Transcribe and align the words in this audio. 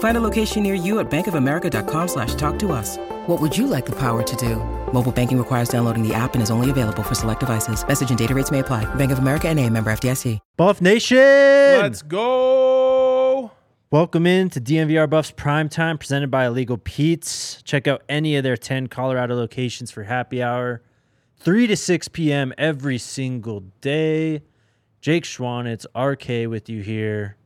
Find 0.00 0.16
a 0.16 0.20
location 0.20 0.62
near 0.62 0.74
you 0.74 0.98
at 0.98 1.10
bankofamerica.com 1.10 2.08
slash 2.08 2.34
talk 2.34 2.58
to 2.60 2.72
us. 2.72 2.96
What 3.26 3.40
would 3.40 3.56
you 3.56 3.66
like 3.66 3.86
the 3.86 3.96
power 3.96 4.22
to 4.22 4.36
do? 4.36 4.56
Mobile 4.92 5.12
banking 5.12 5.38
requires 5.38 5.68
downloading 5.68 6.06
the 6.06 6.12
app 6.14 6.34
and 6.34 6.42
is 6.42 6.50
only 6.50 6.70
available 6.70 7.02
for 7.02 7.14
select 7.14 7.40
devices. 7.40 7.86
Message 7.86 8.10
and 8.10 8.18
data 8.18 8.34
rates 8.34 8.50
may 8.50 8.58
apply. 8.58 8.92
Bank 8.96 9.12
of 9.12 9.18
America 9.18 9.48
and 9.48 9.58
a 9.58 9.68
member 9.70 9.90
FDIC. 9.92 10.38
Buff 10.56 10.80
Nation! 10.80 11.18
Let's 11.18 12.02
go. 12.02 13.52
Welcome 13.90 14.26
in 14.26 14.48
to 14.50 14.60
DNVR 14.60 15.10
Buffs 15.10 15.32
Primetime 15.32 15.98
presented 15.98 16.30
by 16.30 16.46
Illegal 16.46 16.78
Pete's. 16.78 17.60
Check 17.62 17.86
out 17.86 18.02
any 18.08 18.36
of 18.36 18.42
their 18.42 18.56
10 18.56 18.86
Colorado 18.86 19.34
locations 19.34 19.90
for 19.90 20.04
happy 20.04 20.42
hour, 20.42 20.80
3 21.40 21.66
to 21.66 21.76
6 21.76 22.08
p.m. 22.08 22.54
every 22.56 22.98
single 22.98 23.64
day. 23.80 24.42
Jake 25.00 25.24
Schwanitz, 25.24 25.86
RK 25.94 26.48
with 26.48 26.68
you 26.68 26.82
here. 26.82 27.36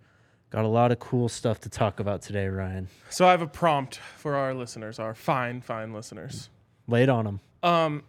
Got 0.54 0.64
a 0.64 0.68
lot 0.68 0.92
of 0.92 1.00
cool 1.00 1.28
stuff 1.28 1.58
to 1.62 1.68
talk 1.68 1.98
about 1.98 2.22
today, 2.22 2.46
Ryan. 2.46 2.86
So 3.10 3.26
I 3.26 3.32
have 3.32 3.42
a 3.42 3.46
prompt 3.48 3.96
for 3.96 4.36
our 4.36 4.54
listeners, 4.54 5.00
our 5.00 5.12
fine, 5.12 5.60
fine 5.60 5.92
listeners. 5.92 6.48
Lay 6.86 7.02
it 7.02 7.08
on 7.08 7.24
them. 7.24 7.40
Um, 7.64 8.04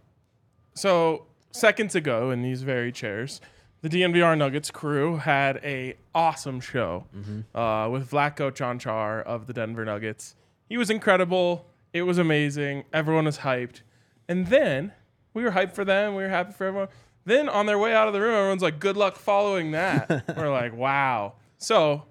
so 0.75 1.25
seconds 1.49 1.95
ago 1.95 2.29
in 2.29 2.43
these 2.43 2.61
very 2.61 2.91
chairs, 2.91 3.41
the 3.81 3.89
DNVR 3.89 4.37
Nuggets 4.37 4.69
crew 4.69 5.17
had 5.17 5.59
a 5.63 5.95
awesome 6.13 6.59
show 6.59 7.07
uh, 7.55 7.89
with 7.91 8.11
Vlatko 8.11 8.51
Čančar 8.51 9.23
of 9.23 9.47
the 9.47 9.53
Denver 9.53 9.83
Nuggets. 9.83 10.35
He 10.69 10.77
was 10.77 10.91
incredible. 10.91 11.65
It 11.93 12.03
was 12.03 12.19
amazing. 12.19 12.83
Everyone 12.93 13.25
was 13.25 13.39
hyped. 13.39 13.81
And 14.29 14.45
then 14.45 14.91
we 15.33 15.41
were 15.41 15.51
hyped 15.51 15.71
for 15.71 15.83
them. 15.83 16.13
We 16.13 16.21
were 16.21 16.29
happy 16.29 16.53
for 16.53 16.67
everyone. 16.67 16.89
Then 17.25 17.49
on 17.49 17.65
their 17.65 17.79
way 17.79 17.95
out 17.95 18.07
of 18.07 18.13
the 18.13 18.21
room, 18.21 18.35
everyone's 18.35 18.61
like, 18.61 18.79
good 18.79 18.97
luck 18.97 19.15
following 19.15 19.71
that. 19.71 20.25
we're 20.37 20.51
like, 20.51 20.75
wow. 20.75 21.33
So 21.57 22.03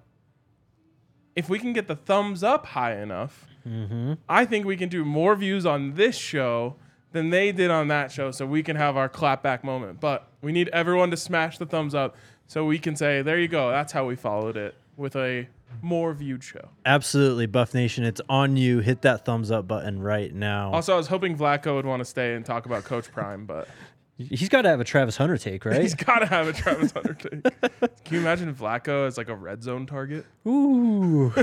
if 1.35 1.49
we 1.49 1.59
can 1.59 1.73
get 1.73 1.87
the 1.87 1.95
thumbs 1.95 2.43
up 2.43 2.65
high 2.67 2.95
enough, 2.99 3.45
mm-hmm. 3.67 4.13
I 4.29 4.45
think 4.45 4.65
we 4.65 4.77
can 4.77 4.89
do 4.89 5.03
more 5.03 5.35
views 5.35 5.65
on 5.65 5.95
this 5.95 6.15
show 6.15 6.75
than 7.11 7.29
they 7.29 7.51
did 7.51 7.71
on 7.71 7.87
that 7.87 8.11
show, 8.11 8.31
so 8.31 8.45
we 8.45 8.61
can 8.61 8.75
have 8.75 8.97
our 8.97 9.09
clapback 9.09 9.63
moment. 9.63 9.99
But 9.99 10.27
we 10.41 10.51
need 10.51 10.67
everyone 10.69 11.11
to 11.11 11.17
smash 11.17 11.57
the 11.57 11.65
thumbs 11.65 11.95
up 11.95 12.15
so 12.47 12.65
we 12.65 12.77
can 12.77 12.95
say, 12.95 13.21
there 13.21 13.39
you 13.39 13.47
go. 13.47 13.69
That's 13.69 13.93
how 13.93 14.05
we 14.05 14.15
followed 14.15 14.57
it 14.57 14.75
with 14.97 15.15
a 15.15 15.47
more 15.81 16.13
viewed 16.13 16.43
show. 16.43 16.69
Absolutely, 16.85 17.45
Buff 17.45 17.73
Nation. 17.73 18.03
It's 18.03 18.21
on 18.29 18.57
you. 18.57 18.79
Hit 18.79 19.01
that 19.01 19.25
thumbs 19.25 19.51
up 19.51 19.67
button 19.67 20.01
right 20.01 20.33
now. 20.33 20.71
Also, 20.71 20.93
I 20.93 20.97
was 20.97 21.07
hoping 21.07 21.37
Vlatko 21.37 21.75
would 21.75 21.85
want 21.85 22.01
to 22.01 22.05
stay 22.05 22.33
and 22.33 22.45
talk 22.45 22.65
about 22.65 22.83
Coach 22.83 23.11
Prime, 23.11 23.45
but 23.45 23.67
He's 24.17 24.47
got 24.49 24.61
to 24.61 24.69
have 24.69 24.79
a 24.79 24.85
Travis 24.85 25.17
Hunter 25.17 25.37
take, 25.37 25.65
right? 25.65 25.81
he's 25.81 25.93
got 25.93 26.19
to 26.19 26.25
have 26.25 26.47
a 26.47 26.53
Travis 26.53 26.91
Hunter 26.91 27.13
take. 27.43 27.43
Can 28.05 28.13
you 28.15 28.19
imagine 28.19 28.53
Vlatko 28.55 29.07
as 29.07 29.17
like 29.17 29.27
a 29.27 29.35
red 29.35 29.61
zone 29.61 29.85
target? 29.85 30.25
Ooh. 30.47 31.33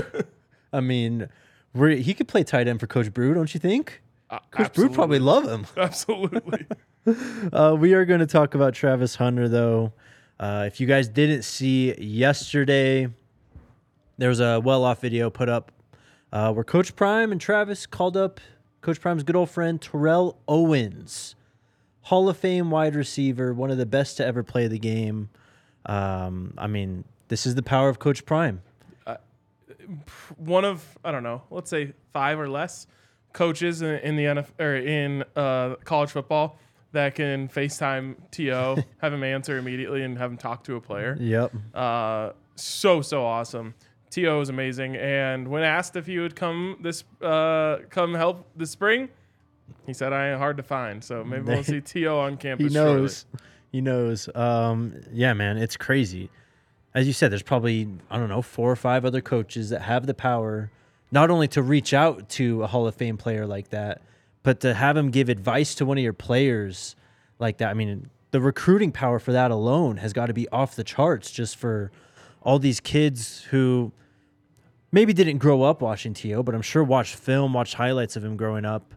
I 0.71 0.79
mean, 0.81 1.29
he 1.75 2.13
could 2.15 2.27
play 2.27 2.43
tight 2.43 2.67
end 2.67 2.79
for 2.79 2.87
Coach 2.87 3.13
Brew, 3.13 3.33
don't 3.35 3.53
you 3.53 3.59
think? 3.59 4.01
Uh, 4.29 4.39
Coach 4.49 4.73
Brew 4.73 4.89
probably 4.89 5.19
love 5.19 5.45
him. 5.45 5.67
Absolutely. 5.77 6.65
Uh, 7.51 7.75
we 7.77 7.93
are 7.93 8.05
going 8.05 8.21
to 8.21 8.25
talk 8.25 8.55
about 8.55 8.73
Travis 8.73 9.15
Hunter, 9.17 9.49
though. 9.49 9.91
Uh, 10.39 10.63
if 10.65 10.79
you 10.79 10.87
guys 10.87 11.09
didn't 11.09 11.41
see 11.41 11.93
yesterday, 11.99 13.09
there 14.17 14.29
was 14.29 14.39
a 14.39 14.61
well 14.61 14.85
off 14.85 15.01
video 15.01 15.29
put 15.29 15.49
up 15.49 15.73
uh, 16.31 16.53
where 16.53 16.63
Coach 16.63 16.95
Prime 16.95 17.33
and 17.33 17.41
Travis 17.41 17.85
called 17.85 18.15
up 18.15 18.39
Coach 18.79 19.01
Prime's 19.01 19.23
good 19.23 19.35
old 19.35 19.49
friend 19.49 19.81
Terrell 19.81 20.37
Owens, 20.47 21.35
Hall 22.03 22.29
of 22.29 22.37
Fame 22.37 22.69
wide 22.69 22.95
receiver, 22.95 23.53
one 23.53 23.71
of 23.71 23.77
the 23.77 23.85
best 23.85 24.17
to 24.17 24.25
ever 24.25 24.43
play 24.43 24.67
the 24.67 24.79
game. 24.79 25.29
Um, 25.85 26.53
I 26.57 26.67
mean, 26.67 27.03
this 27.29 27.45
is 27.45 27.55
the 27.55 27.63
power 27.63 27.89
of 27.89 27.99
Coach 27.99 28.25
Prime. 28.25 28.61
one 30.37 30.65
of 30.65 30.97
I 31.03 31.11
don't 31.11 31.23
know, 31.23 31.43
let's 31.49 31.69
say 31.69 31.93
five 32.11 32.39
or 32.39 32.49
less 32.49 32.87
coaches 33.33 33.81
in, 33.81 33.95
in 33.99 34.15
the 34.15 34.25
NFL 34.25 34.59
or 34.59 34.75
in 34.75 35.23
uh, 35.35 35.75
college 35.83 36.11
football 36.11 36.57
that 36.91 37.15
can 37.15 37.49
FaceTime 37.49 38.15
T.O. 38.31 38.77
have 39.01 39.13
him 39.13 39.23
answer 39.23 39.57
immediately 39.57 40.03
and 40.03 40.17
have 40.17 40.31
him 40.31 40.37
talk 40.37 40.63
to 40.65 40.75
a 40.75 40.81
player. 40.81 41.17
Yep. 41.19 41.53
Uh, 41.73 42.31
so 42.55 43.01
so 43.01 43.25
awesome. 43.25 43.73
T.O. 44.09 44.41
is 44.41 44.49
amazing, 44.49 44.95
and 44.95 45.47
when 45.47 45.63
asked 45.63 45.95
if 45.95 46.05
he 46.05 46.19
would 46.19 46.35
come 46.35 46.77
this 46.81 47.03
uh, 47.21 47.77
come 47.89 48.13
help 48.13 48.47
this 48.55 48.69
spring, 48.69 49.09
he 49.85 49.93
said 49.93 50.13
I 50.13 50.29
ain't 50.31 50.39
hard 50.39 50.57
to 50.57 50.63
find. 50.63 51.03
So 51.03 51.23
maybe 51.23 51.43
we'll 51.43 51.63
see 51.63 51.81
T.O. 51.81 52.17
on 52.19 52.37
campus. 52.37 52.67
he 52.67 52.73
knows. 52.73 53.25
He 53.71 53.81
knows. 53.81 54.29
Um, 54.35 55.01
yeah, 55.11 55.33
man, 55.33 55.57
it's 55.57 55.77
crazy. 55.77 56.29
As 56.93 57.07
you 57.07 57.13
said, 57.13 57.31
there's 57.31 57.43
probably 57.43 57.87
I 58.09 58.17
don't 58.17 58.29
know 58.29 58.41
four 58.41 58.71
or 58.71 58.75
five 58.75 59.03
other 59.05 59.21
coaches 59.21 59.69
that 59.69 59.81
have 59.81 60.05
the 60.05 60.13
power, 60.13 60.71
not 61.11 61.31
only 61.31 61.47
to 61.49 61.61
reach 61.61 61.93
out 61.93 62.29
to 62.29 62.63
a 62.63 62.67
Hall 62.67 62.87
of 62.87 62.95
Fame 62.95 63.17
player 63.17 63.47
like 63.47 63.69
that, 63.69 64.01
but 64.43 64.59
to 64.61 64.73
have 64.73 64.95
him 64.95 65.09
give 65.09 65.29
advice 65.29 65.73
to 65.75 65.85
one 65.85 65.97
of 65.97 66.03
your 66.03 66.13
players 66.13 66.95
like 67.39 67.57
that. 67.57 67.69
I 67.69 67.73
mean, 67.73 68.09
the 68.31 68.41
recruiting 68.41 68.91
power 68.91 69.17
for 69.19 69.31
that 69.31 69.49
alone 69.51 69.97
has 69.97 70.13
got 70.13 70.27
to 70.27 70.33
be 70.33 70.47
off 70.49 70.75
the 70.75 70.83
charts. 70.83 71.31
Just 71.31 71.55
for 71.55 71.91
all 72.43 72.59
these 72.59 72.79
kids 72.79 73.41
who 73.49 73.91
maybe 74.91 75.13
didn't 75.13 75.39
grow 75.39 75.63
up 75.63 75.81
watching 75.81 76.13
T.O., 76.13 76.43
but 76.43 76.53
I'm 76.53 76.61
sure 76.61 76.83
watched 76.83 77.15
film, 77.15 77.53
watched 77.53 77.73
highlights 77.73 78.15
of 78.15 78.23
him 78.23 78.37
growing 78.37 78.65
up. 78.65 78.93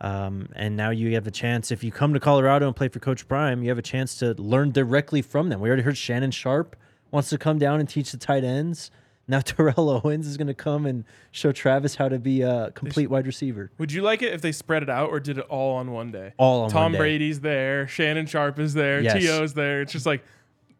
Um, 0.00 0.48
and 0.54 0.76
now 0.76 0.90
you 0.90 1.14
have 1.14 1.26
a 1.26 1.30
chance, 1.30 1.70
if 1.70 1.82
you 1.84 1.90
come 1.92 2.12
to 2.14 2.20
Colorado 2.20 2.66
and 2.66 2.76
play 2.76 2.88
for 2.88 2.98
Coach 2.98 3.26
Prime, 3.28 3.62
you 3.62 3.68
have 3.70 3.78
a 3.78 3.82
chance 3.82 4.16
to 4.18 4.34
learn 4.34 4.70
directly 4.72 5.22
from 5.22 5.48
them. 5.48 5.60
We 5.60 5.68
already 5.68 5.82
heard 5.82 5.96
Shannon 5.96 6.30
Sharpe 6.30 6.76
wants 7.10 7.30
to 7.30 7.38
come 7.38 7.58
down 7.58 7.80
and 7.80 7.88
teach 7.88 8.10
the 8.10 8.18
tight 8.18 8.44
ends. 8.44 8.90
Now 9.26 9.40
Terrell 9.44 9.88
Owens 9.88 10.26
is 10.26 10.36
going 10.36 10.48
to 10.48 10.54
come 10.54 10.84
and 10.84 11.04
show 11.30 11.52
Travis 11.52 11.94
how 11.94 12.08
to 12.08 12.18
be 12.18 12.42
a 12.42 12.72
complete 12.72 13.08
wide 13.08 13.26
receiver. 13.26 13.70
Would 13.78 13.92
you 13.92 14.02
like 14.02 14.20
it 14.20 14.34
if 14.34 14.42
they 14.42 14.52
spread 14.52 14.82
it 14.82 14.90
out 14.90 15.08
or 15.10 15.20
did 15.20 15.38
it 15.38 15.46
all 15.48 15.76
on 15.76 15.92
one 15.92 16.10
day? 16.10 16.34
All 16.36 16.64
on 16.64 16.70
Tom 16.70 16.82
one 16.82 16.92
day. 16.92 16.98
Brady's 16.98 17.40
there, 17.40 17.88
Shannon 17.88 18.26
Sharpe 18.26 18.58
is 18.58 18.74
there, 18.74 19.00
Yes. 19.00 19.14
T.O.'s 19.22 19.54
there. 19.54 19.80
It's 19.80 19.92
just 19.92 20.04
like, 20.06 20.22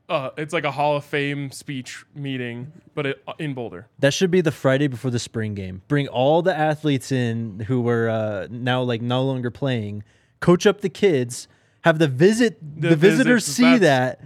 uh, 0.09 0.31
it's 0.37 0.53
like 0.53 0.65
a 0.65 0.71
Hall 0.71 0.97
of 0.97 1.05
Fame 1.05 1.51
speech 1.51 2.05
meeting, 2.15 2.73
but 2.95 3.07
it, 3.07 3.25
in 3.39 3.55
Boulder. 3.55 3.87
That 3.99 4.13
should 4.13 4.31
be 4.31 4.41
the 4.41 4.53
Friday 4.53 4.87
before 4.87 5.11
the 5.11 5.19
spring 5.19 5.55
game. 5.55 5.83
Bring 5.89 6.09
all 6.09 6.43
the 6.43 6.57
athletes 6.57 7.11
in 7.11 7.61
who 7.61 7.81
were 7.81 8.09
uh, 8.09 8.47
now 8.51 8.83
like 8.83 9.01
no 9.01 9.23
longer 9.25 9.51
playing. 9.51 10.05
Coach 10.41 10.67
up 10.67 10.83
the 10.83 10.91
kids. 10.91 11.49
Have 11.83 11.99
the 11.99 12.09
visit 12.09 12.59
the, 12.61 12.91
The 12.91 12.97
visitors 12.97 13.45
see 13.45 13.79
that, 13.79 14.21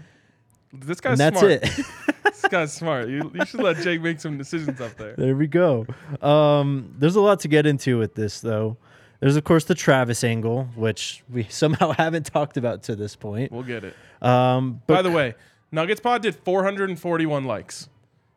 This 0.72 1.00
guy's 1.00 1.18
that's 1.18 1.38
smart. 1.40 1.52
it. 1.52 1.62
this 2.24 2.42
guy's 2.48 2.72
smart. 2.72 3.08
You, 3.08 3.30
you 3.34 3.44
should 3.46 3.60
let 3.60 3.78
Jake 3.78 4.00
make 4.00 4.20
some 4.20 4.38
decisions 4.38 4.80
up 4.80 4.96
there. 4.96 5.14
There 5.16 5.34
we 5.36 5.46
go. 5.46 5.86
Um, 6.20 6.94
there's 6.98 7.16
a 7.16 7.20
lot 7.20 7.40
to 7.40 7.48
get 7.48 7.66
into 7.66 7.98
with 7.98 8.14
this, 8.14 8.40
though. 8.40 8.76
There's, 9.20 9.34
of 9.36 9.42
course, 9.44 9.64
the 9.64 9.74
Travis 9.74 10.22
angle, 10.22 10.68
which 10.76 11.24
we 11.28 11.44
somehow 11.48 11.92
haven't 11.92 12.26
talked 12.26 12.56
about 12.56 12.84
to 12.84 12.96
this 12.96 13.16
point. 13.16 13.50
We'll 13.50 13.62
get 13.62 13.84
it. 13.84 13.94
Um, 14.22 14.82
but 14.86 14.94
By 14.94 15.02
the 15.02 15.10
way, 15.10 15.34
Nuggets 15.70 16.00
Pod 16.00 16.22
did 16.22 16.34
441 16.34 17.44
likes. 17.44 17.88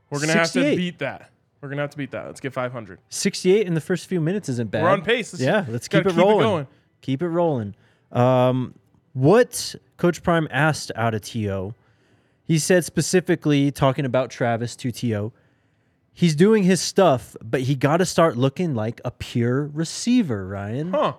We're 0.10 0.19
gonna 0.19 0.33
have 0.33 0.44
to 0.48 0.60
68. 0.62 0.75
beat 0.75 1.00
that. 1.00 1.30
We're 1.62 1.69
gonna 1.69 1.81
have 1.81 1.92
to 1.92 1.98
beat 1.98 2.12
that. 2.12 2.25
Let's 2.25 2.39
get 2.42 2.54
500. 2.54 3.00
68 3.10 3.68
in 3.68 3.74
the 3.74 3.81
first 3.81 4.07
few 4.07 4.19
minutes 4.19 4.50
isn't 4.50 4.72
bad. 4.72 4.83
We're 4.83 4.89
on 4.89 5.01
pace. 5.04 5.33
Let's- 5.33 5.44
yeah, 5.44 5.66
let's 5.69 5.88
gotta 5.88 6.04
keep 6.06 6.12
it 6.12 6.16
keep 6.16 6.19
it 6.19 6.22
rolling. 6.22 6.44
going. 6.44 6.68
Keep 7.01 7.22
it 7.24 7.30
rolling. 7.30 7.75
Um, 8.12 8.75
what 9.13 9.75
Coach 9.98 10.22
Prime 10.24 10.48
asked 10.51 10.92
out 10.95 11.13
of 11.13 11.22
T.O., 11.22 11.74
he 12.44 12.60
said 12.60 12.83
specifically 12.83 13.72
talking 13.72 14.06
about 14.06 14.30
Travis 14.30 14.75
to 14.77 14.92
T.O., 14.92 15.31
he's 16.13 16.36
doing 16.36 16.63
his 16.63 16.81
stuff, 16.81 17.36
but 17.42 17.62
he 17.62 17.75
got 17.75 17.98
to 17.98 18.06
start 18.06 18.36
looking 18.38 18.75
like 18.75 19.00
a 19.06 19.12
pure 19.12 19.68
receiver. 19.68 20.45
Ryan. 20.48 20.92
Huh? 20.92 21.13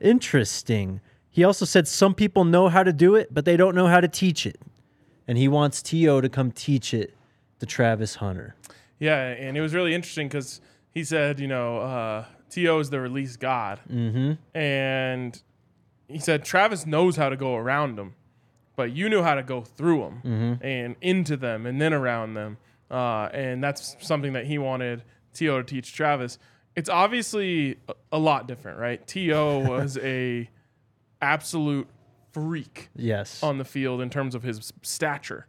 Interesting. 0.00 1.00
He 1.30 1.44
also 1.44 1.64
said 1.64 1.86
some 1.86 2.14
people 2.14 2.44
know 2.44 2.68
how 2.68 2.82
to 2.82 2.92
do 2.92 3.14
it, 3.14 3.32
but 3.32 3.44
they 3.44 3.56
don't 3.56 3.74
know 3.74 3.86
how 3.86 4.00
to 4.00 4.08
teach 4.08 4.46
it. 4.46 4.58
And 5.28 5.38
he 5.38 5.46
wants 5.46 5.82
T.O. 5.82 6.20
to 6.22 6.28
come 6.28 6.50
teach 6.50 6.92
it 6.94 7.14
to 7.60 7.66
Travis 7.66 8.16
Hunter. 8.16 8.56
Yeah, 8.98 9.18
and 9.28 9.56
it 9.56 9.60
was 9.60 9.74
really 9.74 9.94
interesting 9.94 10.26
because 10.26 10.60
he 10.90 11.04
said, 11.04 11.38
you 11.38 11.46
know, 11.46 11.78
uh, 11.78 12.24
T.O. 12.50 12.80
is 12.80 12.90
the 12.90 12.98
release 12.98 13.36
god, 13.36 13.78
Mm-hmm. 13.92 14.32
and 14.58 15.40
he 16.08 16.18
said 16.18 16.44
Travis 16.44 16.86
knows 16.86 17.16
how 17.16 17.28
to 17.28 17.36
go 17.36 17.54
around 17.56 17.96
them, 17.96 18.14
but 18.74 18.90
you 18.92 19.10
knew 19.10 19.22
how 19.22 19.34
to 19.34 19.42
go 19.42 19.60
through 19.60 20.00
them 20.00 20.22
Mm-hmm. 20.24 20.64
and 20.66 20.96
into 21.02 21.36
them 21.36 21.66
and 21.66 21.78
then 21.80 21.92
around 21.92 22.32
them, 22.34 22.56
uh, 22.90 23.28
and 23.34 23.62
that's 23.62 23.96
something 24.00 24.32
that 24.32 24.46
he 24.46 24.56
wanted 24.56 25.02
T.O. 25.34 25.58
to 25.58 25.62
teach 25.64 25.92
Travis. 25.94 26.38
It's 26.74 26.88
obviously 26.88 27.76
a, 27.88 27.94
a 28.12 28.18
lot 28.18 28.48
different, 28.48 28.78
right? 28.78 29.06
T.O. 29.06 29.58
was 29.68 29.98
a 29.98 30.48
absolute 31.20 31.86
freak 32.32 32.90
Yes. 32.94 33.42
on 33.42 33.58
the 33.58 33.64
field 33.64 34.00
in 34.00 34.10
terms 34.10 34.34
of 34.34 34.42
his 34.42 34.72
stature. 34.82 35.46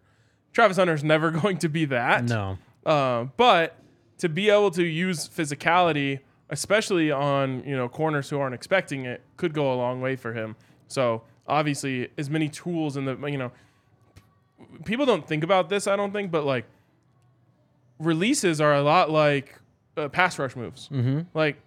Travis 0.54 0.78
Hunter's 0.78 1.04
never 1.04 1.32
going 1.42 1.58
to 1.60 1.70
be 1.70 1.86
that. 1.86 2.26
no. 2.26 2.58
Uh, 2.86 3.26
but 3.38 3.76
to 4.18 4.30
be 4.30 4.50
able 4.50 4.72
to 4.72 4.84
use 4.84 5.28
physicality, 5.28 6.20
especially 6.50 7.12
on 7.12 7.64
you 7.66 7.76
know 7.76 7.88
corners 7.90 8.30
who 8.30 8.40
aren't 8.40 8.56
expecting 8.56 9.06
it, 9.06 9.22
could 9.38 9.54
go 9.54 9.72
a 9.74 9.76
long 9.76 10.02
way 10.02 10.16
for 10.16 10.34
him. 10.34 10.56
So 10.88 11.24
obviously, 11.48 12.10
as 12.18 12.30
many 12.30 12.50
tools 12.50 12.98
in 12.98 13.06
the 13.06 13.16
you 13.28 13.38
know, 13.38 13.52
people 14.86 15.06
don't 15.06 15.28
think 15.28 15.44
about 15.44 15.70
this. 15.70 15.88
I 15.88 15.96
don't 15.96 16.12
think, 16.14 16.32
but 16.32 16.46
like 16.46 16.66
releases 18.00 18.62
are 18.62 18.74
a 18.74 18.82
lot 18.82 19.10
like 19.12 19.60
uh, 19.98 20.08
pass 20.10 20.40
rush 20.40 20.56
moves. 20.56 20.90
Mm-hmm. 20.90 21.22
Like 21.34 21.58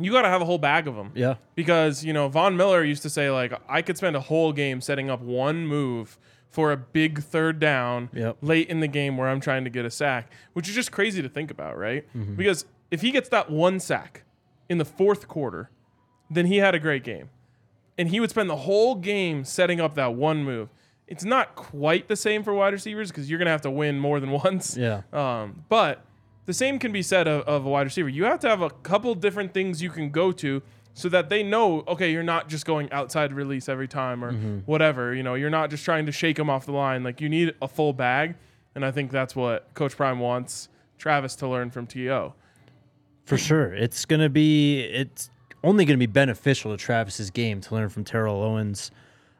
you 0.00 0.10
got 0.12 0.22
to 0.22 0.28
have 0.28 0.40
a 0.42 0.44
whole 0.44 0.58
bag 0.58 0.88
of 0.88 0.96
them 0.96 1.10
Yeah. 1.14 1.34
because 1.54 2.04
you 2.04 2.12
know 2.12 2.28
Von 2.28 2.56
Miller 2.56 2.82
used 2.82 3.02
to 3.02 3.10
say 3.10 3.30
like 3.30 3.52
I 3.68 3.82
could 3.82 3.96
spend 3.96 4.16
a 4.16 4.20
whole 4.20 4.52
game 4.52 4.80
setting 4.80 5.10
up 5.10 5.20
one 5.20 5.66
move 5.66 6.18
for 6.48 6.72
a 6.72 6.76
big 6.76 7.22
third 7.22 7.58
down 7.58 8.10
Yep. 8.12 8.38
late 8.42 8.68
in 8.68 8.80
the 8.80 8.88
game 8.88 9.16
where 9.16 9.28
I'm 9.28 9.40
trying 9.40 9.64
to 9.64 9.70
get 9.70 9.84
a 9.84 9.90
sack, 9.90 10.30
which 10.52 10.68
is 10.68 10.74
just 10.74 10.92
crazy 10.92 11.22
to 11.22 11.28
think 11.28 11.50
about, 11.50 11.78
right? 11.78 12.06
Mm-hmm. 12.16 12.36
Because 12.36 12.64
if 12.90 13.00
he 13.00 13.10
gets 13.10 13.28
that 13.30 13.50
one 13.50 13.80
sack 13.80 14.24
in 14.68 14.78
the 14.78 14.84
fourth 14.84 15.28
quarter, 15.28 15.70
then 16.30 16.46
he 16.46 16.58
had 16.58 16.74
a 16.74 16.78
great 16.78 17.04
game. 17.04 17.30
And 17.98 18.08
he 18.08 18.20
would 18.20 18.30
spend 18.30 18.48
the 18.50 18.56
whole 18.56 18.94
game 18.96 19.44
setting 19.44 19.80
up 19.80 19.94
that 19.94 20.14
one 20.14 20.44
move. 20.44 20.68
It's 21.06 21.24
not 21.24 21.54
quite 21.54 22.08
the 22.08 22.16
same 22.16 22.42
for 22.42 22.52
wide 22.54 22.72
receivers 22.72 23.10
because 23.10 23.28
you're 23.30 23.38
going 23.38 23.46
to 23.46 23.50
have 23.52 23.60
to 23.62 23.70
win 23.70 23.98
more 23.98 24.18
than 24.20 24.30
once. 24.44 24.76
Yeah. 24.76 25.02
Um, 25.12 25.64
but 25.68 26.04
the 26.46 26.52
same 26.52 26.78
can 26.78 26.92
be 26.92 27.02
said 27.02 27.28
of, 27.28 27.42
of 27.42 27.64
a 27.66 27.68
wide 27.68 27.82
receiver. 27.82 28.08
You 28.08 28.24
have 28.24 28.40
to 28.40 28.48
have 28.48 28.62
a 28.62 28.70
couple 28.70 29.14
different 29.14 29.54
things 29.54 29.82
you 29.82 29.90
can 29.90 30.10
go 30.10 30.32
to 30.32 30.62
so 30.94 31.08
that 31.08 31.28
they 31.30 31.42
know, 31.42 31.84
okay, 31.88 32.12
you're 32.12 32.22
not 32.22 32.48
just 32.48 32.66
going 32.66 32.90
outside 32.92 33.32
release 33.32 33.68
every 33.68 33.88
time 33.88 34.24
or 34.24 34.32
whatever. 34.66 35.14
You 35.14 35.22
know, 35.22 35.34
you're 35.34 35.50
not 35.50 35.70
just 35.70 35.84
trying 35.84 36.06
to 36.06 36.12
shake 36.12 36.36
them 36.36 36.50
off 36.50 36.66
the 36.66 36.72
line. 36.72 37.02
Like 37.02 37.20
you 37.20 37.28
need 37.28 37.54
a 37.62 37.68
full 37.68 37.92
bag, 37.92 38.34
and 38.74 38.84
I 38.84 38.90
think 38.90 39.10
that's 39.10 39.34
what 39.34 39.72
Coach 39.74 39.96
Prime 39.96 40.18
wants 40.18 40.68
Travis 40.98 41.34
to 41.36 41.48
learn 41.48 41.70
from 41.70 41.86
To. 41.88 42.32
For 43.24 43.38
sure. 43.38 43.72
It's 43.72 44.04
going 44.04 44.20
to 44.20 44.28
be, 44.28 44.80
it's 44.80 45.30
only 45.64 45.84
going 45.84 45.98
to 45.98 46.06
be 46.06 46.10
beneficial 46.10 46.72
to 46.72 46.76
Travis's 46.76 47.30
game 47.30 47.60
to 47.62 47.74
learn 47.74 47.88
from 47.88 48.04
Terrell 48.04 48.42
Owens. 48.42 48.90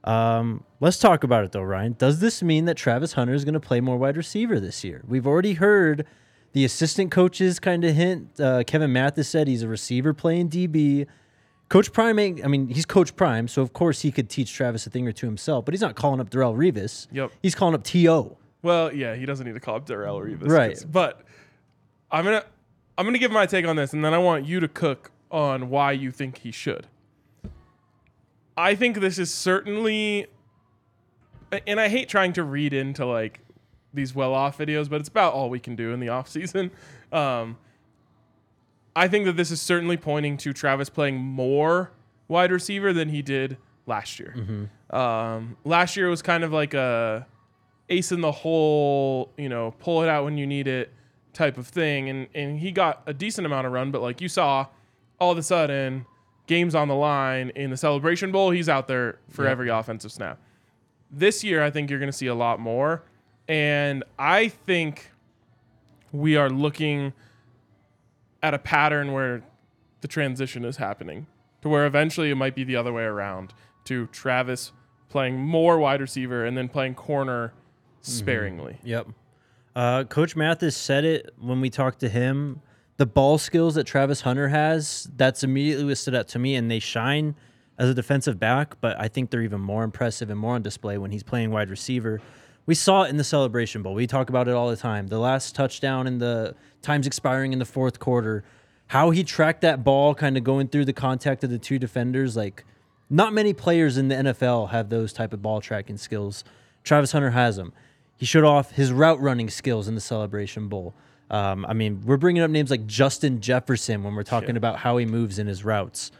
Um, 0.05 0.65
let's 0.81 0.99
talk 0.99 1.25
about 1.25 1.45
it 1.45 1.53
though, 1.53 1.63
Ryan. 1.63 1.95
Does 1.99 2.21
this 2.21 2.43
mean 2.43 2.65
that 2.65 2.77
Travis 2.77 3.13
Hunter 3.13 3.35
is 3.35 3.45
going 3.45 3.55
to 3.55 3.61
play 3.61 3.81
more 3.81 3.97
wide 3.97 4.17
receiver 4.17 4.59
this 4.59 4.83
year? 4.85 5.03
We've 5.07 5.27
already 5.27 5.55
heard 5.55 6.07
the 6.53 6.65
assistant 6.65 7.11
coaches 7.11 7.59
kind 7.59 7.85
of 7.85 7.95
hint. 7.95 8.41
Uh, 8.41 8.63
Kevin 8.67 8.93
Mathis 8.93 9.29
said 9.29 9.49
he's 9.49 9.63
a 9.63 9.69
receiver 9.69 10.13
playing 10.13 10.51
DB. 10.51 11.07
Coach 11.69 11.93
Prime, 11.93 12.19
ain't, 12.19 12.45
I 12.45 12.49
mean, 12.49 12.69
he's 12.69 12.85
Coach 12.85 13.17
Prime, 13.17 13.49
so 13.49 13.63
of 13.63 13.73
course 13.73 14.03
he 14.03 14.13
could 14.13 14.29
teach 14.29 14.53
Travis 14.53 14.87
a 14.87 14.91
thing 14.91 15.09
or 15.09 15.13
two 15.13 15.27
himself, 15.27 15.65
but 15.65 15.73
he's 15.73 15.81
not 15.81 15.95
calling 15.95 16.21
up 16.21 16.29
Darrelle 16.29 16.55
Revis. 16.55 17.07
Yep. 17.13 17.33
He's 17.43 17.55
calling 17.55 17.75
up 17.75 17.83
T.O. 17.83 18.37
Well, 18.63 18.95
yeah, 18.95 19.15
he 19.15 19.25
doesn't 19.25 19.47
need 19.47 19.55
to 19.55 19.61
call 19.61 19.77
up 19.77 19.87
Darrelle 19.87 20.21
Revis, 20.23 20.49
Right. 20.49 20.85
But 20.91 21.23
I'm 22.11 22.25
gonna 22.25 22.45
I'm 22.99 23.07
gonna 23.07 23.19
give 23.19 23.33
my 23.33 23.47
take 23.47 23.67
on 23.67 23.77
this, 23.77 23.95
and 23.95 24.05
then 24.05 24.13
I 24.13 24.19
want 24.19 24.45
you 24.45 24.61
to 24.61 24.69
cook 24.69 25.11
on 25.31 25.71
why 25.71 25.93
you 25.93 26.11
think 26.11 26.39
he 26.39 26.53
should. 26.53 26.87
I 28.55 28.75
think 28.75 29.01
this 29.01 29.19
is 29.19 29.33
certainly, 29.33 30.27
and 31.67 31.81
I 31.81 31.89
hate 31.89 32.11
trying 32.11 32.35
to 32.35 32.45
read 32.45 32.75
into 32.75 33.07
like 33.07 33.41
these 33.95 34.15
well-off 34.15 34.59
videos, 34.59 34.89
but 34.89 35.01
it's 35.01 35.09
about 35.09 35.33
all 35.35 35.51
we 35.51 35.59
can 35.61 35.77
do 35.77 35.93
in 35.93 36.01
the 36.01 36.09
off 36.11 36.29
season. 36.29 36.71
Um, 37.13 37.59
I 38.95 39.09
think 39.09 39.25
that 39.25 39.37
this 39.37 39.51
is 39.51 39.61
certainly 39.61 39.97
pointing 39.97 40.37
to 40.39 40.53
Travis 40.53 40.89
playing 40.91 41.17
more 41.17 41.93
wide 42.29 42.53
receiver 42.53 42.93
than 42.93 43.09
he 43.09 43.23
did 43.23 43.57
last 43.87 44.19
year. 44.21 44.35
Um, 44.91 45.57
last 45.65 45.97
year 45.97 46.09
was 46.09 46.23
kind 46.23 46.45
of 46.45 46.53
like 46.53 46.75
a 46.75 47.27
ace 47.89 48.13
in 48.13 48.21
the 48.21 48.33
hole, 48.33 49.33
you 49.37 49.49
know, 49.49 49.75
pull 49.79 50.03
it 50.03 50.09
out 50.09 50.25
when 50.25 50.37
you 50.37 50.47
need 50.47 50.69
it 50.69 50.93
type 51.33 51.57
of 51.57 51.67
thing. 51.67 52.09
And 52.09 52.29
and 52.35 52.59
he 52.61 52.71
got 52.73 53.03
a 53.07 53.15
decent 53.15 53.47
amount 53.47 53.67
of 53.67 53.73
run, 53.73 53.91
but 53.91 54.03
like 54.03 54.21
you 54.21 54.29
saw, 54.29 54.67
all 55.19 55.33
of 55.33 55.39
a 55.39 55.43
sudden, 55.43 56.05
games 56.47 56.75
on 56.75 56.89
the 56.89 56.95
line 56.95 57.51
in 57.55 57.71
the 57.71 57.77
celebration 57.77 58.31
bowl, 58.33 58.51
he's 58.51 58.69
out 58.69 58.89
there 58.89 59.19
for 59.31 59.47
every 59.47 59.69
offensive 59.71 60.13
snap. 60.13 60.39
This 61.11 61.43
year, 61.45 61.63
I 61.63 61.71
think 61.71 61.89
you're 61.91 62.01
gonna 62.01 62.13
see 62.13 62.27
a 62.27 62.35
lot 62.35 62.61
more. 62.61 63.05
And 63.49 64.05
I 64.19 64.49
think 64.49 65.11
we 66.13 66.37
are 66.37 66.51
looking 66.51 67.13
at 68.43 68.55
a 68.55 68.59
pattern 68.59 69.13
where 69.13 69.43
the 70.01 70.09
transition 70.09 70.65
is 70.65 70.77
happening 70.77 71.27
to 71.63 71.69
where 71.69 71.87
eventually 71.87 72.31
it 72.31 72.35
might 72.35 72.55
be 72.55 72.65
the 72.65 72.77
other 72.77 72.93
way 72.93 73.05
around 73.05 73.55
to 73.85 74.07
Travis 74.09 74.73
playing 75.09 75.39
more 75.39 75.79
wide 75.79 76.01
receiver 76.01 76.45
and 76.45 76.57
then 76.57 76.69
playing 76.69 76.95
corner 76.95 77.53
sparingly. 78.01 78.79
Yep. 78.83 79.09
Uh, 79.75 80.05
Coach 80.05 80.37
Mathis 80.37 80.77
said 80.77 81.05
it 81.05 81.31
when 81.39 81.61
we 81.61 81.71
talked 81.71 82.01
to 82.01 82.09
him. 82.09 82.61
The 82.97 83.07
ball 83.07 83.39
skills 83.39 83.75
that 83.77 83.85
Travis 83.85 84.21
Hunter 84.21 84.49
has, 84.49 85.09
that's 85.17 85.43
immediately 85.43 85.85
what 85.85 85.99
stood 85.99 86.15
out 86.15 86.29
to 86.29 86.39
me, 86.39 86.55
and 86.57 86.71
they 86.71 86.79
shine 86.79 87.35
as 87.79 87.89
a 87.89 87.95
defensive 87.95 88.39
back, 88.39 88.81
but 88.81 89.01
I 89.01 89.09
think 89.09 89.31
they're 89.31 89.43
even 89.43 89.61
more 89.61 89.83
impressive 89.83 90.31
and 90.31 90.39
more 90.39 90.55
on 90.55 90.63
display 90.63 90.99
when 90.99 91.11
he's 91.11 91.23
playing 91.23 91.51
wide 91.51 91.71
receiver. 91.71 92.21
We 92.67 92.75
saw 92.75 93.03
it 93.03 93.11
in 93.11 93.17
the 93.17 93.25
Celebration 93.25 93.83
Bowl. 93.83 93.95
We 93.95 94.07
talk 94.07 94.29
about 94.29 94.47
it 94.49 94.55
all 94.55 94.69
the 94.71 94.77
time. 94.77 95.09
The 95.09 95.19
last 95.19 95.55
touchdown 95.55 96.07
in 96.07 96.19
the 96.19 96.55
times 96.81 97.07
expiring 97.07 97.53
in 97.53 97.59
the 97.59 97.65
fourth 97.65 97.99
quarter, 97.99 98.45
how 98.89 99.11
he 99.11 99.25
tracked 99.25 99.63
that 99.63 99.83
ball 99.83 100.15
kind 100.15 100.37
of 100.37 100.45
going 100.45 100.69
through 100.69 100.85
the 100.85 100.93
contact 100.93 101.43
of 101.43 101.51
the 101.51 101.59
two 101.59 101.79
defenders, 101.79 102.37
like 102.37 102.65
not 103.11 103.33
many 103.33 103.53
players 103.53 103.97
in 103.99 104.09
the 104.09 104.15
NFL 104.15 104.71
have 104.71 104.91
those 104.91 105.13
type 105.13 105.33
of 105.33 105.43
ball 105.43 105.61
tracking 105.61 105.97
skills. 105.97 106.45
Travis 106.85 107.13
Hunter 107.13 107.31
has 107.31 107.57
them. 107.57 107.73
He 108.17 108.27
showed 108.27 108.45
off 108.45 108.73
his 108.73 108.93
route 108.93 109.21
running 109.21 109.51
skills 109.51 109.89
in 109.89 109.95
the 109.97 110.01
Celebration 110.01 110.69
Bowl. 110.69 110.95
Um, 111.31 111.65
I 111.67 111.73
mean, 111.73 112.03
we're 112.05 112.19
bringing 112.19 112.43
up 112.43 112.51
names 112.51 112.71
like 112.71 112.87
Justin 112.87 113.41
Jefferson 113.41 114.05
when 114.05 114.15
we're 114.15 114.23
talking 114.23 114.57
about 114.57 114.77
how 114.79 114.99
he 114.99 115.07
moves 115.07 115.39
in 115.39 115.47
his 115.47 115.65
routes. 115.65 116.13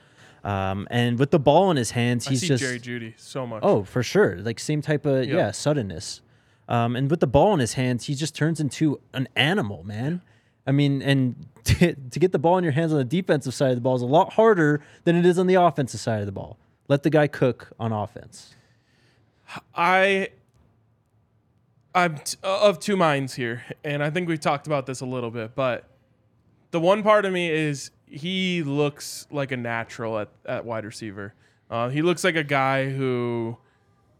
Um, 0.43 0.89
and 0.91 1.19
with 1.21 1.31
the 1.31 1.39
ball 1.39 1.71
in 1.71 1.77
his 1.77 1.93
hands, 1.93 2.27
I 2.27 2.31
he's 2.31 2.43
just 2.43 2.63
Jerry 2.65 2.81
Jeudy 2.81 3.15
so 3.17 3.47
much. 3.47 3.61
oh, 3.63 3.85
for 3.85 4.03
sure, 4.03 4.39
like 4.39 4.59
same 4.59 4.83
type 4.83 5.07
of 5.07 5.25
Yeah. 5.27 5.37
yeah 5.37 5.51
suddenness. 5.53 6.22
Um, 6.69 6.97
and 6.97 7.11
with 7.11 7.21
the 7.21 7.27
ball 7.27 7.55
in 7.55 7.61
his 7.61 7.75
hands, 7.75 8.07
he 8.07 8.15
just 8.15 8.35
turns 8.35 8.61
into 8.61 9.01
an 9.13 9.29
animal, 9.37 9.85
man. 9.85 10.23
I 10.67 10.73
mean, 10.73 11.03
and 11.03 11.47
to, 11.65 11.95
to 11.95 12.19
get 12.19 12.33
the 12.33 12.39
ball 12.39 12.59
in 12.59 12.65
your 12.65 12.73
hands 12.73 12.93
on 12.93 12.99
the 12.99 13.05
defensive 13.05 13.55
side 13.55 13.71
of 13.71 13.77
the 13.77 13.81
ball 13.81 13.97
is 13.97 14.03
a 14.03 14.07
lot 14.07 14.35
harder 14.35 14.83
than 15.05 15.17
it 15.17 15.27
is 15.27 15.39
on 15.39 15.47
the 15.47 15.55
offensive 15.55 16.01
side 16.01 16.21
of 16.21 16.27
the 16.27 16.33
ball. 16.33 16.59
Let 16.89 17.03
the 17.03 17.11
guy 17.11 17.27
cook 17.27 17.73
on 17.79 17.93
offense. 17.93 18.55
I 19.75 20.31
I'm 21.95 22.17
t- 22.17 22.39
of 22.43 22.79
two 22.81 22.97
minds 22.97 23.35
here, 23.35 23.65
and 23.85 24.03
I 24.03 24.11
think 24.11 24.29
we've 24.29 24.41
talked 24.41 24.67
about 24.67 24.87
this 24.87 25.01
a 25.01 25.07
little 25.07 25.31
bit, 25.31 25.55
but 25.55 25.89
the 26.71 26.81
one 26.81 27.03
part 27.03 27.27
of 27.27 27.33
me 27.33 27.51
is 27.51 27.91
he 28.07 28.63
looks 28.63 29.27
like 29.31 29.53
a 29.53 29.57
natural 29.57 30.19
at, 30.19 30.29
at 30.47 30.65
wide 30.65 30.85
receiver. 30.85 31.35
Uh, 31.71 31.91
he 31.91 32.03
looks 32.03 32.25
like 32.25 32.37
a 32.37 32.45
guy 32.45 32.91
who 32.91 33.59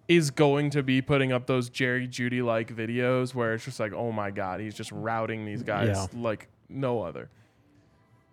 is 0.09 0.31
going 0.31 0.71
to 0.71 0.83
be 0.83 1.01
putting 1.01 1.33
up 1.33 1.47
those 1.47 1.71
Jerry 1.71 2.09
Jeudy 2.09 2.45
like 2.45 2.75
videos 2.75 3.35
where 3.35 3.55
it's 3.55 3.65
just 3.65 3.81
like, 3.81 3.93
oh 3.93 4.13
my 4.13 4.31
God, 4.31 4.61
he's 4.61 4.75
just 4.75 4.93
routing 4.93 5.45
these 5.45 5.63
guys 5.63 5.89
Yeah. 5.89 6.07
like 6.21 6.49
no 6.69 7.03
other. 7.03 7.31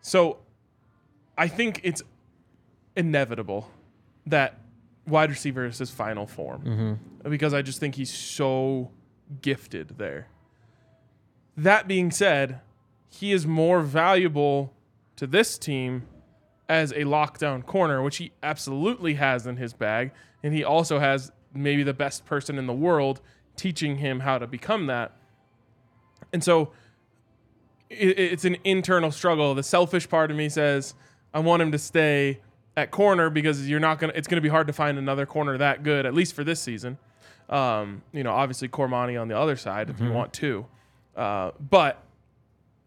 So 0.02 0.40
I 1.38 1.48
think 1.48 1.82
it's 1.84 2.02
inevitable 2.96 3.70
that 4.26 4.60
wide 5.08 5.30
receiver 5.30 5.66
is 5.66 5.78
his 5.78 5.90
final 5.90 6.28
form 6.28 6.62
mm-hmm. 6.64 7.30
because 7.30 7.54
I 7.54 7.62
just 7.62 7.80
think 7.80 7.96
he's 7.96 8.12
so 8.12 8.92
gifted 9.42 9.98
there. 9.98 10.28
That 11.56 11.88
being 11.88 12.12
said, 12.12 12.62
he 13.10 13.32
is 13.32 13.46
more 13.46 13.82
valuable 13.82 14.74
to 15.18 15.28
this 15.28 15.58
team 15.58 16.08
as 16.68 16.92
a 16.92 17.02
lockdown 17.02 17.66
corner, 17.66 18.02
which 18.02 18.18
he 18.18 18.32
absolutely 18.44 19.16
has 19.16 19.48
in 19.48 19.58
his 19.58 19.74
bag. 19.74 20.12
And 20.44 20.54
he 20.54 20.64
also 20.64 21.00
has 21.00 21.32
maybe 21.54 21.84
the 21.84 21.94
best 21.94 22.26
person 22.26 22.58
in 22.58 22.68
the 22.68 22.74
world 22.74 23.22
teaching 23.56 23.98
him 23.98 24.22
how 24.22 24.38
to 24.38 24.48
become 24.48 24.88
that. 24.88 25.12
And 26.32 26.44
so 26.44 26.72
it, 27.90 28.18
it's 28.20 28.46
an 28.46 28.58
internal 28.64 29.12
struggle. 29.12 29.56
The 29.56 29.64
selfish 29.64 30.08
part 30.10 30.32
of 30.32 30.38
me 30.38 30.50
says, 30.50 30.94
I 31.34 31.40
want 31.40 31.62
him 31.62 31.72
to 31.72 31.78
stay 31.80 32.40
at 32.78 32.92
corner 32.92 33.30
because 33.30 33.68
you're 33.70 33.80
not 33.80 34.00
gonna. 34.00 34.14
It's 34.16 34.28
gonna 34.28 34.42
be 34.42 34.50
hard 34.50 34.68
to 34.68 34.74
find 34.74 34.98
another 34.98 35.26
corner 35.26 35.58
that 35.58 35.84
good, 35.84 36.06
at 36.06 36.14
least 36.14 36.34
for 36.34 36.44
this 36.44 36.62
season. 36.62 36.98
Um, 37.50 38.04
you 38.14 38.24
know, 38.24 38.32
obviously 38.32 38.70
Cormani 38.70 39.20
on 39.20 39.28
the 39.28 39.38
other 39.38 39.56
side 39.56 39.90
if 39.90 39.96
Mm-hmm. 39.98 40.06
you 40.06 40.12
want 40.14 40.34
to. 40.34 40.66
Uh, 41.16 41.52
but 41.60 42.02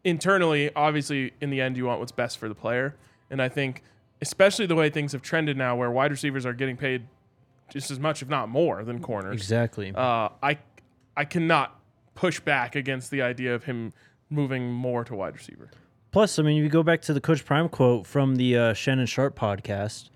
internally, 0.04 0.71
obviously, 0.75 1.33
in 1.40 1.50
the 1.50 1.61
end, 1.61 1.76
you 1.76 1.85
want 1.87 2.00
what's 2.00 2.12
best 2.12 2.38
for 2.38 2.49
the 2.49 2.54
player. 2.54 2.95
And 3.31 3.42
I 3.42 3.49
think, 3.49 3.83
especially 4.21 4.66
the 4.66 4.75
way 4.75 4.88
things 4.90 5.12
have 5.12 5.23
trended 5.23 5.57
now, 5.57 5.76
where 5.76 5.90
wide 5.90 6.11
receivers 6.11 6.47
are 6.47 6.52
getting 6.52 6.76
paid 6.76 7.07
just 7.73 7.91
as 7.91 7.99
much, 7.99 8.23
if 8.23 8.29
not 8.29 8.49
more, 8.49 8.85
than 8.85 9.00
corners. 9.00 9.35
Exactly. 9.35 9.93
Uh, 9.95 10.29
I 10.43 10.59
I 11.17 11.25
cannot 11.25 11.81
push 12.14 12.41
back 12.41 12.76
against 12.76 13.11
the 13.11 13.23
idea 13.23 13.55
of 13.55 13.64
him 13.64 13.93
moving 14.31 14.71
more 14.73 15.05
to 15.05 15.14
wide 15.14 15.35
receiver. 15.35 15.71
Plus, 16.11 16.38
I 16.38 16.43
mean, 16.43 16.59
if 16.59 16.64
you 16.64 16.69
go 16.69 16.83
back 16.83 17.00
to 17.02 17.14
the 17.14 17.21
Coach 17.21 17.45
Prime 17.45 17.69
quote 17.69 18.07
from 18.07 18.37
the 18.37 18.57
uh, 18.57 18.75
Shannon 18.75 19.07
Sharpe 19.07 19.38
podcast, 19.38 20.11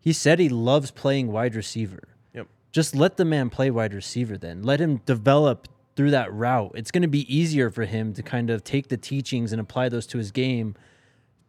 he 0.00 0.12
said 0.12 0.38
he 0.38 0.48
loves 0.48 0.90
playing 0.90 1.30
wide 1.30 1.54
receiver. 1.54 2.08
Yep. 2.32 2.46
Just 2.72 2.94
let 2.94 3.18
the 3.18 3.24
man 3.24 3.50
play 3.50 3.70
wide 3.70 3.92
receiver 3.92 4.38
then. 4.38 4.62
Let 4.62 4.80
him 4.80 5.02
develop 5.04 5.68
through 5.94 6.10
that 6.12 6.32
route. 6.32 6.72
It's 6.74 6.90
going 6.90 7.02
to 7.02 7.08
be 7.08 7.34
easier 7.34 7.70
for 7.70 7.84
him 7.84 8.12
to 8.14 8.22
kind 8.22 8.48
of 8.50 8.64
take 8.64 8.88
the 8.88 8.96
teachings 8.96 9.52
and 9.52 9.60
apply 9.60 9.88
those 9.88 10.06
to 10.08 10.18
his 10.18 10.30
game 10.30 10.74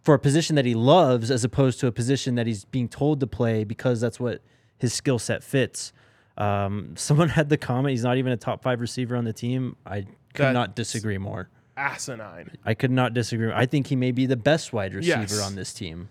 for 0.01 0.13
a 0.13 0.20
position 0.20 0.56
that 0.56 0.66
he 0.66 0.74
loves 0.74 1.30
as 1.30 1.44
opposed 1.44 1.80
to 1.82 1.88
a 1.88 1.92
position 1.92 2.36
that 2.36 2.48
he's 2.48 2.66
being 2.66 2.88
told 2.88 3.20
to 3.20 3.27
play 3.27 3.63
because 3.66 4.00
that's 4.00 4.20
what 4.20 4.42
his 4.77 4.93
skill 4.93 5.19
set 5.19 5.43
fits. 5.43 5.93
Um, 6.38 6.93
someone 6.98 7.29
had 7.29 7.50
the 7.50 7.57
comment 7.57 7.91
he's 7.91 8.03
not 8.03 8.17
even 8.17 8.31
a 8.31 8.38
top 8.38 8.62
five 8.63 8.79
receiver 8.81 9.15
on 9.15 9.24
the 9.25 9.34
team. 9.34 9.75
I 9.86 10.01
could 10.34 10.46
That- 10.46 10.53
not 10.53 10.75
disagree 10.75 11.17
more. 11.17 11.50
Asinine. 11.75 12.50
I 12.65 12.74
could 12.74 12.89
not 12.89 13.13
disagree. 13.13 13.51
I 13.53 13.67
think 13.67 13.86
he 13.88 13.96
may 13.96 14.12
be 14.12 14.25
the 14.25 14.36
best 14.36 14.74
wide 14.74 14.96
receiver 14.96 15.19
Yes. 15.22 15.41
on 15.41 15.53
this 15.55 15.74
team. 15.74 16.10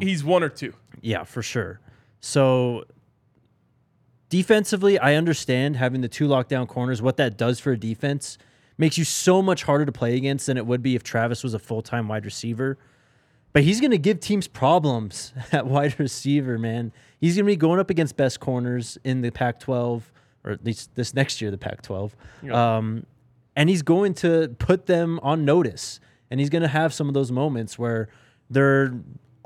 He's 0.00 0.24
one 0.24 0.42
or 0.42 0.48
two. 0.48 0.72
Yeah, 1.02 1.24
for 1.24 1.42
sure. 1.42 1.78
So 2.20 2.84
defensively, 4.28 4.98
I 4.98 5.14
understand 5.14 5.76
having 5.76 6.00
the 6.00 6.08
two 6.08 6.26
lockdown 6.26 6.66
corners, 6.66 7.02
what 7.02 7.16
that 7.18 7.36
does 7.36 7.60
for 7.60 7.72
a 7.72 7.76
defense 7.78 8.38
makes 8.78 8.96
you 8.96 9.04
so 9.04 9.42
much 9.42 9.64
harder 9.64 9.84
to 9.84 9.92
play 9.92 10.16
against 10.16 10.46
than 10.46 10.56
it 10.56 10.66
would 10.66 10.82
be 10.82 10.94
if 10.94 11.02
Travis 11.02 11.42
was 11.44 11.52
a 11.54 11.58
full 11.58 11.82
time 11.82 12.08
wide 12.08 12.24
receiver. 12.24 12.78
But 13.52 13.64
he's 13.64 13.80
going 13.80 13.90
to 13.90 13.98
give 13.98 14.20
teams 14.20 14.48
problems 14.48 15.32
at 15.52 15.66
wide 15.66 15.98
receiver, 15.98 16.58
man. 16.58 16.92
He's 17.20 17.36
going 17.36 17.44
to 17.44 17.52
be 17.52 17.56
going 17.56 17.80
up 17.80 17.90
against 17.90 18.16
best 18.16 18.40
corners 18.40 18.98
in 19.04 19.20
the 19.20 19.30
Pac 19.30 19.60
12, 19.60 20.10
or 20.44 20.52
at 20.52 20.64
least 20.64 20.94
this 20.94 21.14
next 21.14 21.40
year, 21.40 21.50
the 21.50 21.58
Pac 21.58 21.82
12. 21.82 22.16
Yeah. 22.42 22.76
Um, 22.76 23.06
and 23.54 23.68
he's 23.68 23.82
going 23.82 24.14
to 24.14 24.48
put 24.58 24.86
them 24.86 25.20
on 25.22 25.44
notice. 25.44 26.00
And 26.30 26.40
he's 26.40 26.48
going 26.48 26.62
to 26.62 26.68
have 26.68 26.94
some 26.94 27.08
of 27.08 27.14
those 27.14 27.30
moments 27.30 27.78
where 27.78 28.08
they're 28.48 28.94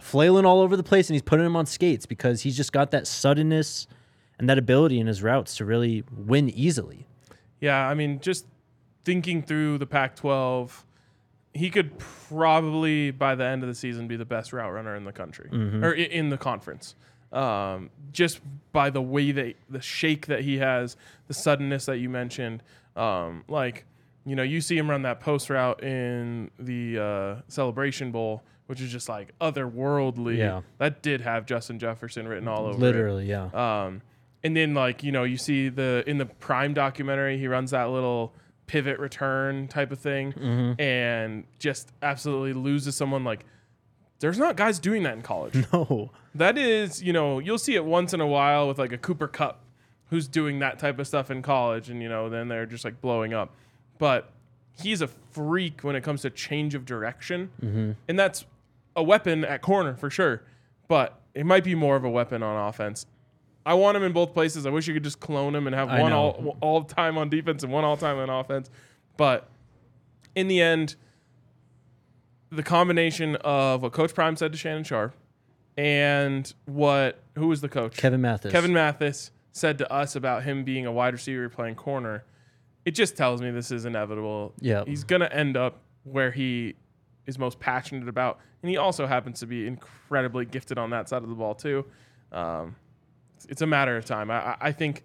flailing 0.00 0.44
all 0.44 0.60
over 0.60 0.76
the 0.76 0.82
place 0.82 1.08
and 1.08 1.14
he's 1.14 1.22
putting 1.22 1.44
them 1.44 1.56
on 1.56 1.66
skates 1.66 2.06
because 2.06 2.42
he's 2.42 2.56
just 2.56 2.72
got 2.72 2.92
that 2.92 3.06
suddenness 3.06 3.88
and 4.38 4.48
that 4.48 4.58
ability 4.58 5.00
in 5.00 5.06
his 5.06 5.22
routes 5.22 5.56
to 5.56 5.64
really 5.64 6.04
win 6.14 6.48
easily. 6.50 7.06
Yeah, 7.60 7.88
I 7.88 7.94
mean, 7.94 8.20
just 8.20 8.46
thinking 9.04 9.42
through 9.42 9.78
the 9.78 9.86
Pac 9.86 10.14
12, 10.14 10.85
he 11.56 11.70
could 11.70 11.98
probably, 11.98 13.10
by 13.10 13.34
the 13.34 13.44
end 13.44 13.62
of 13.62 13.68
the 13.68 13.74
season, 13.74 14.06
be 14.06 14.16
the 14.16 14.24
best 14.24 14.52
route 14.52 14.72
runner 14.72 14.94
in 14.94 15.04
the 15.04 15.12
country 15.12 15.48
or 15.82 15.92
in 15.92 16.28
the 16.30 16.38
conference. 16.38 16.94
Um, 17.32 17.90
just 18.12 18.40
by 18.72 18.90
the 18.90 19.02
way 19.02 19.32
that 19.32 19.56
the 19.68 19.80
shake 19.80 20.26
that 20.26 20.42
he 20.42 20.58
has, 20.58 20.96
the 21.26 21.34
suddenness 21.34 21.86
that 21.86 21.98
you 21.98 22.08
mentioned. 22.08 22.62
Um, 22.94 23.44
like, 23.48 23.84
you 24.24 24.36
know, 24.36 24.42
you 24.42 24.60
see 24.60 24.78
him 24.78 24.88
run 24.88 25.02
that 25.02 25.20
post 25.20 25.50
route 25.50 25.82
in 25.82 26.50
the 26.58 26.98
uh, 26.98 27.42
Celebration 27.48 28.12
Bowl, 28.12 28.42
which 28.66 28.80
is 28.80 28.90
just 28.90 29.08
like 29.08 29.34
otherworldly. 29.40 30.38
Yeah. 30.38 30.62
That 30.78 31.02
did 31.02 31.20
have 31.20 31.46
Justin 31.46 31.78
Jefferson 31.78 32.26
written 32.28 32.48
all 32.48 32.66
over 32.66 32.76
it. 32.76 32.80
Literally, 32.80 33.26
yeah. 33.26 33.48
Um, 33.52 34.02
and 34.42 34.56
then 34.56 34.74
like 34.74 35.02
you 35.02 35.12
know 35.12 35.24
you 35.24 35.36
see 35.36 35.68
the 35.68 36.04
in 36.06 36.18
the 36.18 36.26
Prime 36.26 36.72
documentary 36.72 37.36
he 37.38 37.48
runs 37.48 37.72
that 37.72 37.90
little 37.90 38.32
pivot 38.66 38.98
return 38.98 39.68
type 39.68 39.92
of 39.92 39.98
thing 39.98 40.32
mm-hmm. 40.32 40.80
and 40.80 41.44
just 41.58 41.92
absolutely 42.02 42.52
loses 42.52 42.96
someone 42.96 43.24
like 43.24 43.44
there's 44.18 44.38
not 44.38 44.56
guys 44.56 44.78
doing 44.78 45.02
that 45.02 45.14
in 45.14 45.22
college. 45.22 45.66
no. 45.72 46.10
that 46.34 46.58
is 46.58 47.02
you 47.02 47.12
know 47.12 47.38
you'll 47.38 47.58
see 47.58 47.74
it 47.74 47.84
once 47.84 48.12
in 48.12 48.20
a 48.20 48.26
while 48.26 48.68
with 48.68 48.78
like 48.78 48.92
a 48.92 48.98
Cooper 48.98 49.28
Kupp 49.28 49.62
who's 50.10 50.28
doing 50.28 50.58
that 50.60 50.78
type 50.78 50.98
of 50.98 51.06
stuff 51.06 51.30
in 51.30 51.42
college 51.42 51.90
and 51.90 52.02
you 52.02 52.08
know 52.08 52.28
then 52.28 52.48
they're 52.48 52.66
just 52.66 52.84
like 52.84 53.00
blowing 53.00 53.34
up. 53.34 53.54
But 53.98 54.30
he's 54.82 55.00
a 55.00 55.08
freak 55.08 55.82
when 55.82 55.96
it 55.96 56.02
comes 56.02 56.22
to 56.22 56.30
change 56.30 56.74
of 56.74 56.84
direction. 56.84 57.50
Mm-hmm. 57.62 57.92
And 58.08 58.18
that's 58.18 58.44
a 58.94 59.02
weapon 59.02 59.44
at 59.44 59.62
corner 59.62 59.94
for 59.94 60.10
sure. 60.10 60.42
But 60.88 61.18
it 61.34 61.46
might 61.46 61.64
be 61.64 61.74
more 61.74 61.96
of 61.96 62.04
a 62.04 62.10
weapon 62.10 62.42
on 62.42 62.68
offense. 62.68 63.06
I 63.66 63.74
want 63.74 63.96
him 63.96 64.04
in 64.04 64.12
both 64.12 64.32
places. 64.32 64.64
I 64.64 64.70
wish 64.70 64.86
you 64.86 64.94
could 64.94 65.02
just 65.02 65.18
clone 65.18 65.54
him 65.54 65.66
and 65.66 65.74
have 65.74 65.88
I 65.88 66.00
one 66.00 66.12
know. 66.12 66.18
all 66.18 66.56
all 66.60 66.84
time 66.84 67.18
on 67.18 67.28
defense 67.28 67.64
and 67.64 67.72
one 67.72 67.84
all 67.84 67.96
time 67.96 68.16
on 68.16 68.30
offense. 68.30 68.70
But 69.16 69.48
in 70.36 70.46
the 70.46 70.60
end, 70.62 70.94
the 72.50 72.62
combination 72.62 73.34
of 73.36 73.82
what 73.82 73.92
Coach 73.92 74.14
Prime 74.14 74.36
said 74.36 74.52
to 74.52 74.58
Shannon 74.58 74.84
Sharpe 74.84 75.14
and 75.76 76.54
what 76.66 77.20
who 77.34 77.48
was 77.48 77.60
the 77.60 77.68
coach? 77.68 77.96
Kevin 77.96 78.20
Mathis. 78.20 78.52
Kevin 78.52 78.72
Mathis 78.72 79.32
said 79.50 79.78
to 79.78 79.92
us 79.92 80.14
about 80.14 80.44
him 80.44 80.62
being 80.62 80.86
a 80.86 80.92
wide 80.92 81.12
receiver 81.12 81.48
playing 81.48 81.74
corner. 81.74 82.24
It 82.84 82.92
just 82.92 83.16
tells 83.16 83.42
me 83.42 83.50
this 83.50 83.72
is 83.72 83.84
inevitable. 83.84 84.54
Yeah. 84.60 84.84
He's 84.86 85.02
gonna 85.02 85.26
end 85.26 85.56
up 85.56 85.80
where 86.04 86.30
he 86.30 86.76
is 87.26 87.36
most 87.36 87.58
passionate 87.58 88.08
about, 88.08 88.38
and 88.62 88.70
he 88.70 88.76
also 88.76 89.08
happens 89.08 89.40
to 89.40 89.46
be 89.46 89.66
incredibly 89.66 90.44
gifted 90.44 90.78
on 90.78 90.90
that 90.90 91.08
side 91.08 91.24
of 91.24 91.28
the 91.28 91.34
ball 91.34 91.56
too. 91.56 91.84
Um, 92.30 92.76
it's- 93.44 93.60
a 93.62 93.66
matter 93.66 93.96
of 93.96 94.04
time. 94.04 94.30
I, 94.30 94.34
I- 94.52 94.56
I 94.60 94.72
think 94.72 95.04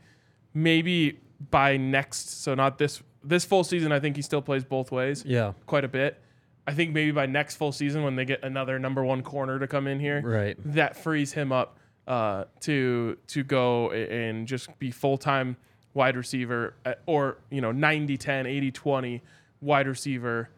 maybe 0.53 1.19
by 1.49 1.77
next, 1.77 2.41
so 2.43 2.53
not 2.55 2.77
this 2.77 3.01
this 3.23 3.45
full 3.45 3.63
season. 3.63 3.91
I 3.91 3.99
think 3.99 4.15
he 4.15 4.21
still 4.23 4.41
plays 4.41 4.63
both 4.63 4.91
ways 4.91 5.23
Yeah. 5.27 5.53
quite 5.67 5.83
a 5.83 5.87
bit. 5.87 6.19
I 6.65 6.73
think 6.73 6.91
maybe 6.91 7.11
by 7.11 7.27
next 7.27 7.55
full 7.55 7.71
season 7.71 8.03
when 8.03 8.15
they 8.15 8.25
get 8.25 8.43
another 8.43 8.79
number 8.79 9.03
one 9.03 9.21
corner 9.21 9.59
to 9.59 9.67
come 9.67 9.85
in 9.87 9.99
here, 9.99 10.21
Right. 10.23 10.57
that 10.73 10.95
frees 10.95 11.33
him 11.33 11.51
up 11.51 11.77
uh, 12.07 12.45
to 12.61 13.17
to 13.27 13.43
go 13.43 13.91
and 13.91 14.47
just 14.47 14.77
be 14.79 14.89
full 14.89 15.17
time 15.19 15.55
wide 15.93 16.15
receiver 16.15 16.73
uh, 16.85 16.93
or 17.05 17.37
you 17.51 17.61
know 17.61 17.71
90 17.71 18.17
10 18.17 18.45
80 18.47 18.71
20 18.71 19.21
wide 19.61 19.87
receiver 19.87 20.49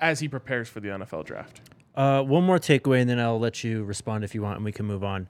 as 0.00 0.20
he 0.20 0.28
prepares 0.28 0.68
for 0.68 0.78
the 0.80 0.88
NFL 0.88 1.24
draft. 1.24 1.60
Uh, 1.96 2.22
one 2.22 2.44
more 2.44 2.58
takeaway, 2.58 3.00
and 3.00 3.10
then 3.10 3.18
I'll 3.18 3.40
let 3.40 3.64
you 3.64 3.82
respond 3.82 4.22
if 4.22 4.32
you 4.34 4.42
want, 4.42 4.56
and 4.56 4.64
we 4.64 4.70
can 4.72 4.86
move 4.86 5.02
on. 5.02 5.26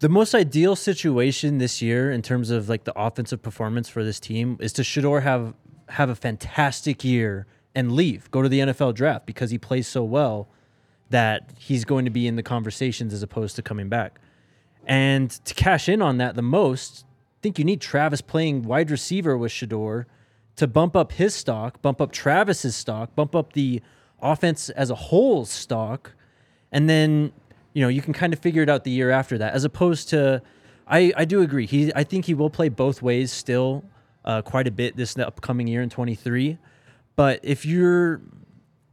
The 0.00 0.08
most 0.08 0.34
ideal 0.34 0.76
situation 0.76 1.58
this 1.58 1.82
year, 1.82 2.12
in 2.12 2.22
terms 2.22 2.50
of 2.50 2.68
like 2.68 2.84
the 2.84 2.96
offensive 2.96 3.42
performance 3.42 3.88
for 3.88 4.04
this 4.04 4.20
team, 4.20 4.56
is 4.60 4.72
to 4.74 4.82
Shedeur 4.82 5.22
have 5.22 5.54
have 5.90 6.08
a 6.08 6.14
fantastic 6.14 7.02
year 7.02 7.46
and 7.74 7.92
leave, 7.92 8.30
go 8.30 8.42
to 8.42 8.48
the 8.48 8.60
NFL 8.60 8.94
draft 8.94 9.26
because 9.26 9.50
he 9.50 9.58
plays 9.58 9.88
so 9.88 10.04
well 10.04 10.48
that 11.10 11.50
he's 11.58 11.84
going 11.84 12.04
to 12.04 12.10
be 12.10 12.26
in 12.26 12.36
the 12.36 12.42
conversations 12.42 13.14
as 13.14 13.22
opposed 13.22 13.56
to 13.56 13.62
coming 13.62 13.88
back. 13.88 14.20
And 14.84 15.30
to 15.30 15.54
cash 15.54 15.88
in 15.88 16.02
on 16.02 16.18
that 16.18 16.34
the 16.34 16.42
most, 16.42 17.04
I 17.06 17.38
think 17.42 17.58
you 17.58 17.64
need 17.64 17.80
Travis 17.80 18.20
playing 18.20 18.62
wide 18.62 18.90
receiver 18.90 19.36
with 19.36 19.52
Shedeur 19.52 20.04
to 20.56 20.66
bump 20.66 20.96
up 20.96 21.12
his 21.12 21.34
stock, 21.34 21.80
bump 21.82 22.00
up 22.00 22.12
Travis's 22.12 22.76
stock, 22.76 23.14
bump 23.14 23.34
up 23.34 23.52
the 23.52 23.82
offense 24.20 24.70
as 24.70 24.90
a 24.90 24.94
whole 24.94 25.44
stock, 25.44 26.14
and 26.72 26.88
then 26.88 27.32
you 27.78 27.84
know 27.84 27.88
you 27.88 28.02
can 28.02 28.12
kind 28.12 28.32
of 28.32 28.40
figure 28.40 28.60
it 28.60 28.68
out 28.68 28.82
the 28.82 28.90
year 28.90 29.12
after 29.12 29.38
that. 29.38 29.54
As 29.54 29.62
opposed 29.62 30.08
to, 30.08 30.42
I 30.88 31.12
I 31.16 31.24
do 31.24 31.42
agree. 31.42 31.64
He 31.64 31.92
I 31.94 32.02
think 32.02 32.24
he 32.24 32.34
will 32.34 32.50
play 32.50 32.68
both 32.68 33.02
ways 33.02 33.30
still, 33.30 33.84
uh, 34.24 34.42
quite 34.42 34.66
a 34.66 34.72
bit 34.72 34.96
this 34.96 35.16
upcoming 35.16 35.68
year 35.68 35.80
in 35.80 35.88
twenty 35.88 36.16
three. 36.16 36.58
But 37.14 37.38
if 37.44 37.64
you're 37.64 38.20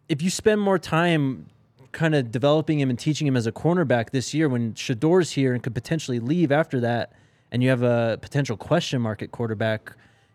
if 0.08 0.22
you 0.22 0.30
spend 0.30 0.62
more 0.62 0.77
time 0.77 1.48
kind 1.94 2.13
of 2.13 2.30
developing 2.30 2.80
him 2.80 2.92
and 2.92 3.00
teaching 3.00 3.25
him 3.25 3.36
as 3.36 3.48
a 3.48 3.51
cornerback 3.51 4.12
this 4.12 4.36
year 4.36 4.48
when 4.48 4.75
Shedeur's 4.75 5.32
here 5.32 5.56
and 5.56 5.63
could 5.63 5.74
potentially 5.74 6.20
leave 6.20 6.51
after 6.51 6.80
that 6.82 7.12
and 7.51 7.63
you 7.63 7.70
have 7.70 7.82
a 7.82 8.20
potential 8.22 8.56
question 8.56 9.01
mark 9.01 9.24
at 9.24 9.32
quarterback 9.32 9.94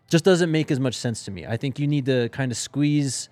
just 0.09 0.25
doesn't 0.25 0.51
make 0.51 0.71
as 0.71 0.79
much 0.79 0.95
sense 0.95 1.23
to 1.23 1.31
me. 1.31 1.45
I 1.45 1.55
think 1.55 1.79
you 1.79 1.87
need 1.87 2.05
to 2.07 2.27
kind 2.29 2.51
of 2.51 2.57
squeeze 2.57 3.29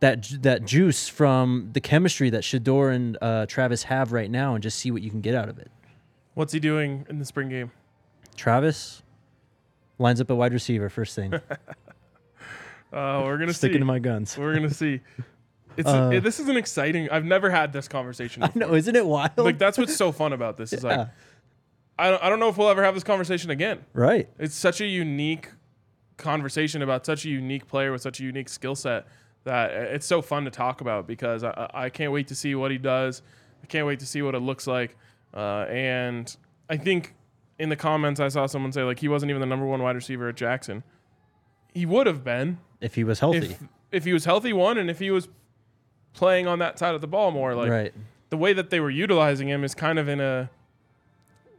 that 0.00 0.28
that 0.42 0.64
juice 0.64 1.08
from 1.08 1.70
the 1.72 1.80
chemistry 1.80 2.30
that 2.30 2.42
Shedeur 2.42 2.94
and 2.94 3.18
uh, 3.20 3.46
Travis 3.46 3.82
have 3.84 4.12
right 4.12 4.30
now 4.30 4.54
and 4.54 4.62
just 4.62 4.78
see 4.78 4.90
what 4.90 5.02
you 5.02 5.10
can 5.10 5.20
get 5.20 5.34
out 5.34 5.48
of 5.48 5.58
it. 5.58 5.70
What's 6.34 6.52
he 6.52 6.60
doing 6.60 7.04
in 7.08 7.18
the 7.18 7.24
spring 7.24 7.48
game? 7.48 7.72
Travis 8.36 9.02
lines 9.98 10.20
up 10.20 10.30
a 10.30 10.34
wide 10.34 10.52
receiver 10.52 10.88
first 10.88 11.14
thing. 11.16 11.34
Uh, 12.90 13.20
we're 13.24 13.36
gonna 13.36 13.52
Sticking 13.52 13.74
see. 13.74 13.78
to 13.80 13.84
my 13.84 13.98
guns. 13.98 14.38
we're 14.38 14.54
gonna 14.54 14.70
see. 14.70 15.00
It's 15.76 15.86
Uh, 15.88 16.10
it- 16.14 16.20
this 16.24 16.40
is 16.40 16.48
an 16.48 16.56
exciting. 16.56 17.08
I've 17.10 17.24
never 17.26 17.50
had 17.50 17.72
this 17.72 17.86
conversation. 17.86 18.42
I 18.44 18.46
Before. 18.48 18.68
know, 18.70 18.74
isn't 18.74 18.96
it 18.96 19.06
wild? 19.06 19.32
Like 19.36 19.58
that's 19.58 19.78
what's 19.78 19.94
so 19.94 20.10
fun 20.10 20.32
about 20.32 20.56
this. 20.56 20.72
Is 20.72 20.82
Yeah. 20.82 20.96
like 20.96 21.08
I 21.98 22.10
don't, 22.10 22.22
I 22.24 22.28
don't 22.30 22.40
know 22.40 22.48
if 22.48 22.56
we'll 22.56 22.70
ever 22.70 22.82
have 22.82 22.94
this 22.94 23.04
conversation 23.04 23.50
again. 23.50 23.84
right. 23.92 24.28
It's 24.38 24.54
such 24.56 24.80
a 24.80 24.86
unique 24.86 25.50
conversation 26.16 26.80
about 26.82 27.04
such 27.06 27.24
a 27.26 27.28
unique 27.28 27.66
player 27.68 27.92
with 27.92 28.00
such 28.00 28.18
a 28.20 28.24
unique 28.24 28.48
skill 28.48 28.74
set 28.74 29.06
that 29.44 29.70
it's 29.70 30.06
so 30.06 30.20
fun 30.22 30.44
to 30.44 30.50
talk 30.50 30.80
about 30.80 31.06
because 31.06 31.42
I, 31.44 31.70
I 31.72 31.88
can't 31.90 32.12
wait 32.12 32.28
to 32.28 32.34
see 32.34 32.54
what 32.54 32.70
he 32.70 32.78
does. 32.78 33.22
I 33.62 33.66
can't 33.66 33.86
wait 33.86 34.00
to 34.00 34.06
see 34.06 34.22
what 34.22 34.34
it 34.34 34.40
looks 34.40 34.66
like. 34.66 34.96
Uh, 35.34 35.66
and 35.68 36.34
I 36.68 36.76
think 36.76 37.14
in 37.58 37.68
the 37.68 37.76
comments, 37.76 38.20
I 38.20 38.28
saw 38.28 38.46
someone 38.46 38.72
say 38.72 38.82
like 38.82 38.98
he 39.00 39.08
wasn't 39.08 39.30
even 39.30 39.40
the 39.40 39.46
number 39.46 39.66
one 39.66 39.82
wide 39.82 39.96
receiver 39.96 40.28
at 40.28 40.36
Jackson. 40.36 40.82
He 41.74 41.86
would 41.86 42.06
have 42.06 42.24
been 42.24 42.58
If 42.80 42.94
he 42.94 43.04
was 43.04 43.20
healthy. 43.20 43.38
if 43.38 43.62
if 43.90 44.04
he 44.04 44.12
was 44.12 44.24
healthy, 44.26 44.52
one, 44.52 44.76
and 44.78 44.90
if 44.90 44.98
he 44.98 45.10
was 45.10 45.28
playing 46.12 46.46
on 46.46 46.58
that 46.58 46.78
side 46.78 46.94
of 46.94 47.00
the 47.00 47.06
ball 47.06 47.30
more. 47.30 47.54
Like 47.54 47.70
right. 47.70 47.94
the 48.30 48.36
way 48.36 48.52
that 48.52 48.70
they 48.70 48.80
were 48.80 48.90
utilizing 48.90 49.48
him 49.48 49.64
is 49.64 49.74
kind 49.74 49.98
of 49.98 50.08
in 50.08 50.20
a, 50.20 50.50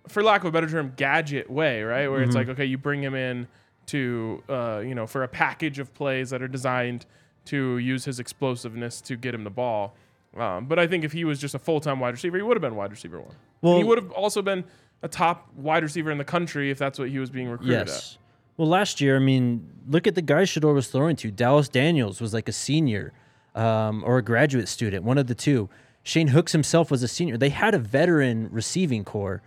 for 0.08 0.22
lack 0.22 0.42
of 0.42 0.48
a 0.48 0.52
better 0.52 0.70
term, 0.70 0.94
gadget 0.96 1.50
way, 1.50 1.82
right? 1.82 2.08
Where 2.08 2.22
it's 2.22 2.30
Mm-hmm. 2.30 2.38
like, 2.38 2.50
okay, 2.50 2.66
you 2.66 2.78
bring 2.78 3.02
him 3.04 3.16
in 3.16 3.48
to, 3.88 4.44
uh, 4.50 4.82
you 4.86 4.94
know, 4.96 5.08
for 5.08 5.24
a 5.24 5.28
package 5.28 5.80
of 5.80 5.94
plays 5.94 6.30
that 6.32 6.42
are 6.42 6.48
designed 6.48 7.06
to 7.46 7.78
use 7.78 8.06
his 8.06 8.20
explosiveness 8.20 9.02
to 9.02 9.16
get 9.16 9.34
him 9.34 9.44
the 9.44 9.50
ball. 9.50 9.96
Um, 10.38 10.66
but 10.66 10.78
I 10.78 10.88
think 10.88 11.04
if 11.04 11.12
he 11.12 11.26
was 11.26 11.40
just 11.40 11.56
a 11.56 11.60
full 11.60 11.80
time 11.80 12.00
wide 12.00 12.14
receiver, 12.14 12.38
he 12.38 12.44
would 12.44 12.56
have 12.56 12.62
been 12.62 12.76
wide 12.76 12.92
receiver 12.92 13.20
one. 13.20 13.36
Well- 13.62 13.74
and 13.74 13.84
he 13.84 13.88
would 13.88 13.98
have 13.98 14.12
also 14.12 14.42
been 14.42 14.64
a 15.02 15.08
top 15.08 15.50
wide 15.56 15.84
receiver 15.84 16.12
in 16.12 16.18
the 16.18 16.26
country 16.26 16.70
if 16.72 16.78
that's 16.78 17.00
what 17.00 17.10
he 17.10 17.20
was 17.20 17.30
being 17.30 17.48
recruited 17.48 17.88
Yes. 17.88 18.18
Well, 18.58 18.68
last 18.68 19.00
year, 19.00 19.16
I 19.16 19.20
mean, 19.20 19.66
look 19.88 20.06
at 20.06 20.16
the 20.16 20.22
guys 20.22 20.50
Shedeur 20.50 20.74
was 20.74 20.90
throwing 20.90 21.16
to. 21.18 21.32
Dallas 21.32 21.70
Daniels 21.70 22.20
was 22.20 22.34
like 22.34 22.50
a 22.50 22.52
senior 22.52 23.14
um, 23.56 24.04
or 24.06 24.18
a 24.18 24.22
graduate 24.22 24.68
student, 24.68 25.06
one 25.06 25.18
of 25.18 25.28
the 25.28 25.36
two. 25.36 25.70
Shane 26.04 26.28
Hooks 26.28 26.52
himself 26.52 26.92
was 26.92 27.02
a 27.02 27.08
senior. 27.08 27.38
They 27.38 27.50
had 27.50 27.74
a 27.74 27.80
veteran 27.80 28.50
receiving 28.52 29.06
core. 29.06 29.42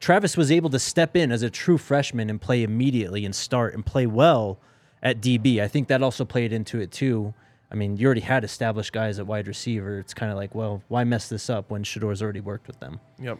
Travis 0.00 0.36
was 0.36 0.50
able 0.50 0.70
to 0.70 0.80
step 0.80 1.14
in 1.16 1.30
as 1.30 1.42
a 1.42 1.50
true 1.50 1.78
freshman 1.78 2.28
and 2.28 2.40
play 2.40 2.64
immediately 2.64 3.24
and 3.24 3.32
start 3.34 3.74
and 3.74 3.86
play 3.86 4.06
well 4.06 4.58
at 5.02 5.20
DB. 5.20 5.60
I 5.60 5.68
think 5.68 5.88
that 5.88 6.02
also 6.02 6.24
played 6.24 6.52
into 6.52 6.80
it 6.80 6.90
too. 6.90 7.34
I 7.70 7.74
mean, 7.74 7.96
you 7.96 8.06
already 8.06 8.20
had 8.20 8.44
established 8.44 8.92
guys 8.92 9.18
at 9.18 9.26
wide 9.26 9.48
receiver. 9.48 9.98
It's 9.98 10.12
kind 10.12 10.30
of 10.30 10.36
like, 10.36 10.54
well, 10.54 10.82
why 10.88 11.04
mess 11.04 11.28
this 11.28 11.48
up 11.48 11.70
when 11.70 11.84
Shedeur's 11.84 12.22
already 12.22 12.40
worked 12.40 12.66
with 12.66 12.78
them? 12.80 13.00
Yep. 13.18 13.38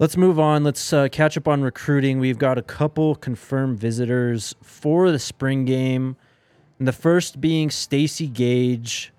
Let's 0.00 0.16
move 0.16 0.38
on. 0.38 0.64
Let's 0.64 0.92
uh, 0.92 1.08
catch 1.10 1.36
up 1.36 1.48
on 1.48 1.62
recruiting. 1.62 2.18
We've 2.18 2.38
got 2.38 2.58
a 2.58 2.62
couple 2.62 3.14
confirmed 3.14 3.78
visitors 3.78 4.54
for 4.62 5.10
the 5.10 5.18
spring 5.18 5.64
game. 5.64 6.16
And 6.78 6.86
the 6.86 6.92
first 6.92 7.40
being 7.40 7.70
Stacy 7.70 8.28
Gage, 8.28 9.12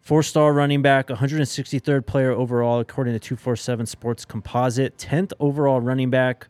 four 0.00 0.22
star 0.22 0.52
running 0.52 0.82
back, 0.82 1.08
163rd 1.08 2.06
player 2.06 2.30
overall, 2.30 2.80
according 2.80 3.14
to 3.14 3.18
247 3.18 3.86
Sports 3.86 4.24
Composite, 4.24 4.98
10th 4.98 5.32
overall 5.40 5.80
running 5.80 6.10
back 6.10 6.48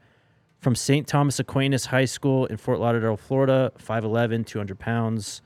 from 0.62 0.74
St. 0.74 1.06
Thomas 1.06 1.38
Aquinas 1.38 1.86
High 1.86 2.04
School 2.06 2.46
in 2.46 2.56
Fort 2.56 2.78
Lauderdale, 2.78 3.16
Florida, 3.16 3.72
5'11, 3.78 4.46
200 4.46 4.78
pounds. 4.78 5.42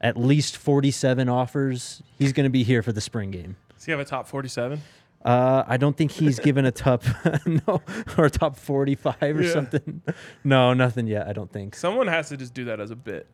At 0.00 0.16
least 0.16 0.56
47 0.56 1.28
offers. 1.28 2.02
He's 2.18 2.32
going 2.32 2.44
to 2.44 2.50
be 2.50 2.62
here 2.64 2.82
for 2.82 2.90
the 2.92 3.00
spring 3.00 3.30
game. 3.30 3.56
Does 3.74 3.84
he 3.84 3.92
have 3.92 4.00
a 4.00 4.04
top 4.04 4.26
47? 4.26 4.80
Uh, 5.24 5.64
I 5.66 5.76
don't 5.76 5.96
think 5.96 6.10
he's 6.12 6.38
given 6.38 6.64
a 6.66 6.70
top 6.70 7.02
no 7.46 7.82
or 8.16 8.26
a 8.26 8.30
top 8.30 8.56
forty 8.56 8.94
five 8.94 9.16
or 9.36 9.42
Yeah. 9.42 9.52
something. 9.52 10.00
No, 10.44 10.72
nothing 10.72 11.08
yet. 11.08 11.26
I 11.26 11.32
don't 11.32 11.50
think. 11.50 11.74
Someone 11.74 12.06
has 12.06 12.28
to 12.28 12.36
just 12.36 12.54
do 12.54 12.66
that 12.66 12.78
as 12.78 12.92
a 12.92 12.96
bit. 12.96 13.26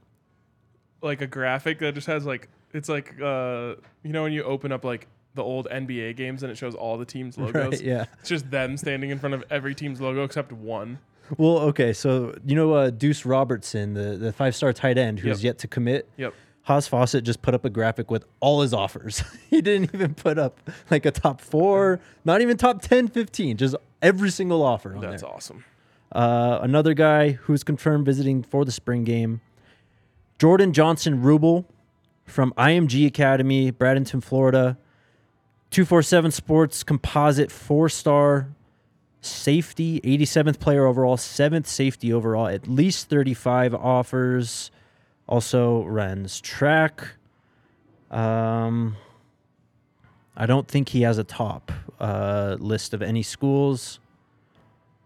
Like 1.02 1.20
a 1.20 1.26
graphic 1.26 1.80
that 1.80 1.94
just 1.94 2.06
has 2.06 2.24
like 2.24 2.48
it's 2.72 2.88
like 2.88 3.20
uh 3.20 3.74
you 4.04 4.12
know 4.12 4.22
when 4.22 4.32
you 4.32 4.42
open 4.44 4.72
up 4.72 4.84
like 4.84 5.06
the 5.34 5.42
old 5.42 5.68
NBA 5.70 6.16
games 6.16 6.42
and 6.42 6.50
it 6.50 6.56
shows 6.56 6.74
all 6.74 6.96
the 6.96 7.04
teams 7.04 7.36
logos. 7.38 7.72
Right, 7.72 7.80
yeah. 7.82 8.06
It's 8.20 8.28
just 8.28 8.50
them 8.50 8.78
standing 8.78 9.10
in 9.10 9.18
front 9.18 9.34
of 9.34 9.44
every 9.50 9.74
team's 9.74 10.00
logo 10.00 10.24
except 10.24 10.50
one. 10.50 10.98
Well, 11.38 11.58
okay. 11.60 11.92
So 11.92 12.34
you 12.44 12.54
know 12.54 12.72
uh, 12.74 12.90
Deuce 12.90 13.24
Robertson, 13.24 13.94
the 13.94 14.16
the 14.16 14.32
five 14.32 14.54
star 14.54 14.72
tight 14.72 14.98
end 14.98 15.18
who's 15.20 15.42
Yep. 15.42 15.44
yet 15.44 15.58
to 15.58 15.68
commit. 15.68 16.08
Yep. 16.16 16.34
Hayes 16.64 16.86
Fawcett 16.86 17.24
just 17.24 17.42
put 17.42 17.54
up 17.54 17.64
a 17.64 17.70
graphic 17.70 18.08
with 18.10 18.24
all 18.38 18.60
his 18.62 18.72
offers. 18.72 19.22
he 19.50 19.60
didn't 19.60 19.90
even 19.94 20.14
put 20.14 20.38
up 20.38 20.58
like 20.92 21.04
a 21.04 21.10
top 21.10 21.40
four, 21.40 21.98
not 22.24 22.40
even 22.40 22.56
top 22.56 22.80
10, 22.82 23.08
15, 23.08 23.56
just 23.56 23.74
every 24.00 24.30
single 24.30 24.62
offer 24.62 24.96
That's 25.00 25.22
there. 25.22 25.30
awesome. 25.32 25.64
Uh, 26.12 26.60
another 26.62 26.94
guy 26.94 27.32
who's 27.32 27.64
confirmed 27.64 28.06
visiting 28.06 28.44
for 28.44 28.64
the 28.64 28.70
spring 28.70 29.02
game, 29.02 29.40
Jordan 30.38 30.72
Johnson 30.72 31.20
Rubel 31.20 31.64
from 32.26 32.52
IMG 32.56 33.06
Academy, 33.06 33.72
Bradenton, 33.72 34.22
Florida. 34.22 34.76
247 35.72 36.30
Sports 36.30 36.82
Composite 36.84 37.50
four 37.50 37.88
star 37.88 38.48
safety, 39.22 40.00
87th 40.02 40.58
player 40.58 40.84
overall, 40.84 41.16
seventh 41.16 41.66
safety 41.66 42.12
overall, 42.12 42.48
at 42.48 42.68
least 42.68 43.08
35 43.08 43.74
offers. 43.74 44.70
Also 45.26 45.84
runs 45.84 46.40
track. 46.40 47.14
Um, 48.10 48.96
I 50.36 50.46
don't 50.46 50.68
think 50.68 50.90
he 50.90 51.02
has 51.02 51.16
a 51.16 51.24
top 51.24 51.72
uh, 52.00 52.56
list 52.58 52.92
of 52.92 53.00
any 53.00 53.22
schools. 53.22 54.00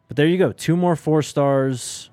But 0.09 0.17
there 0.17 0.27
you 0.27 0.39
go. 0.39 0.53
Two 0.53 0.77
more 0.77 0.97
four 0.97 1.23
stars, 1.23 2.11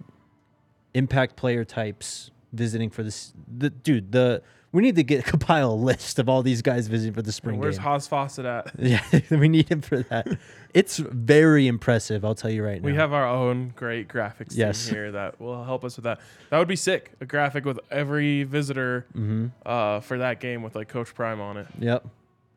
impact 0.94 1.36
player 1.38 1.63
types 1.63 2.32
visiting 2.52 2.89
for 2.89 3.02
this. 3.04 3.34
The 3.58 3.70
dude, 3.70 4.12
the 4.12 4.44
we 4.74 4.82
need 4.82 4.96
to 4.98 5.04
get 5.04 5.22
a 5.22 5.24
compile 5.32 5.72
a 5.72 5.74
list 5.74 6.20
of 6.20 6.28
all 6.28 6.44
these 6.44 6.62
guys 6.62 6.88
visiting 6.88 7.14
for 7.14 7.22
the 7.22 7.32
spring 7.32 7.60
Where's 7.60 7.78
game. 7.78 7.88
Hayes 7.88 8.08
Fawcett 8.08 8.46
at? 8.46 8.72
yeah, 8.80 9.02
we 9.32 9.48
need 9.48 9.70
him 9.70 9.82
for 9.82 10.00
that. 10.04 10.28
It's 10.74 10.98
very 10.98 11.68
impressive. 11.68 12.26
I'll 12.26 12.36
tell 12.36 12.52
you 12.52 12.64
right 12.66 12.82
now. 12.82 12.86
We 12.86 12.96
have 12.96 13.14
our 13.14 13.26
own 13.28 13.72
great 13.76 14.10
graphics 14.10 14.58
Yes. 14.58 14.86
team 14.86 14.96
here 14.96 15.12
that 15.14 15.40
will 15.40 15.64
help 15.64 15.86
us 15.86 15.96
with 15.96 16.04
that. 16.04 16.20
That 16.50 16.60
would 16.60 16.68
be 16.68 16.76
sick. 16.76 17.12
A 17.22 17.26
graphic 17.26 17.64
with 17.64 17.80
every 17.90 18.44
visitor 18.44 19.06
Mm-hmm. 19.16 19.48
uh, 19.66 20.00
for 20.02 20.18
that 20.18 20.40
game 20.42 20.64
with 20.64 20.76
like 20.76 20.90
Coach 20.90 21.14
Prime 21.16 21.40
on 21.40 21.56
it. 21.58 21.68
Yep, 21.80 22.06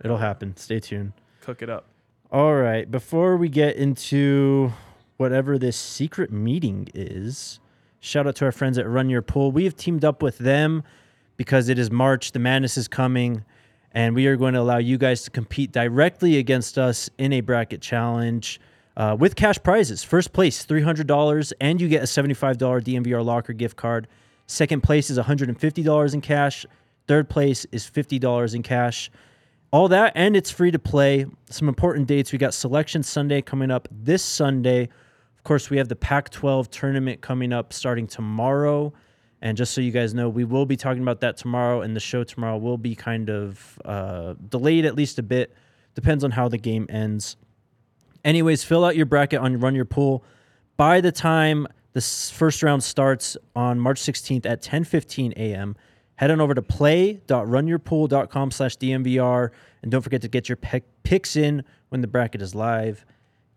it'll 0.05 0.17
happen. 0.17 0.57
Stay 0.57 0.81
tuned. 0.81 1.13
Cook 1.43 1.63
it 1.63 1.71
up. 1.71 1.85
All 2.33 2.55
right. 2.55 2.91
Before 2.91 3.37
we 3.37 3.49
get 3.49 3.77
into 3.77 4.73
whatever 5.17 5.59
this 5.59 5.77
secret 5.77 6.33
meeting 6.33 6.89
is, 6.95 7.61
shout 8.01 8.27
out 8.27 8.35
to 8.37 8.45
our 8.47 8.53
friends 8.53 8.79
at 8.79 8.89
Run 8.89 9.09
Your 9.11 9.23
Pool. 9.23 9.53
We 9.53 9.65
have 9.65 9.77
teamed 9.77 10.05
up 10.05 10.23
with 10.23 10.39
them 10.39 10.83
because 11.37 11.68
it 11.68 11.79
is 11.79 11.90
March. 11.90 12.33
The 12.33 12.38
madness 12.38 12.77
is 12.77 12.88
coming, 12.88 13.44
and 13.92 14.14
we 14.14 14.27
are 14.27 14.37
going 14.37 14.55
to 14.55 14.61
allow 14.61 14.79
you 14.79 14.99
guys 14.99 15.22
to 15.25 15.31
compete 15.31 15.72
directly 15.72 16.38
against 16.38 16.79
us 16.79 17.11
in 17.18 17.33
a 17.33 17.40
bracket 17.40 17.81
challenge. 17.81 18.61
Uh, 18.96 19.14
with 19.18 19.37
cash 19.37 19.62
prizes. 19.62 20.03
First 20.03 20.33
place, 20.33 20.64
$300, 20.64 21.53
and 21.61 21.79
you 21.83 21.87
get 21.87 22.03
a 22.03 22.07
$75 22.07 22.57
DNVR 22.57 23.22
locker 23.22 23.53
gift 23.53 23.77
card. 23.77 24.09
Second 24.46 24.83
place 24.83 25.11
is 25.11 25.18
$150 25.18 26.14
in 26.14 26.20
cash. 26.22 26.64
Third 27.07 27.29
place 27.29 27.66
is 27.72 27.85
$50 27.85 28.55
in 28.55 28.62
cash 28.62 29.11
all 29.72 29.88
that 29.88 30.12
and 30.14 30.37
it's 30.37 30.51
free 30.51 30.70
to 30.70 30.79
play 30.79 31.27
some 31.51 31.68
important 31.68 32.07
dates 32.07 32.33
we 32.33 32.38
got 32.38 32.55
selection 32.55 33.03
sunday 33.03 33.42
coming 33.42 33.70
up 33.70 33.88
this 33.90 34.22
sunday 34.22 34.83
of 34.83 35.44
course 35.44 35.70
we 35.70 35.77
have 35.77 35.88
the 35.88 35.96
pac 35.96 36.31
12 36.31 36.70
tournament 36.70 37.20
coming 37.20 37.53
up 37.53 37.72
starting 37.72 38.07
tomorrow 38.07 38.92
and 39.42 39.57
just 39.57 39.75
so 39.75 39.81
you 39.81 39.90
guys 39.90 40.14
know 40.14 40.29
we 40.29 40.44
will 40.44 40.66
be 40.66 40.77
talking 40.77 41.03
about 41.03 41.20
that 41.20 41.37
tomorrow 41.37 41.83
and 41.83 41.94
the 41.94 42.01
show 42.01 42.25
tomorrow 42.25 42.57
will 42.57 42.79
be 42.79 42.94
kind 42.94 43.31
of 43.31 43.79
uh, 43.85 44.35
delayed 44.49 44.85
at 44.85 44.94
least 44.94 45.18
a 45.18 45.22
bit. 45.22 45.55
Depends 45.94 46.25
on 46.25 46.31
how 46.31 46.49
the 46.49 46.59
game 46.59 46.87
ends. 46.88 47.37
Anyways 48.25 48.64
fill 48.64 48.85
out 48.85 48.96
your 48.96 49.07
bracket 49.07 49.40
on 49.40 49.59
run 49.61 49.75
your 49.75 49.85
pool. 49.85 50.25
By 50.77 51.01
the 51.01 51.12
time 51.12 51.66
the 51.92 52.01
first 52.01 52.62
round 52.62 52.83
starts 52.83 53.37
on 53.55 53.81
march 53.81 54.01
16th 54.01 54.46
at 54.46 54.62
10.15 54.62 55.33
a.m 55.37 55.77
head 56.16 56.31
on 56.31 56.40
over 56.40 56.55
to 56.55 56.62
play.runyourpool.com 56.62 58.51
slash 58.51 58.77
dnvr 58.77 59.51
and 59.83 59.90
don't 59.90 60.03
forget 60.03 60.22
to 60.22 60.29
get 60.29 60.49
your 60.49 60.57
pick, 60.57 60.85
picks 61.03 61.37
in 61.37 61.62
when 61.90 62.01
the 62.01 62.07
bracket 62.07 62.42
is 62.42 62.55
live. 62.55 63.05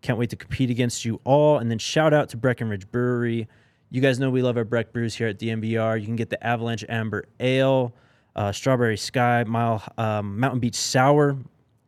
Can't 0.02 0.20
wait 0.20 0.30
to 0.30 0.36
compete 0.36 0.70
against 0.70 1.04
you 1.04 1.20
all 1.24 1.58
and 1.58 1.72
then 1.72 1.80
shout 1.80 2.14
out 2.14 2.30
to 2.30 2.38
breckenridge 2.38 2.90
brewery 2.92 3.48
you 3.90 4.02
guys 4.02 4.20
know 4.20 4.30
we 4.30 4.42
love 4.42 4.58
our 4.58 4.64
breck 4.64 4.92
brews 4.94 5.16
here 5.16 5.28
at 5.28 5.40
dnvr 5.40 6.00
you 6.00 6.06
can 6.06 6.16
get 6.16 6.30
the 6.30 6.42
avalanche 6.46 6.86
amber 6.90 7.26
ale 7.40 7.94
uh, 8.36 8.52
strawberry 8.52 8.98
sky 8.98 9.44
mile 9.48 9.84
um, 9.98 10.40
mountain 10.40 10.60
beach 10.60 10.76
sour 10.76 11.38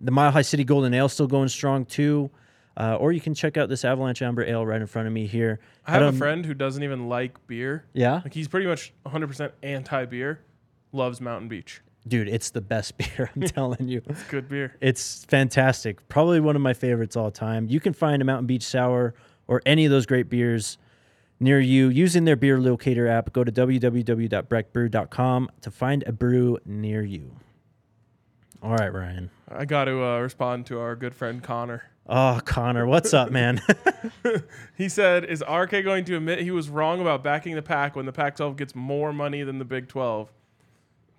the 0.01 0.11
mile 0.11 0.31
high 0.31 0.41
city 0.41 0.63
golden 0.63 0.93
ale 0.93 1.07
still 1.09 1.27
going 1.27 1.47
strong 1.47 1.85
too 1.85 2.29
uh, 2.77 2.95
or 2.95 3.11
you 3.11 3.19
can 3.21 3.33
check 3.33 3.57
out 3.57 3.69
this 3.69 3.83
avalanche 3.85 4.21
amber 4.21 4.43
ale 4.43 4.65
right 4.65 4.81
in 4.81 4.87
front 4.87 5.07
of 5.07 5.13
me 5.13 5.27
here 5.27 5.59
I 5.85 5.91
have 5.91 6.01
a 6.13 6.17
friend 6.17 6.45
who 6.45 6.53
doesn't 6.53 6.83
even 6.83 7.09
like 7.09 7.45
beer. 7.47 7.85
yeah 7.93 8.21
Like 8.23 8.33
he's 8.33 8.47
pretty 8.47 8.65
much 8.67 8.93
100% 9.05 9.51
anti 9.63 10.05
beer. 10.05 10.39
Loves 10.93 11.19
Mountain 11.21 11.47
Beach. 11.49 11.81
dude 12.07 12.27
it's 12.27 12.49
the 12.51 12.61
best 12.61 12.97
beer 12.97 13.29
i'm 13.35 13.41
telling 13.57 13.87
you 13.87 14.01
It's 14.07 14.23
good 14.23 14.47
beer. 14.49 14.75
It's 14.81 15.23
fantastic. 15.25 16.07
Probably 16.09 16.39
one 16.39 16.55
of 16.55 16.61
my 16.61 16.73
favorites 16.73 17.15
all 17.15 17.29
time. 17.31 17.67
You 17.69 17.79
can 17.79 17.93
find 17.93 18.21
a 18.21 18.25
Mountain 18.25 18.47
Beach 18.47 18.63
Sour 18.63 19.13
or 19.47 19.61
any 19.65 19.85
of 19.85 19.91
those 19.91 20.05
great 20.05 20.29
beers 20.29 20.77
near 21.41 21.59
you 21.59 21.89
using 21.89 22.25
their 22.25 22.35
beer 22.35 22.59
locator 22.59 23.07
app. 23.07 23.33
Go 23.33 23.43
to 23.43 23.51
www.breckbrew.com 23.51 25.49
to 25.61 25.71
find 25.71 26.03
a 26.07 26.11
brew 26.11 26.59
near 26.65 27.03
you. 27.03 27.35
All 28.63 28.75
right, 28.75 28.93
Ryan. 28.93 29.31
I 29.49 29.65
got 29.65 29.85
to 29.85 30.03
uh, 30.03 30.19
respond 30.19 30.67
to 30.67 30.79
our 30.79 30.95
good 30.95 31.15
friend 31.15 31.41
Connor. 31.41 31.83
Oh, 32.07 32.39
Connor, 32.45 32.85
what's 32.85 33.13
up, 33.13 33.31
man? 33.31 33.61
He 34.75 34.89
said, 34.89 35.25
"Is 35.25 35.43
RK 35.47 35.71
going 35.83 36.05
to 36.05 36.15
admit 36.17 36.39
he 36.41 36.51
was 36.51 36.69
wrong 36.69 37.01
about 37.01 37.23
backing 37.23 37.55
the 37.55 37.61
Pac 37.61 37.95
when 37.95 38.05
the 38.05 38.11
Pac-12 38.11 38.55
gets 38.55 38.75
more 38.75 39.13
money 39.13 39.43
than 39.43 39.59
the 39.59 39.65
Big 39.65 39.87
12?" 39.87 40.31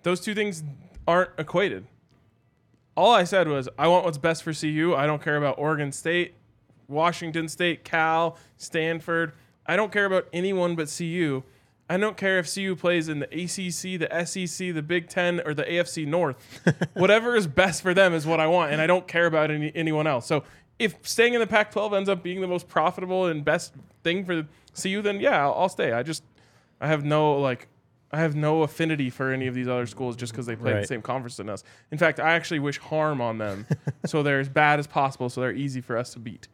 Those 0.03 0.19
two 0.19 0.35
things 0.35 0.63
aren't 1.07 1.31
equated. 1.37 1.87
All 2.95 3.13
I 3.13 3.23
said 3.23 3.47
was, 3.47 3.69
"I 3.77 3.87
want 3.87 4.05
what's 4.05 4.17
best 4.17 4.43
for 4.43 4.53
CU. 4.53 4.93
I 4.95 5.05
don't 5.05 5.21
care 5.21 5.37
about 5.37 5.57
Oregon 5.57 5.91
State, 5.91 6.35
Washington 6.87 7.47
State, 7.47 7.83
Cal, 7.83 8.37
Stanford. 8.57 9.33
I 9.65 9.75
don't 9.75 9.91
care 9.91 10.05
about 10.05 10.27
anyone 10.33 10.75
but 10.75 10.93
CU. 10.95 11.43
I 11.89 11.97
don't 11.97 12.17
care 12.17 12.39
if 12.39 12.53
CU 12.53 12.75
plays 12.75 13.09
in 13.09 13.19
the 13.19 13.25
ACC, 13.27 13.99
the 13.99 14.25
SEC, 14.25 14.73
the 14.73 14.81
Big 14.81 15.09
Ten, 15.09 15.41
or 15.45 15.53
the 15.53 15.63
AFC 15.63 16.07
North. 16.07 16.37
Whatever 16.93 17.35
is 17.35 17.45
best 17.45 17.81
for 17.81 17.93
them 17.93 18.13
is 18.13 18.25
what 18.25 18.39
I 18.39 18.47
want, 18.47 18.71
and 18.71 18.81
I 18.81 18.87
don't 18.87 19.07
care 19.07 19.25
about 19.25 19.51
any, 19.51 19.71
anyone 19.75 20.07
else. 20.07 20.25
So 20.25 20.43
if 20.79 20.95
staying 21.07 21.33
in 21.33 21.39
the 21.39 21.47
Pac-12 21.47 21.95
ends 21.95 22.09
up 22.09 22.23
being 22.23 22.41
the 22.41 22.47
most 22.47 22.67
profitable 22.67 23.25
and 23.27 23.43
best 23.43 23.73
thing 24.03 24.25
for 24.25 24.47
CU, 24.81 25.01
then 25.01 25.19
yeah, 25.19 25.43
I'll, 25.43 25.53
I'll 25.53 25.69
stay. 25.69 25.91
I 25.91 26.03
just 26.03 26.23
I 26.81 26.87
have 26.87 27.03
no 27.03 27.33
like 27.39 27.67
I 28.11 28.19
have 28.19 28.35
no 28.35 28.63
affinity 28.63 29.09
for 29.09 29.31
any 29.31 29.47
of 29.47 29.53
these 29.55 29.67
other 29.67 29.85
schools 29.85 30.15
just 30.15 30.31
because 30.33 30.45
they 30.45 30.55
play 30.55 30.73
Right. 30.73 30.81
the 30.81 30.87
same 30.87 31.01
conference 31.01 31.37
than 31.37 31.49
us. 31.49 31.63
In 31.91 31.97
fact, 31.97 32.19
I 32.19 32.33
actually 32.33 32.59
wish 32.59 32.77
harm 32.79 33.21
on 33.21 33.37
them, 33.39 33.65
so 34.05 34.23
they're 34.23 34.39
as 34.39 34.49
bad 34.49 34.79
as 34.79 34.87
possible, 34.87 35.29
so 35.29 35.41
they're 35.41 35.51
easy 35.51 35.81
for 35.81 35.97
us 35.97 36.13
to 36.13 36.19
beat. 36.19 36.47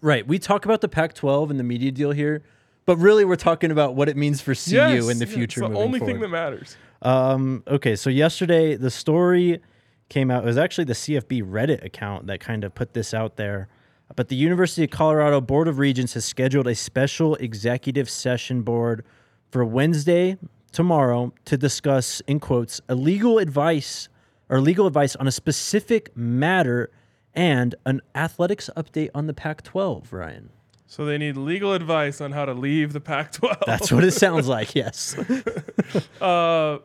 Right. 0.00 0.26
We 0.26 0.38
talk 0.38 0.64
about 0.64 0.80
the 0.80 0.88
Pac-12 0.88 1.50
and 1.50 1.58
the 1.58 1.64
media 1.64 1.90
deal 1.90 2.12
here, 2.12 2.42
but 2.86 2.96
really 2.96 3.24
we're 3.24 3.36
talking 3.36 3.70
about 3.70 3.94
what 3.94 4.08
it 4.08 4.16
means 4.16 4.40
for 4.40 4.54
CU 4.54 4.74
Yes, 4.76 5.08
in 5.08 5.18
the 5.18 5.26
future. 5.26 5.62
It's 5.64 5.70
the 5.72 5.78
only 5.78 5.98
forward. 5.98 6.12
thing 6.14 6.20
that 6.20 6.28
matters. 6.28 6.76
Um, 7.02 7.62
okay, 7.66 7.96
so 7.96 8.10
yesterday 8.10 8.76
the 8.76 8.90
story 8.90 9.60
came 10.08 10.30
out. 10.30 10.42
It 10.44 10.46
was 10.46 10.58
actually 10.58 10.84
the 10.84 10.94
CFB 10.94 11.42
Reddit 11.42 11.84
account 11.84 12.26
that 12.28 12.40
kind 12.40 12.64
of 12.64 12.74
put 12.74 12.94
this 12.94 13.12
out 13.12 13.36
there. 13.36 13.68
But 14.16 14.28
the 14.28 14.36
University 14.36 14.84
of 14.84 14.90
Colorado 14.90 15.40
Board 15.40 15.68
of 15.68 15.78
Regents 15.78 16.14
has 16.14 16.24
scheduled 16.24 16.66
a 16.66 16.74
special 16.74 17.34
executive 17.36 18.08
session 18.08 18.62
board 18.62 19.04
for 19.50 19.64
Wednesday, 19.64 20.38
tomorrow, 20.72 21.34
to 21.44 21.58
discuss, 21.58 22.20
in 22.26 22.40
quotes, 22.40 22.80
a 22.88 22.94
legal 22.94 23.38
advice 23.38 24.08
or 24.48 24.60
legal 24.60 24.86
advice 24.86 25.14
on 25.16 25.26
a 25.26 25.32
specific 25.32 26.16
matter 26.16 26.90
and 27.38 27.76
an 27.86 28.00
athletics 28.16 28.68
update 28.76 29.10
on 29.14 29.28
the 29.28 29.32
Pac 29.32 29.62
12, 29.62 30.12
Ryan. 30.12 30.50
So 30.86 31.04
they 31.04 31.18
need 31.18 31.36
legal 31.36 31.72
advice 31.72 32.20
on 32.20 32.32
how 32.32 32.46
to 32.46 32.52
leave 32.52 32.92
the 32.92 33.00
Pac-12. 33.00 33.64
That's 33.64 33.92
what 33.92 34.02
it 34.02 34.10
sounds 34.14 34.48
like, 34.48 34.74
yes. 34.74 35.16
uh, 36.20 36.78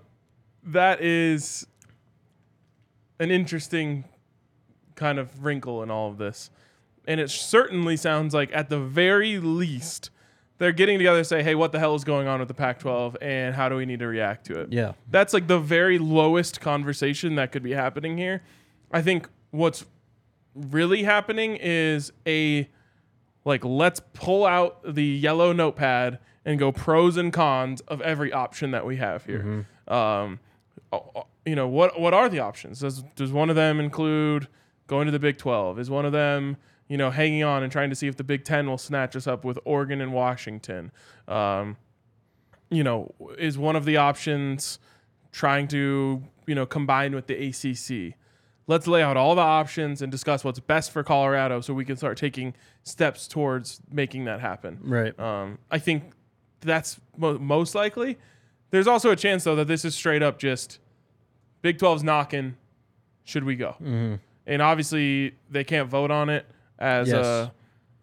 that 0.66 1.02
is 1.02 1.66
an 3.20 3.32
interesting 3.32 4.04
kind 4.96 5.18
of 5.18 5.44
wrinkle 5.44 5.82
in 5.82 5.90
all 5.90 6.12
of 6.12 6.18
this. 6.18 6.52
And 7.08 7.20
it 7.20 7.32
certainly 7.32 7.98
sounds 7.98 8.34
like, 8.34 8.52
at 8.54 8.70
the 8.70 8.80
very 8.80 9.40
least, 9.40 10.12
they're 10.60 10.72
getting 10.72 11.00
together 11.00 11.22
to 11.22 11.26
say, 11.26 11.42
hey, 11.42 11.56
what 11.56 11.72
the 11.72 11.80
hell 11.80 11.96
is 11.96 12.04
going 12.04 12.28
on 12.28 12.40
with 12.40 12.50
the 12.50 12.54
Pac 12.54 12.78
12 12.80 13.18
and 13.22 13.56
how 13.56 13.70
do 13.70 13.76
we 13.78 13.86
need 13.86 14.00
to 14.00 14.08
react 14.08 14.46
to 14.48 14.60
it? 14.60 14.72
Yeah. 14.72 14.94
That's 15.10 15.34
like 15.34 15.48
the 15.48 15.60
very 15.60 15.98
lowest 15.98 16.62
conversation 16.62 17.36
that 17.36 17.52
could 17.52 17.64
be 17.64 17.72
happening 17.72 18.18
here. 18.18 18.44
I 18.92 19.02
think 19.02 19.30
what's 19.52 19.86
really 20.56 21.04
happening 21.04 21.58
is 21.60 22.12
a 22.28 22.70
like 23.46 23.66
let's 23.66 24.02
pull 24.14 24.46
out 24.46 24.80
the 24.96 25.04
yellow 25.04 25.52
notepad 25.52 26.20
and 26.46 26.60
go 26.60 26.72
pros 26.72 27.18
and 27.18 27.32
cons 27.34 27.82
of 27.82 28.02
every 28.02 28.32
option 28.32 28.72
that 28.72 28.86
we 28.86 28.98
have 28.98 29.26
here. 29.26 29.66
Um, 29.88 30.40
o- 30.92 31.12
o- 31.16 31.28
you 31.46 31.56
know 31.56 31.68
what 31.68 32.00
what 32.00 32.14
are 32.14 32.30
the 32.30 32.40
options? 32.40 32.80
Does 32.80 33.04
does 33.16 33.32
one 33.32 33.50
of 33.50 33.56
them 33.56 33.80
include 33.80 34.48
going 34.88 35.06
to 35.08 35.12
the 35.12 35.20
Big 35.20 35.38
Twelve? 35.38 35.80
Is 35.80 35.90
one 35.90 36.06
of 36.06 36.12
them 36.12 36.58
you 36.88 36.98
know 36.98 37.10
hanging 37.12 37.44
on 37.44 37.64
and 37.64 37.72
trying 37.72 37.90
to 37.90 37.96
see 37.96 38.08
if 38.08 38.16
the 38.16 38.24
Big 38.24 38.44
Ten 38.46 38.68
will 38.70 38.78
snatch 38.78 39.16
us 39.16 39.28
up 39.28 39.44
with 39.44 39.60
Oregon 39.66 40.00
and 40.02 40.14
Washington? 40.14 40.92
Um, 41.28 41.78
you 42.70 42.84
know, 42.84 43.14
is 43.38 43.58
one 43.58 43.76
of 43.76 43.86
the 43.86 43.98
options 43.98 44.80
trying 45.32 45.68
to 45.70 46.24
you 46.48 46.56
know 46.56 46.66
combine 46.66 47.14
with 47.14 47.28
the 47.28 47.36
ACC? 47.50 48.16
Let's 48.66 48.88
lay 48.88 49.02
out 49.04 49.18
all 49.18 49.36
the 49.36 49.42
options 49.42 50.02
and 50.02 50.12
discuss 50.12 50.44
what's 50.44 50.60
best 50.60 50.92
for 50.92 51.04
Colorado, 51.04 51.60
so 51.62 51.74
we 51.74 51.84
can 51.84 51.98
start 51.98 52.18
taking 52.18 52.54
steps 52.84 53.28
towards 53.28 53.82
making 53.92 54.26
that 54.26 54.40
happen. 54.40 54.80
Right. 54.82 55.18
Um, 55.20 55.58
I 55.70 55.80
think 55.80 56.14
that's 56.62 57.00
mo- 57.18 57.38
most 57.40 57.76
likely. 57.76 58.18
There's 58.72 58.88
also 58.88 59.12
a 59.12 59.16
chance 59.18 59.44
though 59.44 59.56
that 59.58 59.68
this 59.68 59.84
is 59.84 59.96
straight 59.96 60.24
up 60.24 60.40
just 60.40 60.80
Big 61.62 61.78
12's 61.78 62.04
knocking. 62.04 62.56
Should 63.26 63.44
we 63.44 63.56
go? 63.56 63.76
Mm-hmm. 63.82 64.16
And 64.48 64.62
obviously 64.62 65.36
they 65.50 65.64
can't 65.64 65.90
vote 65.90 66.12
on 66.12 66.30
it, 66.30 66.46
as 66.80 67.10
Yes. 67.10 67.26
uh, 67.26 67.50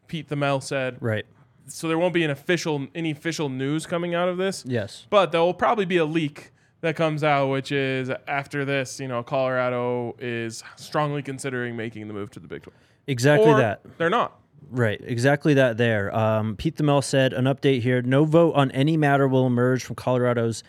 Pete 0.08 0.28
Thamel 0.28 0.62
said. 0.62 0.96
Right. 1.00 1.24
So 1.66 1.88
there 1.88 1.98
won't 1.98 2.14
be 2.14 2.24
an 2.24 2.30
official 2.30 2.86
any 2.94 3.10
official 3.12 3.48
news 3.48 3.86
coming 3.86 4.14
out 4.14 4.28
of 4.28 4.36
this. 4.36 4.64
Yes. 4.66 5.06
But 5.08 5.32
there 5.32 5.40
will 5.40 5.54
probably 5.54 5.84
be 5.86 5.96
a 5.96 6.04
leak 6.04 6.52
that 6.80 6.96
comes 6.96 7.22
out, 7.22 7.48
which 7.48 7.72
is 7.72 8.10
after 8.26 8.64
this, 8.64 9.00
you 9.00 9.08
know, 9.08 9.22
Colorado 9.22 10.16
is 10.18 10.62
strongly 10.76 11.22
considering 11.22 11.76
making 11.76 12.08
the 12.08 12.14
move 12.14 12.30
to 12.32 12.40
the 12.40 12.48
Big 12.48 12.62
12. 12.62 12.74
Exactly 13.06 13.50
or 13.50 13.58
that. 13.58 13.82
They're 13.98 14.10
not. 14.10 14.38
Right, 14.70 15.00
exactly 15.02 15.54
that 15.54 15.78
there. 15.78 16.14
Um, 16.14 16.56
Pete 16.56 16.76
Thamel 16.76 17.02
said, 17.02 17.32
an 17.32 17.44
update 17.46 17.82
here 17.82 18.02
no 18.02 18.24
vote 18.24 18.54
on 18.54 18.70
any 18.70 18.96
matter 18.96 19.26
will 19.26 19.46
emerge 19.46 19.84
from 19.84 19.96
Colorado's 19.96 20.62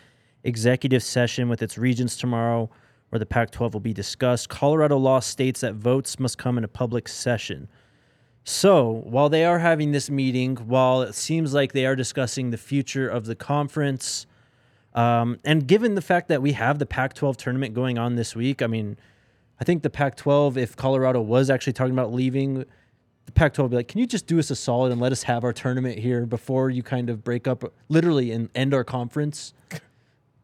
executive 0.44 1.04
session 1.04 1.50
with 1.50 1.62
its 1.62 1.78
regents 1.78 2.16
tomorrow, 2.16 2.70
where 3.10 3.20
the 3.20 3.26
Pac 3.26 3.52
12 3.52 3.74
will 3.74 3.82
be 3.82 3.94
discussed. 3.94 4.50
Colorado 4.50 4.98
law 4.98 5.20
states 5.20 5.62
that 5.62 5.76
votes 5.76 6.20
must 6.20 6.38
come 6.38 6.58
in 6.58 6.64
a 6.64 6.68
public 6.68 7.08
session. 7.08 7.68
So, 8.44 9.04
while 9.06 9.30
they 9.30 9.46
are 9.46 9.60
having 9.60 9.92
this 9.92 10.10
meeting, 10.10 10.56
while 10.56 11.04
it 11.04 11.14
seems 11.14 11.54
like 11.54 11.74
they 11.74 11.86
are 11.86 11.96
discussing 11.96 12.50
the 12.50 12.58
future 12.58 13.08
of 13.08 13.26
the 13.26 13.36
conference, 13.36 14.26
um, 14.94 15.40
and 15.44 15.68
given 15.68 15.96
the 15.96 16.02
fact 16.02 16.28
that 16.30 16.42
we 16.42 16.54
have 16.54 16.80
the 16.80 16.86
Pac 16.86 17.14
12 17.14 17.38
tournament 17.38 17.74
going 17.74 17.98
on 17.98 18.16
this 18.16 18.36
week, 18.36 18.62
I 18.62 18.68
mean, 18.68 18.98
I 19.60 19.64
think 19.64 19.84
the 19.84 19.90
Pac 19.90 20.16
12, 20.18 20.58
if 20.58 20.76
Colorado 20.76 21.22
was 21.22 21.50
actually 21.50 21.74
talking 21.74 21.94
about 21.94 22.14
leaving, 22.14 22.66
the 23.26 23.32
Pac 23.32 23.54
12 23.54 23.70
would 23.70 23.76
be 23.76 23.78
like, 23.78 23.88
can 23.88 24.00
you 24.00 24.08
just 24.08 24.28
do 24.28 24.40
us 24.40 24.50
a 24.50 24.56
solid 24.56 24.92
and 24.92 25.00
let 25.00 25.12
us 25.12 25.24
have 25.24 25.44
our 25.44 25.54
tournament 25.54 26.00
here 26.00 26.26
before 26.26 26.70
you 26.70 26.84
kind 26.84 27.10
of 27.10 27.24
break 27.24 27.48
up, 27.48 27.64
literally, 27.88 28.32
and 28.32 28.50
end 28.56 28.74
our 28.74 28.84
conference? 28.84 29.54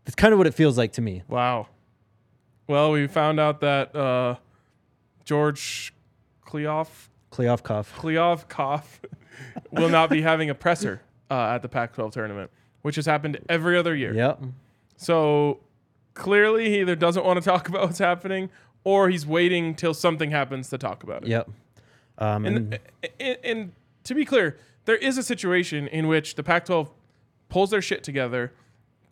That's 0.05 0.15
kind 0.15 0.33
of 0.33 0.37
what 0.37 0.47
it 0.47 0.53
feels 0.53 0.77
like 0.77 0.93
to 0.93 1.01
me. 1.01 1.23
Wow. 1.27 1.67
Well, 2.67 2.91
we 2.91 3.07
found 3.07 3.39
out 3.39 3.59
that 3.61 3.95
uh, 3.95 4.35
George 5.25 5.93
Kleoff 6.45 7.09
Kleofkov. 7.31 7.93
Kleovkov 7.93 8.83
will 9.71 9.89
not 9.89 10.09
be 10.09 10.21
having 10.21 10.49
a 10.49 10.55
presser 10.55 11.01
uh, 11.29 11.51
at 11.53 11.61
the 11.61 11.69
Pac-12 11.69 12.11
tournament, 12.11 12.51
which 12.81 12.95
has 12.95 13.05
happened 13.05 13.39
every 13.49 13.77
other 13.77 13.95
year. 13.95 14.13
Yep. 14.13 14.41
So 14.97 15.59
clearly, 16.13 16.69
he 16.69 16.81
either 16.81 16.95
doesn't 16.95 17.25
want 17.25 17.41
to 17.41 17.47
talk 17.47 17.67
about 17.69 17.83
what's 17.83 17.99
happening, 17.99 18.49
or 18.83 19.09
he's 19.09 19.25
waiting 19.25 19.75
till 19.75 19.93
something 19.93 20.31
happens 20.31 20.69
to 20.69 20.77
talk 20.77 21.03
about 21.03 21.23
it. 21.23 21.29
Yep. 21.29 21.49
Um, 22.17 22.45
and, 22.45 22.79
And, 23.19 23.37
and, 23.43 23.71
to 24.03 24.15
be 24.15 24.25
clear, 24.25 24.57
there 24.85 24.95
is 24.95 25.17
a 25.17 25.23
situation 25.23 25.87
in 25.89 26.07
which 26.07 26.35
the 26.35 26.43
Pac-12 26.43 26.89
pulls 27.49 27.69
their 27.71 27.81
shit 27.81 28.03
together, 28.03 28.53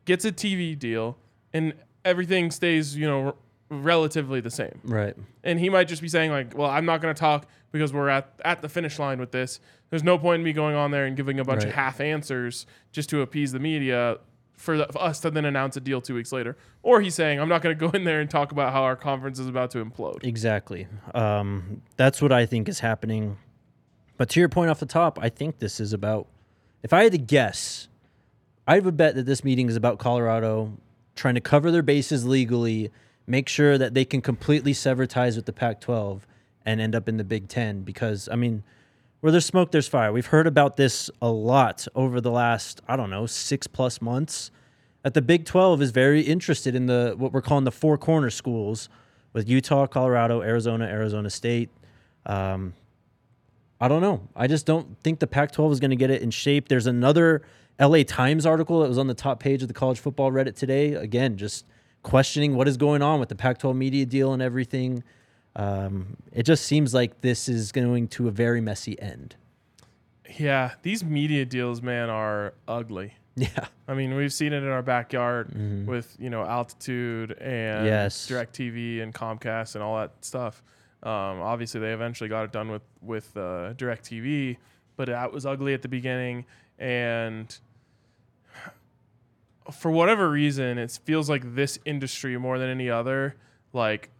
gets 0.05 0.23
a 0.25 0.31
TV 0.31 0.77
deal, 0.77 1.17
and 1.53 1.73
everything 2.03 2.49
stays, 2.49 2.95
you 2.95 3.05
know, 3.05 3.25
r- 3.25 3.35
relatively 3.69 4.39
the 4.39 4.49
same. 4.49 4.79
right. 4.83 5.15
And 5.43 5.59
he 5.59 5.69
might 5.69 5.87
just 5.87 6.01
be 6.01 6.07
saying 6.07 6.31
like, 6.31 6.57
"Well, 6.57 6.69
I'm 6.69 6.85
not 6.85 7.01
going 7.01 7.13
to 7.13 7.19
talk 7.19 7.47
because 7.75 7.91
we're 7.91 8.07
at 8.07 8.29
at 8.45 8.61
the 8.61 8.69
finish 8.69 8.97
line 8.97 9.19
with 9.19 9.31
this. 9.31 9.59
There's 9.89 10.03
no 10.03 10.17
point 10.17 10.39
in 10.39 10.43
me 10.45 10.53
going 10.53 10.75
on 10.75 10.91
there 10.91 11.05
and 11.05 11.17
giving 11.17 11.41
a 11.41 11.43
bunch 11.43 11.65
of 11.65 11.73
half 11.73 11.99
answers 11.99 12.65
just 12.93 13.09
to 13.09 13.21
appease 13.21 13.51
the 13.51 13.59
media." 13.59 14.17
For, 14.57 14.77
the, 14.77 14.85
for 14.85 15.01
us 15.01 15.19
to 15.19 15.31
then 15.31 15.43
announce 15.43 15.75
a 15.75 15.81
deal 15.81 15.99
two 15.99 16.15
weeks 16.15 16.31
later, 16.31 16.55
or 16.81 17.01
he's 17.01 17.13
saying, 17.13 17.41
"I'm 17.41 17.49
not 17.49 17.61
going 17.61 17.77
to 17.77 17.87
go 17.87 17.91
in 17.91 18.05
there 18.05 18.21
and 18.21 18.29
talk 18.29 18.53
about 18.53 18.71
how 18.71 18.83
our 18.83 18.95
conference 18.95 19.37
is 19.37 19.47
about 19.47 19.71
to 19.71 19.83
implode." 19.83 20.23
Exactly. 20.23 20.87
Um, 21.13 21.81
that's 21.97 22.21
what 22.21 22.31
I 22.31 22.45
think 22.45 22.69
is 22.69 22.79
happening. 22.79 23.37
But 24.15 24.29
to 24.29 24.39
your 24.39 24.47
point 24.47 24.69
off 24.69 24.79
the 24.79 24.85
top, 24.85 25.19
I 25.21 25.27
think 25.27 25.59
this 25.59 25.81
is 25.81 25.91
about. 25.91 26.27
If 26.83 26.93
I 26.93 27.03
had 27.03 27.11
to 27.11 27.17
guess, 27.17 27.89
I 28.65 28.79
would 28.79 28.95
bet 28.95 29.15
that 29.15 29.25
this 29.25 29.43
meeting 29.43 29.67
is 29.67 29.75
about 29.75 29.99
Colorado 29.99 30.71
trying 31.15 31.35
to 31.35 31.41
cover 31.41 31.69
their 31.69 31.83
bases 31.83 32.25
legally, 32.25 32.91
make 33.27 33.49
sure 33.49 33.77
that 33.77 33.93
they 33.93 34.05
can 34.05 34.21
completely 34.21 34.71
sever 34.71 35.05
ties 35.05 35.35
with 35.35 35.45
the 35.45 35.53
Pac-12 35.53 36.21
and 36.65 36.81
end 36.81 36.95
up 36.95 37.07
in 37.07 37.17
the 37.17 37.23
Big 37.23 37.47
Ten. 37.47 37.81
Because 37.81 38.27
I 38.31 38.35
mean, 38.35 38.63
where 39.21 39.31
there's 39.31 39.45
smoke, 39.45 39.71
there's 39.71 39.87
fire. 39.87 40.11
We've 40.11 40.25
heard 40.25 40.47
about 40.47 40.77
this 40.77 41.09
a 41.21 41.29
lot 41.29 41.87
over 41.95 42.19
the 42.19 42.31
last 42.31 42.81
I 42.87 42.95
don't 42.95 43.09
know 43.09 43.25
six 43.25 43.67
plus 43.67 44.01
months. 44.01 44.51
That 45.03 45.13
the 45.13 45.21
Big 45.21 45.45
12 45.45 45.83
is 45.83 45.91
very 45.91 46.21
interested 46.21 46.73
in 46.73 46.87
the 46.87 47.13
what 47.17 47.31
we're 47.31 47.41
calling 47.41 47.63
the 47.63 47.71
four 47.71 47.97
corner 47.97 48.29
schools 48.29 48.89
with 49.33 49.47
Utah, 49.47 49.85
Colorado, 49.85 50.41
Arizona, 50.41 50.85
Arizona 50.85 51.29
State. 51.29 51.69
Um, 52.25 52.73
I 53.79 53.87
don't 53.87 54.01
know. 54.01 54.27
I 54.35 54.47
just 54.47 54.65
don't 54.65 54.97
think 55.03 55.19
the 55.19 55.27
Pac 55.27 55.51
12 55.51 55.73
is 55.73 55.79
going 55.79 55.91
to 55.91 55.97
get 55.97 56.09
it 56.09 56.21
in 56.21 56.31
shape. 56.31 56.69
There's 56.69 56.87
another 56.87 57.41
LA 57.79 58.03
Times 58.03 58.45
article 58.45 58.79
that 58.79 58.87
was 58.87 58.97
on 58.97 59.07
the 59.07 59.13
top 59.13 59.39
page 59.39 59.61
of 59.61 59.67
the 59.67 59.73
college 59.73 59.99
football 59.99 60.31
Reddit 60.31 60.55
today. 60.55 60.93
Again, 60.93 61.37
just 61.37 61.65
questioning 62.01 62.55
what 62.55 62.67
is 62.67 62.77
going 62.77 63.01
on 63.01 63.19
with 63.19 63.29
the 63.29 63.35
Pac 63.35 63.57
12 63.57 63.75
media 63.75 64.05
deal 64.05 64.31
and 64.31 64.41
everything. 64.41 65.03
Um, 65.55 66.17
it 66.33 66.43
just 66.43 66.65
seems 66.65 66.93
like 66.93 67.21
this 67.21 67.47
is 67.47 67.71
going 67.71 68.07
to 68.09 68.27
a 68.27 68.31
very 68.31 68.59
messy 68.61 68.99
end. 69.01 69.35
Yeah, 70.37 70.71
these 70.81 71.03
media 71.03 71.45
deals, 71.45 71.81
man, 71.81 72.09
are 72.09 72.53
ugly. 72.67 73.13
Yeah. 73.37 73.65
I 73.85 73.95
mean, 73.95 74.15
we've 74.15 74.31
seen 74.31 74.53
it 74.53 74.63
in 74.63 74.69
our 74.69 74.81
backyard 74.81 75.51
with 75.85 76.15
you 76.17 76.29
know 76.29 76.43
altitude 76.45 77.33
and 77.33 77.85
Yes. 77.85 78.29
Directv 78.29 79.01
and 79.03 79.13
Comcast 79.13 79.75
and 79.75 79.83
all 79.83 79.97
that 79.97 80.13
stuff. 80.21 80.63
Um, 81.03 81.41
obviously, 81.41 81.81
they 81.81 81.91
eventually 81.91 82.29
got 82.29 82.45
it 82.45 82.53
done 82.53 82.71
with 82.71 82.83
with 83.01 83.35
uh, 83.35 83.73
Directv, 83.73 84.55
but 84.95 85.09
that 85.09 85.33
was 85.33 85.45
ugly 85.45 85.73
at 85.73 85.81
the 85.81 85.89
beginning, 85.89 86.45
and 86.79 87.59
for 89.71 89.91
whatever 89.91 90.29
reason, 90.29 90.77
it 90.77 90.97
feels 91.03 91.29
like 91.29 91.55
this 91.55 91.77
industry 91.83 92.37
more 92.37 92.57
than 92.57 92.69
any 92.69 92.89
other, 92.89 93.35
like 93.73 94.11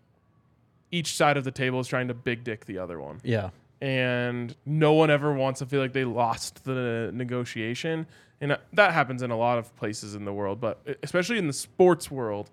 each 0.96 1.16
side 1.16 1.38
of 1.38 1.44
the 1.44 1.52
table 1.52 1.80
is 1.80 1.88
trying 1.88 2.08
to 2.08 2.14
big 2.14 2.44
dick 2.44 2.66
the 2.66 2.78
other 2.78 2.98
one 3.00 3.20
Yeah. 3.24 3.50
and 3.82 4.56
no 4.66 4.94
one 4.94 5.10
ever 5.10 5.34
wants 5.34 5.60
to 5.60 5.66
feel 5.66 5.82
like 5.82 5.94
they 5.94 6.06
lost 6.06 6.64
the 6.64 7.12
negotiation. 7.14 8.08
And 8.42 8.52
uh, 8.54 8.58
that 8.74 8.92
happens 8.94 9.22
in 9.22 9.32
a 9.32 9.38
lot 9.38 9.58
of 9.58 9.76
places 9.76 10.16
in 10.16 10.24
the 10.26 10.34
world, 10.34 10.60
but 10.60 10.80
especially 11.04 11.38
in 11.38 11.48
the 11.48 11.54
sports 11.54 12.10
world, 12.12 12.50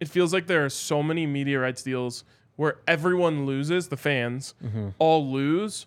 it 0.00 0.08
feels 0.08 0.32
like 0.32 0.46
there 0.46 0.64
are 0.64 0.68
so 0.70 1.02
many 1.02 1.26
media 1.26 1.58
rights 1.60 1.82
deals 1.82 2.24
where 2.56 2.76
everyone 2.86 3.46
loses, 3.46 3.88
the 3.88 3.96
fans 3.96 4.54
all 4.98 5.30
lose 5.30 5.86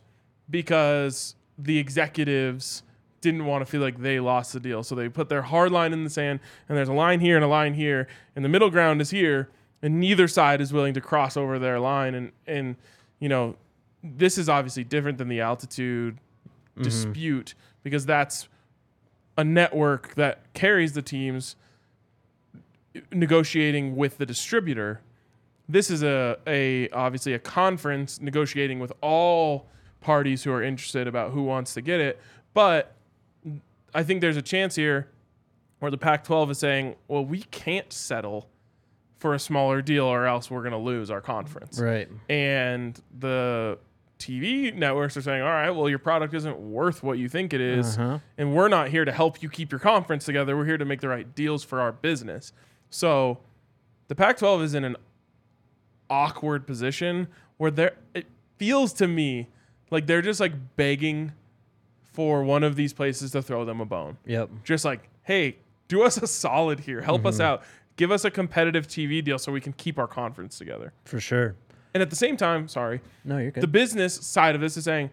because 0.50 1.36
the 1.58 1.78
executives 1.78 2.84
didn't 3.22 3.46
want 3.46 3.66
to 3.66 3.70
feel 3.70 3.82
like 3.82 4.00
they 4.02 4.20
lost 4.20 4.54
the 4.54 4.60
deal. 4.60 4.84
So 4.84 4.94
they 4.96 5.10
put 5.10 5.30
their 5.30 5.42
hard 5.44 5.72
line 5.72 5.94
in 5.94 6.04
the 6.04 6.10
sand, 6.10 6.40
and 6.70 6.78
there's 6.78 6.90
a 6.90 6.94
line 6.94 7.20
here 7.20 7.36
and 7.36 7.44
a 7.46 7.48
line 7.48 7.74
here, 7.74 8.08
and 8.36 8.44
the 8.46 8.50
middle 8.50 8.70
ground 8.70 9.02
is 9.02 9.10
here, 9.10 9.50
and 9.82 10.00
neither 10.00 10.28
side 10.28 10.62
is 10.62 10.74
willing 10.74 10.94
to 10.94 11.02
cross 11.02 11.38
over 11.38 11.60
their 11.60 11.80
line. 11.80 12.16
And 12.16 12.32
and 12.48 12.76
you 13.20 13.30
know, 13.30 13.56
this 14.04 14.38
is 14.38 14.50
obviously 14.50 14.84
different 14.84 15.18
than 15.18 15.28
the 15.28 15.42
altitude 15.42 16.16
mm-hmm. 16.16 16.84
dispute 16.84 17.56
because 17.84 18.06
that's 18.06 18.48
a 19.38 19.44
network 19.44 20.16
that 20.16 20.54
carries 20.54 20.94
the 20.94 21.02
teams 21.02 21.56
negotiating 23.12 23.96
with 23.96 24.18
the 24.18 24.26
distributor. 24.26 25.02
This 25.68 25.90
is 25.90 26.04
a, 26.04 26.38
a 26.48 26.90
obviously 26.90 27.34
a 27.34 27.40
conference 27.40 28.22
negotiating 28.22 28.80
with 28.80 28.94
all 29.02 29.68
parties 30.02 30.44
who 30.44 30.52
are 30.52 30.64
interested 30.64 31.08
about 31.08 31.32
who 31.32 31.44
wants 31.44 31.74
to 31.74 31.82
get 31.82 32.00
it. 32.00 32.22
But 32.54 32.96
I 33.94 34.04
think 34.04 34.22
there's 34.22 34.38
a 34.38 34.42
chance 34.42 34.76
here 34.76 35.10
where 35.80 35.92
the 35.92 35.98
Pac-12 35.98 36.52
is 36.52 36.60
saying, 36.60 36.96
"Well, 37.08 37.26
we 37.26 37.42
can't 37.44 37.92
settle 37.92 38.50
for 39.18 39.34
a 39.34 39.40
smaller 39.40 39.82
deal, 39.82 40.06
or 40.06 40.26
else 40.26 40.50
we're 40.52 40.62
going 40.62 40.72
to 40.74 40.78
lose 40.78 41.10
our 41.10 41.22
conference." 41.22 41.80
Right. 41.80 42.08
and 42.30 43.00
the 43.20 43.78
TV 44.18 44.74
networks 44.74 45.18
are 45.18 45.22
saying, 45.22 45.42
"All 45.42 45.50
right, 45.50 45.70
well, 45.72 45.90
your 45.90 46.00
product 46.00 46.34
isn't 46.34 46.58
worth 46.58 47.04
what 47.04 47.18
you 47.18 47.28
think 47.28 47.54
it 47.54 47.60
is, 47.62 47.98
Uh-huh. 47.98 48.20
and 48.38 48.56
we're 48.56 48.70
not 48.70 48.88
here 48.90 49.04
to 49.04 49.12
help 49.12 49.44
you 49.44 49.50
keep 49.50 49.72
your 49.72 49.80
conference 49.80 50.24
together. 50.24 50.56
We're 50.56 50.66
here 50.66 50.78
to 50.78 50.86
make 50.86 51.02
the 51.02 51.10
right 51.10 51.36
deals 51.36 51.64
for 51.64 51.82
our 51.82 51.92
business." 51.92 52.54
So, 52.90 53.40
the 54.08 54.16
Pac-12 54.16 54.62
is 54.64 54.74
in 54.74 54.86
an 54.86 54.96
awkward 56.10 56.66
position 56.68 57.28
where 57.58 57.72
there 57.72 57.94
it 58.14 58.28
feels 58.58 58.94
to 58.94 59.08
me 59.08 59.50
like 59.92 60.06
they're 60.08 60.22
just 60.22 60.40
like 60.40 60.54
begging 60.76 61.32
for 62.14 62.44
one 62.44 62.64
of 62.64 62.76
these 62.76 62.94
places 62.94 63.32
to 63.32 63.42
throw 63.42 63.66
them 63.66 63.82
a 63.82 63.86
bone. 63.86 64.18
Yep. 64.26 64.50
Just 64.64 64.86
like, 64.86 65.10
"Hey, 65.24 65.58
do 65.90 66.04
us 66.04 66.18
a 66.18 66.28
solid 66.28 66.80
here. 66.82 67.02
Help 67.02 67.26
us 67.26 67.40
out. 67.40 67.64
Give 67.98 68.12
us 68.12 68.26
a 68.26 68.32
competitive 68.32 68.88
TV 68.88 69.24
deal 69.24 69.40
so 69.40 69.52
we 69.52 69.62
can 69.62 69.74
keep 69.74 69.98
our 69.98 70.08
conference 70.08 70.58
together." 70.58 70.94
For 71.06 71.20
sure. 71.20 71.56
And 71.94 72.02
at 72.02 72.10
the 72.10 72.16
same 72.18 72.36
time, 72.36 72.68
sorry, 72.68 73.00
No, 73.24 73.38
you're 73.38 73.52
good. 73.52 73.62
the 73.64 73.68
business 73.68 74.16
side 74.16 74.54
of 74.54 74.60
this 74.60 74.76
is 74.76 74.84
saying, 74.84 75.12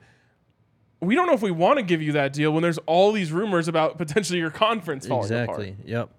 we 1.00 1.14
don't 1.14 1.26
know 1.26 1.32
if 1.32 1.42
we 1.42 1.52
want 1.52 1.78
to 1.78 1.84
give 1.84 2.02
you 2.02 2.12
that 2.12 2.32
deal 2.32 2.52
when 2.52 2.62
there's 2.62 2.78
all 2.86 3.12
these 3.12 3.30
rumors 3.30 3.68
about 3.68 3.98
potentially 3.98 4.40
your 4.40 4.50
conference 4.50 5.06
falling 5.06 5.24
exactly. 5.24 5.70
apart. 5.70 5.88
Yep. 5.88 6.10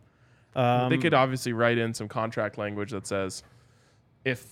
Um, 0.56 0.89
they 0.89 0.97
could 0.97 1.13
obviously 1.13 1.52
write 1.52 1.78
in 1.78 1.93
some 1.93 2.08
contract 2.08 2.58
language 2.58 2.91
that 2.91 3.08
says, 3.08 3.43
if 4.23 4.47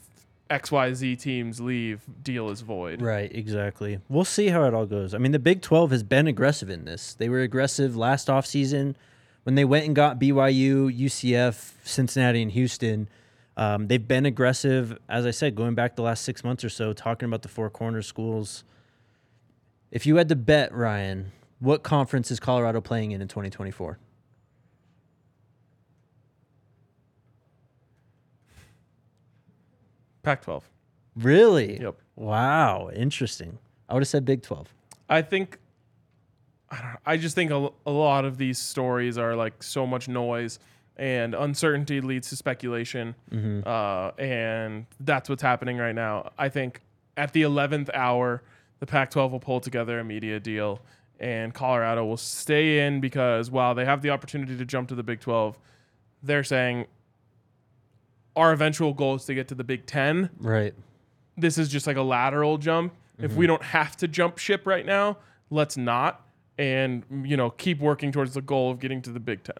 XYZ 0.50 1.18
teams 1.18 1.62
leave, 1.62 2.02
deal 2.24 2.50
is 2.50 2.60
void. 2.62 3.02
Right, 3.02 3.34
exactly. 3.34 4.00
We'll 4.10 4.26
see 4.26 4.48
how 4.48 4.64
it 4.66 4.74
all 4.74 4.86
goes. 4.86 5.14
I 5.14 5.18
mean, 5.18 5.32
the 5.32 5.40
Big 5.40 5.62
12 5.62 5.92
has 5.92 6.04
been 6.04 6.28
aggressive 6.28 6.70
in 6.70 6.86
this. 6.86 7.14
They 7.14 7.30
were 7.30 7.40
aggressive 7.40 7.96
last 7.96 8.28
offseason 8.28 8.96
when 9.44 9.56
they 9.56 9.66
went 9.66 9.86
and 9.86 9.96
got 9.96 10.20
BYU, 10.20 10.96
UCF, 10.96 11.74
Cincinnati, 11.84 12.42
and 12.42 12.52
Houston. 12.52 13.10
Um, 13.58 13.88
they've 13.88 14.08
been 14.08 14.26
aggressive, 14.26 14.98
as 15.10 15.26
I 15.26 15.32
said, 15.32 15.56
going 15.56 15.76
back 15.76 15.96
the 15.96 16.02
last 16.02 16.24
six 16.24 16.44
months 16.44 16.64
or 16.64 16.70
so, 16.70 16.94
talking 16.94 17.28
about 17.28 17.42
the 17.42 17.50
four 17.50 17.70
corner 17.70 18.02
schools. 18.02 18.64
If 19.92 20.06
you 20.06 20.16
had 20.16 20.30
to 20.30 20.36
bet, 20.36 20.74
Ryan, 20.74 21.32
what 21.60 21.84
conference 21.84 22.32
is 22.32 22.40
Colorado 22.40 22.82
playing 22.82 23.12
in 23.12 23.22
in 23.22 23.28
2024? 23.28 24.00
Pac 30.24 30.44
12. 30.44 30.70
Really? 31.16 31.82
Yep. 31.82 31.96
Wow, 32.16 32.90
interesting. 32.94 33.58
I 33.90 33.94
would 33.94 34.04
have 34.04 34.08
said 34.08 34.24
Big 34.24 34.44
12. 34.44 34.74
I 35.10 35.22
think, 35.22 35.58
I, 36.72 36.76
don't 36.82 36.92
know, 36.94 37.00
I 37.06 37.18
just 37.18 37.36
think 37.36 37.52
a, 37.52 37.70
a 37.86 37.92
lot 37.92 38.24
of 38.26 38.38
these 38.38 38.58
stories 38.58 39.18
are 39.18 39.36
like 39.36 39.62
so 39.62 39.86
much 39.86 40.08
noise 40.08 40.58
and 40.98 41.36
uncertainty 41.36 42.00
leads 42.02 42.30
to 42.30 42.36
speculation. 42.36 43.14
Uh, 43.68 44.12
and 44.18 44.86
that's 45.02 45.30
what's 45.30 45.42
happening 45.42 45.78
right 45.78 45.96
now. 45.96 46.32
I 46.38 46.48
think 46.50 46.82
at 47.18 47.34
the 47.34 47.42
11th 47.42 47.90
hour, 47.94 48.42
the 48.80 48.86
Pac 48.86 49.12
12 49.12 49.32
will 49.34 49.40
pull 49.40 49.60
together 49.60 50.00
a 50.00 50.04
media 50.04 50.40
deal 50.40 50.80
and 51.20 51.54
Colorado 51.54 52.06
will 52.06 52.18
stay 52.18 52.86
in 52.88 53.00
because 53.02 53.52
while 53.52 53.76
they 53.76 53.86
have 53.86 54.02
the 54.02 54.10
opportunity 54.10 54.58
to 54.58 54.66
jump 54.66 54.90
to 54.90 54.96
the 54.96 55.04
Big 55.04 55.20
12, 55.20 55.58
they're 56.24 56.44
saying 56.44 56.88
our 58.36 58.52
eventual 58.54 58.94
goal 58.94 59.16
is 59.16 59.26
to 59.26 59.34
get 59.36 59.48
to 59.50 59.56
the 59.56 59.64
Big 59.64 59.86
10 59.86 60.30
Right. 60.40 60.74
this 61.38 61.58
is 61.58 61.70
just 61.70 61.86
like 61.88 61.98
a 61.98 62.02
lateral 62.02 62.58
jump. 62.58 62.94
If 63.20 63.36
we 63.36 63.46
don't 63.46 63.62
have 63.62 63.96
to 63.98 64.08
jump 64.08 64.40
ship 64.40 64.66
right 64.66 64.86
now, 64.86 65.18
let's 65.52 65.78
not. 65.78 66.26
And 66.62 67.04
you 67.24 67.36
know, 67.36 67.50
keep 67.50 67.80
working 67.80 68.12
towards 68.12 68.36
the 68.36 68.42
goal 68.42 68.70
of 68.70 68.80
getting 68.80 69.02
to 69.02 69.10
the 69.10 69.20
Big 69.20 69.44
Ten. 69.44 69.56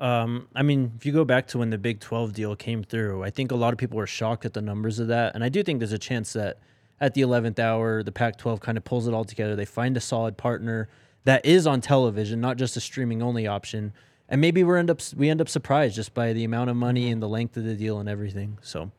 Um, 0.00 0.48
I 0.54 0.62
mean, 0.62 0.92
if 0.96 1.04
you 1.04 1.12
go 1.12 1.26
back 1.26 1.46
to 1.48 1.58
when 1.58 1.68
the 1.68 1.78
Big 1.78 2.00
12 2.00 2.32
deal 2.32 2.56
came 2.56 2.82
through, 2.82 3.22
I 3.22 3.28
think 3.28 3.52
a 3.52 3.54
lot 3.54 3.72
of 3.72 3.78
people 3.78 3.98
were 3.98 4.06
shocked 4.06 4.46
at 4.46 4.54
the 4.54 4.62
numbers 4.62 4.98
of 4.98 5.08
that. 5.08 5.34
And 5.34 5.44
I 5.44 5.50
do 5.50 5.62
think 5.62 5.78
there's 5.78 5.92
a 5.92 5.98
chance 5.98 6.32
that 6.32 6.58
at 7.00 7.14
the 7.14 7.20
11th 7.20 7.58
hour, 7.58 8.02
the 8.02 8.12
Pac 8.12 8.38
12 8.38 8.60
kind 8.60 8.78
of 8.78 8.84
pulls 8.84 9.06
it 9.06 9.12
all 9.12 9.24
together. 9.24 9.54
They 9.54 9.66
find 9.66 9.96
a 9.96 10.00
solid 10.00 10.38
partner 10.38 10.88
that 11.24 11.44
is 11.44 11.66
on 11.66 11.80
television, 11.82 12.40
not 12.40 12.56
just 12.56 12.76
a 12.76 12.80
streaming 12.80 13.22
only 13.22 13.46
option. 13.46 13.92
And 14.28 14.40
maybe 14.40 14.64
we 14.64 14.78
end 14.78 14.90
up 14.90 15.00
we 15.16 15.28
end 15.28 15.40
up 15.42 15.48
surprised 15.48 15.94
just 15.94 16.14
by 16.14 16.32
the 16.32 16.44
amount 16.44 16.70
of 16.70 16.76
money 16.76 17.10
and 17.10 17.22
the 17.22 17.28
length 17.28 17.56
of 17.58 17.64
the 17.64 17.74
deal 17.74 18.00
and 18.00 18.08
everything. 18.08 18.58
So 18.62 18.90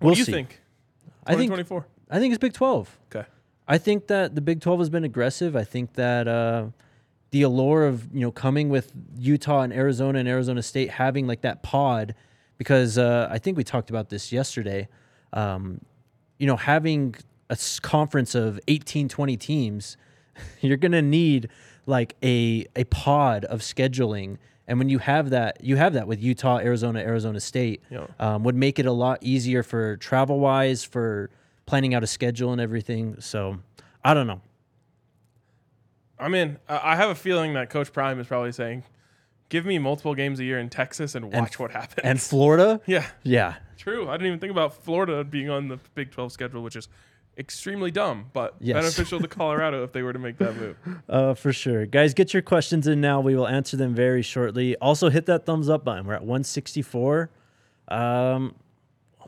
we'll 0.00 0.12
do 0.12 0.18
you 0.18 0.26
see. 0.26 0.32
think? 0.32 0.60
I 1.24 1.34
think 1.34 1.50
2024. 1.50 1.86
I 2.10 2.18
think 2.18 2.34
it's 2.34 2.40
Big 2.40 2.52
12. 2.52 2.98
Okay. 3.14 3.26
I 3.70 3.78
think 3.78 4.08
that 4.08 4.34
the 4.34 4.40
Big 4.40 4.60
12 4.60 4.80
has 4.80 4.90
been 4.90 5.04
aggressive. 5.04 5.54
I 5.54 5.64
think 5.64 5.94
that 5.94 6.26
uh, 6.28 6.66
the 7.30 7.42
allure 7.42 7.86
of 7.86 8.12
you 8.12 8.20
know 8.20 8.32
coming 8.32 8.68
with 8.68 8.92
Utah 9.16 9.60
and 9.60 9.72
Arizona 9.72 10.18
and 10.18 10.28
Arizona 10.28 10.62
State 10.62 10.90
having 10.90 11.26
like 11.26 11.42
that 11.42 11.62
pod, 11.62 12.14
because 12.58 12.98
uh, 12.98 13.28
I 13.30 13.38
think 13.38 13.56
we 13.56 13.64
talked 13.64 13.88
about 13.88 14.08
this 14.10 14.32
yesterday. 14.32 14.88
Um, 15.32 15.80
you 16.38 16.46
know, 16.48 16.56
having 16.56 17.14
a 17.48 17.56
conference 17.82 18.34
of 18.34 18.58
18, 18.66 19.08
20 19.08 19.36
teams, 19.36 19.96
you're 20.60 20.76
gonna 20.76 21.02
need 21.02 21.48
like 21.86 22.16
a 22.22 22.66
a 22.74 22.84
pod 22.84 23.44
of 23.44 23.60
scheduling. 23.60 24.38
And 24.66 24.78
when 24.78 24.88
you 24.88 24.98
have 24.98 25.30
that, 25.30 25.62
you 25.64 25.76
have 25.76 25.94
that 25.94 26.06
with 26.06 26.20
Utah, 26.22 26.58
Arizona, 26.58 27.00
Arizona 27.00 27.40
State, 27.40 27.82
Yeah. 27.90 28.06
um, 28.20 28.44
would 28.44 28.54
make 28.54 28.78
it 28.78 28.86
a 28.86 28.92
lot 28.92 29.18
easier 29.20 29.62
for 29.64 29.96
travel 29.96 30.38
wise, 30.38 30.84
for 30.84 31.28
planning 31.70 31.94
out 31.94 32.02
a 32.02 32.06
schedule 32.06 32.50
and 32.52 32.60
everything. 32.60 33.20
So 33.20 33.58
I 34.04 34.12
don't 34.12 34.26
know. 34.26 34.40
I'm 36.18 36.34
in. 36.34 36.58
I 36.68 36.92
I 36.92 36.96
have 36.96 37.10
a 37.10 37.14
feeling 37.14 37.54
that 37.54 37.70
Coach 37.70 37.92
Prime 37.92 38.18
is 38.20 38.26
probably 38.26 38.52
saying, 38.52 38.82
"Give 39.48 39.64
me 39.64 39.78
multiple 39.78 40.14
games 40.14 40.40
a 40.40 40.44
year 40.44 40.58
in 40.58 40.68
Texas 40.68 41.14
and 41.14 41.32
watch 41.32 41.58
what 41.58 41.70
happens." 41.70 42.00
And 42.04 42.20
Florida, 42.20 42.80
yeah, 42.86 43.06
yeah, 43.22 43.54
true. 43.78 44.08
I 44.08 44.12
didn't 44.14 44.26
even 44.26 44.38
think 44.40 44.50
about 44.50 44.74
Florida 44.74 45.24
being 45.24 45.48
on 45.48 45.68
the 45.68 45.78
Big 45.94 46.10
12 46.10 46.32
schedule, 46.32 46.62
which 46.62 46.76
is 46.76 46.88
extremely 47.38 47.90
dumb, 47.90 48.26
but 48.34 48.56
Yes. 48.60 48.74
beneficial 48.74 49.20
to 49.20 49.28
Colorado 49.38 49.82
if 49.84 49.92
they 49.92 50.02
were 50.02 50.12
to 50.12 50.18
make 50.18 50.36
that 50.38 50.54
move. 50.56 50.76
uh, 51.08 51.32
for 51.34 51.52
sure. 51.54 51.86
Guys, 51.86 52.12
get 52.12 52.34
your 52.34 52.42
questions 52.42 52.86
in 52.86 53.00
now. 53.00 53.20
We 53.20 53.34
will 53.34 53.48
answer 53.48 53.76
them 53.78 53.94
very 53.94 54.20
shortly. 54.20 54.76
Also, 54.76 55.08
hit 55.08 55.24
that 55.26 55.46
thumbs 55.46 55.68
up 55.70 55.84
button. 55.84 56.06
We're 56.06 56.14
at 56.14 56.22
164. 56.22 57.30
Um, 57.88 58.54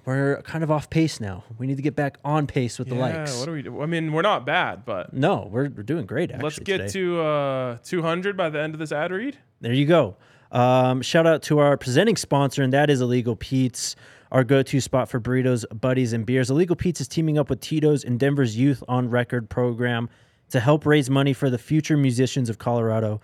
we're 0.05 0.43
kind 0.43 0.65
of 0.65 0.71
off 0.71 0.91
pace 0.91 1.21
now. 1.21 1.45
We 1.59 1.67
need 1.67 1.77
to 1.77 1.83
get 1.83 1.95
back 1.95 2.19
on 2.25 2.47
pace 2.47 2.79
with 2.79 2.89
the 2.89 2.97
yeah, 2.97 3.19
likes. 3.19 3.39
what 3.39 3.47
do 3.47 3.53
we 3.53 3.63
do? 3.63 3.83
I 3.83 3.87
mean, 3.87 4.13
we're 4.13 4.23
not 4.23 4.45
bad, 4.45 4.85
but 4.85 5.13
no, 5.13 5.49
we're, 5.51 5.69
we're 5.69 5.85
doing 5.85 6.07
great. 6.07 6.31
Actually, 6.31 6.45
let's 6.45 6.59
get 6.59 6.79
today. 6.79 6.93
to 6.93 7.21
uh, 7.21 7.79
200 7.85 8.37
by 8.37 8.51
the 8.51 8.61
end 8.61 8.75
of 8.75 8.81
this 8.81 8.91
ad 8.91 9.13
read. 9.13 9.39
There 9.61 9.73
you 9.73 9.87
go. 9.87 10.17
Um, 10.51 11.03
shout 11.03 11.27
out 11.27 11.43
to 11.45 11.61
our 11.61 11.77
presenting 11.77 12.17
sponsor, 12.17 12.63
and 12.63 12.73
that 12.73 12.91
is 12.91 13.01
Illegal 13.01 13.37
Pete's, 13.37 13.97
our 14.33 14.45
go 14.45 14.63
to 14.63 14.81
spot 14.81 15.09
for 15.09 15.21
burritos, 15.21 15.65
buddies, 15.81 16.13
and 16.13 16.27
beers. 16.27 16.51
Illegal 16.51 16.77
Pete's 16.77 17.01
is 17.01 17.09
teaming 17.09 17.39
up 17.39 17.49
with 17.49 17.61
Tito's 17.61 18.05
and 18.05 18.19
Denver's 18.19 18.57
Youth 18.57 18.83
on 18.89 19.09
Record 19.09 19.49
program 19.49 20.11
to 20.51 20.61
help 20.61 20.85
raise 20.85 21.09
money 21.09 21.33
for 21.33 21.49
the 21.49 21.59
future 21.59 21.97
musicians 21.97 22.51
of 22.51 22.59
Colorado. 22.59 23.21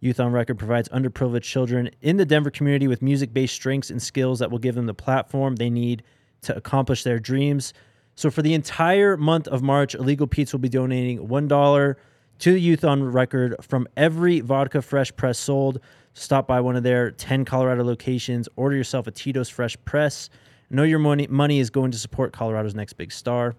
Youth 0.00 0.20
on 0.20 0.30
Record 0.30 0.58
provides 0.58 0.88
underprivileged 0.90 1.42
children 1.42 1.90
in 2.02 2.18
the 2.18 2.24
Denver 2.24 2.50
community 2.50 2.86
with 2.86 3.02
music 3.02 3.32
based 3.32 3.54
strengths 3.54 3.90
and 3.90 4.00
skills 4.00 4.38
that 4.38 4.50
will 4.50 4.58
give 4.58 4.76
them 4.76 4.86
the 4.86 4.94
platform 4.94 5.56
they 5.56 5.70
need 5.70 6.04
to 6.42 6.56
accomplish 6.56 7.02
their 7.02 7.18
dreams. 7.18 7.72
So 8.14 8.30
for 8.30 8.42
the 8.42 8.54
entire 8.54 9.16
month 9.16 9.46
of 9.48 9.62
March, 9.62 9.94
Illegal 9.94 10.26
Pete's 10.26 10.52
will 10.52 10.60
be 10.60 10.68
donating 10.68 11.28
one 11.28 11.48
dollar 11.48 11.98
to 12.40 12.52
the 12.52 12.60
youth 12.60 12.84
on 12.84 13.02
record 13.02 13.56
from 13.60 13.88
every 13.96 14.40
vodka 14.40 14.82
fresh 14.82 15.14
press 15.14 15.38
sold. 15.38 15.80
Stop 16.14 16.46
by 16.46 16.60
one 16.60 16.76
of 16.76 16.82
their 16.82 17.10
10 17.12 17.44
Colorado 17.44 17.84
locations, 17.84 18.48
order 18.56 18.76
yourself 18.76 19.06
a 19.06 19.10
Tito's 19.10 19.48
Fresh 19.48 19.76
Press. 19.84 20.30
Know 20.70 20.82
your 20.82 20.98
money 20.98 21.26
money 21.28 21.60
is 21.60 21.70
going 21.70 21.92
to 21.92 21.98
support 21.98 22.32
Colorado's 22.32 22.74
next 22.74 22.94
big 22.94 23.12
star. 23.12 23.54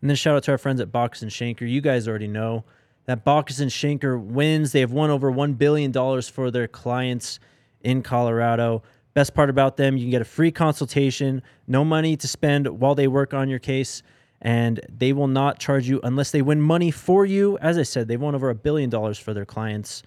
And 0.00 0.08
then 0.08 0.16
shout 0.16 0.36
out 0.36 0.42
to 0.44 0.52
our 0.52 0.58
friends 0.58 0.80
at 0.80 0.90
Bachus 0.90 1.22
and 1.22 1.30
Schanker. 1.30 1.70
You 1.70 1.80
guys 1.80 2.08
already 2.08 2.26
know 2.26 2.64
that 3.04 3.24
Bachus 3.24 3.60
and 3.60 3.70
Schanker 3.70 4.20
wins. 4.20 4.72
They 4.72 4.80
have 4.80 4.92
won 4.92 5.10
over 5.10 5.30
$1 5.30 5.58
billion 5.58 5.92
for 6.22 6.50
their 6.50 6.68
clients 6.68 7.38
in 7.82 8.02
Colorado. 8.02 8.82
Best 9.12 9.34
part 9.34 9.50
about 9.50 9.76
them, 9.76 9.96
you 9.96 10.04
can 10.04 10.10
get 10.10 10.22
a 10.22 10.26
free 10.26 10.52
consultation, 10.52 11.42
no 11.66 11.84
money 11.84 12.16
to 12.16 12.28
spend 12.28 12.68
while 12.68 12.94
they 12.94 13.08
work 13.08 13.34
on 13.34 13.48
your 13.48 13.58
case, 13.58 14.02
and 14.40 14.80
they 14.88 15.12
will 15.12 15.26
not 15.26 15.58
charge 15.58 15.88
you 15.88 16.00
unless 16.04 16.30
they 16.30 16.42
win 16.42 16.60
money 16.60 16.90
for 16.92 17.26
you. 17.26 17.58
As 17.58 17.76
I 17.76 17.82
said, 17.82 18.06
they've 18.06 18.20
won 18.20 18.34
over 18.34 18.50
a 18.50 18.54
billion 18.54 18.88
dollars 18.88 19.18
for 19.18 19.34
their 19.34 19.44
clients, 19.44 20.04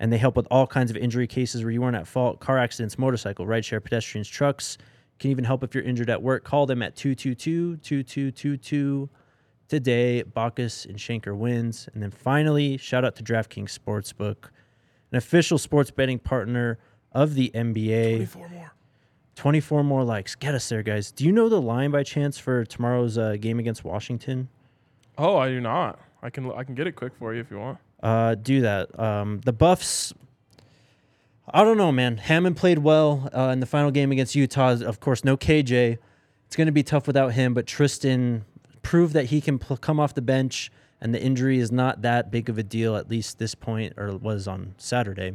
and 0.00 0.10
they 0.10 0.16
help 0.16 0.36
with 0.36 0.46
all 0.50 0.66
kinds 0.66 0.90
of 0.90 0.96
injury 0.96 1.26
cases 1.26 1.62
where 1.62 1.70
you 1.70 1.82
weren't 1.82 1.96
at 1.96 2.06
fault 2.06 2.40
car 2.40 2.58
accidents, 2.58 2.98
motorcycle, 2.98 3.46
rideshare, 3.46 3.82
pedestrians, 3.82 4.28
trucks. 4.28 4.78
Can 5.18 5.30
even 5.30 5.44
help 5.44 5.62
if 5.64 5.74
you're 5.74 5.84
injured 5.84 6.10
at 6.10 6.22
work. 6.22 6.44
Call 6.44 6.66
them 6.66 6.82
at 6.82 6.94
222 6.94 7.78
2222 7.78 9.08
today. 9.66 10.22
Bachus 10.24 10.84
and 10.84 10.96
Schanker 10.96 11.34
wins. 11.34 11.88
And 11.94 12.02
then 12.02 12.10
finally, 12.10 12.76
shout 12.76 13.02
out 13.02 13.16
to 13.16 13.22
DraftKings 13.22 13.78
Sportsbook, 13.78 14.50
an 15.10 15.16
official 15.16 15.56
sports 15.56 15.90
betting 15.90 16.18
partner 16.18 16.78
of 17.16 17.34
the 17.34 17.50
NBA. 17.54 18.30
24 18.30 18.48
more. 18.50 18.72
24 19.34 19.84
more 19.84 20.04
likes. 20.04 20.34
Get 20.34 20.54
us 20.54 20.68
there, 20.68 20.82
guys. 20.82 21.10
Do 21.10 21.24
you 21.24 21.32
know 21.32 21.48
the 21.48 21.60
line 21.60 21.90
by 21.90 22.02
chance 22.02 22.38
for 22.38 22.64
tomorrow's 22.66 23.16
uh, 23.16 23.36
game 23.40 23.58
against 23.58 23.84
Washington? 23.84 24.48
Oh, 25.16 25.38
I 25.38 25.48
do 25.48 25.60
not. 25.60 25.98
I 26.22 26.28
can 26.28 26.52
I 26.52 26.62
can 26.62 26.74
get 26.74 26.86
it 26.86 26.92
quick 26.92 27.14
for 27.18 27.34
you 27.34 27.40
if 27.40 27.50
you 27.50 27.58
want. 27.58 27.78
Uh, 28.02 28.34
do 28.34 28.60
that. 28.60 28.98
Um, 29.00 29.40
the 29.44 29.52
Buffs. 29.52 30.12
I 31.48 31.64
don't 31.64 31.78
know, 31.78 31.90
man. 31.90 32.18
Hammond 32.18 32.56
played 32.56 32.80
well 32.80 33.30
uh, 33.34 33.48
in 33.48 33.60
the 33.60 33.66
final 33.66 33.90
game 33.90 34.12
against 34.12 34.34
Utah. 34.34 34.72
Of 34.72 35.00
course, 35.00 35.24
no 35.24 35.36
KJ. 35.36 35.96
It's 36.46 36.56
going 36.56 36.66
to 36.66 36.72
be 36.72 36.82
tough 36.82 37.06
without 37.06 37.32
him, 37.32 37.54
but 37.54 37.66
Tristan 37.66 38.44
proved 38.82 39.14
that 39.14 39.26
he 39.26 39.40
can 39.40 39.58
pl- 39.58 39.76
come 39.76 39.98
off 39.98 40.14
the 40.14 40.22
bench, 40.22 40.70
and 41.00 41.14
the 41.14 41.22
injury 41.22 41.58
is 41.58 41.72
not 41.72 42.02
that 42.02 42.30
big 42.30 42.48
of 42.48 42.58
a 42.58 42.62
deal, 42.62 42.96
at 42.96 43.08
least 43.08 43.38
this 43.38 43.54
point, 43.54 43.94
or 43.96 44.16
was 44.16 44.46
on 44.46 44.74
Saturday. 44.76 45.34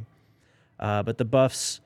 Uh, 0.81 1.03
but 1.03 1.17
the 1.17 1.25
Buffs 1.25 1.79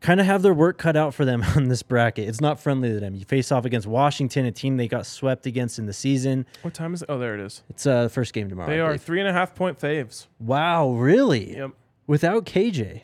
kind 0.00 0.20
of 0.20 0.26
have 0.26 0.42
their 0.42 0.54
work 0.54 0.78
cut 0.78 0.96
out 0.96 1.12
for 1.12 1.24
them 1.24 1.42
on 1.56 1.68
this 1.68 1.82
bracket. 1.82 2.28
It's 2.28 2.40
not 2.40 2.60
friendly 2.60 2.90
to 2.90 3.00
them. 3.00 3.14
You 3.14 3.24
face 3.24 3.50
off 3.50 3.64
against 3.64 3.86
Washington, 3.86 4.46
a 4.46 4.52
team 4.52 4.76
they 4.76 4.88
got 4.88 5.06
swept 5.06 5.46
against 5.46 5.78
in 5.78 5.86
the 5.86 5.92
season. 5.92 6.46
What 6.62 6.74
time 6.74 6.94
is 6.94 7.02
it? 7.02 7.06
Oh, 7.08 7.18
there 7.18 7.34
it 7.34 7.40
is. 7.40 7.62
It's 7.68 7.86
uh, 7.86 8.04
the 8.04 8.08
first 8.08 8.32
game 8.32 8.48
tomorrow. 8.48 8.68
They 8.68 8.76
I 8.76 8.82
are 8.84 8.86
believe. 8.88 9.02
three 9.02 9.20
and 9.20 9.28
a 9.28 9.32
half 9.32 9.54
point 9.54 9.78
faves. 9.78 10.26
Wow, 10.38 10.90
really? 10.90 11.56
Yep. 11.56 11.72
Without 12.06 12.46
KJ. 12.46 13.02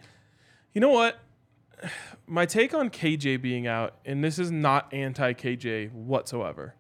You 0.73 0.81
know 0.81 0.91
what? 0.91 1.19
My 2.27 2.47
take 2.47 2.73
on 2.73 2.89
KJ 2.89 3.43
being 3.43 3.67
out, 3.67 3.97
and 4.07 4.25
this 4.25 4.39
is 4.39 4.51
not 4.51 4.93
anti 4.95 5.35
KJ 5.35 5.93
whatsoever, 5.93 6.75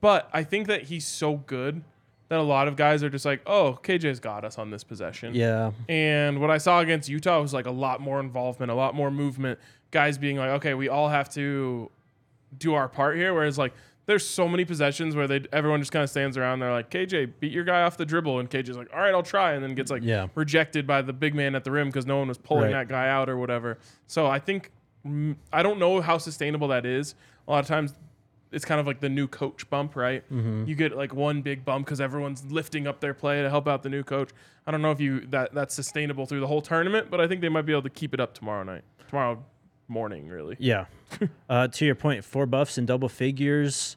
but 0.00 0.28
I 0.32 0.44
think 0.44 0.68
that 0.68 0.82
he's 0.82 1.04
so 1.04 1.38
good 1.38 1.82
that 2.28 2.38
a 2.38 2.42
lot 2.42 2.66
of 2.68 2.76
guys 2.76 3.02
are 3.04 3.10
just 3.10 3.24
like, 3.24 3.40
oh, 3.46 3.78
KJ's 3.82 4.18
got 4.20 4.44
us 4.44 4.58
on 4.58 4.70
this 4.70 4.82
possession. 4.84 5.34
Yeah. 5.34 5.70
And 5.88 6.40
what 6.40 6.50
I 6.50 6.58
saw 6.58 6.80
against 6.80 7.08
Utah 7.08 7.40
was 7.40 7.54
like 7.54 7.66
a 7.66 7.70
lot 7.70 8.00
more 8.00 8.18
involvement, 8.20 8.70
a 8.70 8.74
lot 8.74 8.94
more 8.94 9.10
movement. 9.10 9.58
Guys 9.92 10.18
being 10.18 10.36
like, 10.36 10.50
okay, 10.50 10.74
we 10.74 10.88
all 10.88 11.08
have 11.08 11.28
to 11.34 11.90
do 12.58 12.74
our 12.74 12.88
part 12.88 13.16
here. 13.16 13.32
Whereas 13.32 13.56
like 13.58 13.72
there's 14.06 14.26
so 14.26 14.48
many 14.48 14.64
possessions 14.64 15.14
where 15.16 15.26
they 15.28 15.42
everyone 15.52 15.80
just 15.80 15.92
kind 15.92 16.02
of 16.02 16.10
stands 16.10 16.36
around. 16.36 16.58
They're 16.60 16.72
like, 16.72 16.90
KJ, 16.90 17.34
beat 17.40 17.52
your 17.52 17.64
guy 17.64 17.82
off 17.82 17.96
the 17.96 18.06
dribble, 18.06 18.38
and 18.40 18.48
KJ's 18.50 18.76
like, 18.76 18.88
all 18.92 19.00
right, 19.00 19.12
I'll 19.14 19.22
try, 19.22 19.52
and 19.52 19.62
then 19.64 19.74
gets 19.74 19.90
like 19.90 20.02
Yeah. 20.04 20.26
rejected 20.34 20.86
by 20.86 21.02
the 21.02 21.12
big 21.12 21.34
man 21.34 21.54
at 21.54 21.64
the 21.64 21.70
rim 21.72 21.88
because 21.88 22.06
no 22.06 22.18
one 22.18 22.28
was 22.28 22.38
pulling 22.38 22.64
Right. 22.64 22.72
that 22.72 22.88
guy 22.88 23.08
out 23.08 23.28
or 23.28 23.36
whatever. 23.36 23.78
So 24.06 24.26
I 24.26 24.38
think 24.38 24.70
mm, 25.06 25.36
I 25.52 25.62
don't 25.62 25.78
know 25.78 26.00
how 26.00 26.18
sustainable 26.18 26.68
that 26.68 26.84
is. 26.86 27.14
A 27.46 27.50
lot 27.52 27.60
of 27.60 27.66
times. 27.68 27.94
It's 28.52 28.64
kind 28.64 28.80
of 28.80 28.86
like 28.86 29.00
the 29.00 29.08
new 29.08 29.26
coach 29.26 29.68
bump, 29.68 29.96
right? 29.96 30.22
Mm-hmm. 30.32 30.64
You 30.66 30.74
get 30.74 30.96
like 30.96 31.14
one 31.14 31.42
big 31.42 31.64
bump 31.64 31.86
because 31.86 32.00
everyone's 32.00 32.44
lifting 32.44 32.86
up 32.86 33.00
their 33.00 33.14
play 33.14 33.42
to 33.42 33.50
help 33.50 33.66
out 33.66 33.82
the 33.82 33.88
new 33.88 34.02
coach. 34.02 34.30
I 34.66 34.70
don't 34.70 34.82
know 34.82 34.92
if 34.92 35.00
you 35.00 35.20
that 35.28 35.54
that's 35.54 35.74
sustainable 35.74 36.26
through 36.26 36.40
the 36.40 36.46
whole 36.46 36.62
tournament, 36.62 37.08
but 37.10 37.20
I 37.20 37.26
think 37.26 37.40
they 37.40 37.48
might 37.48 37.66
be 37.66 37.72
able 37.72 37.82
to 37.82 37.90
keep 37.90 38.14
it 38.14 38.20
up 38.20 38.34
tomorrow 38.34 38.62
night, 38.62 38.82
tomorrow 39.08 39.44
morning, 39.88 40.28
really. 40.28 40.56
Yeah. 40.58 40.86
uh, 41.48 41.68
to 41.68 41.84
your 41.84 41.94
point, 41.94 42.24
four 42.24 42.46
buffs 42.46 42.78
in 42.78 42.86
double 42.86 43.08
figures 43.08 43.96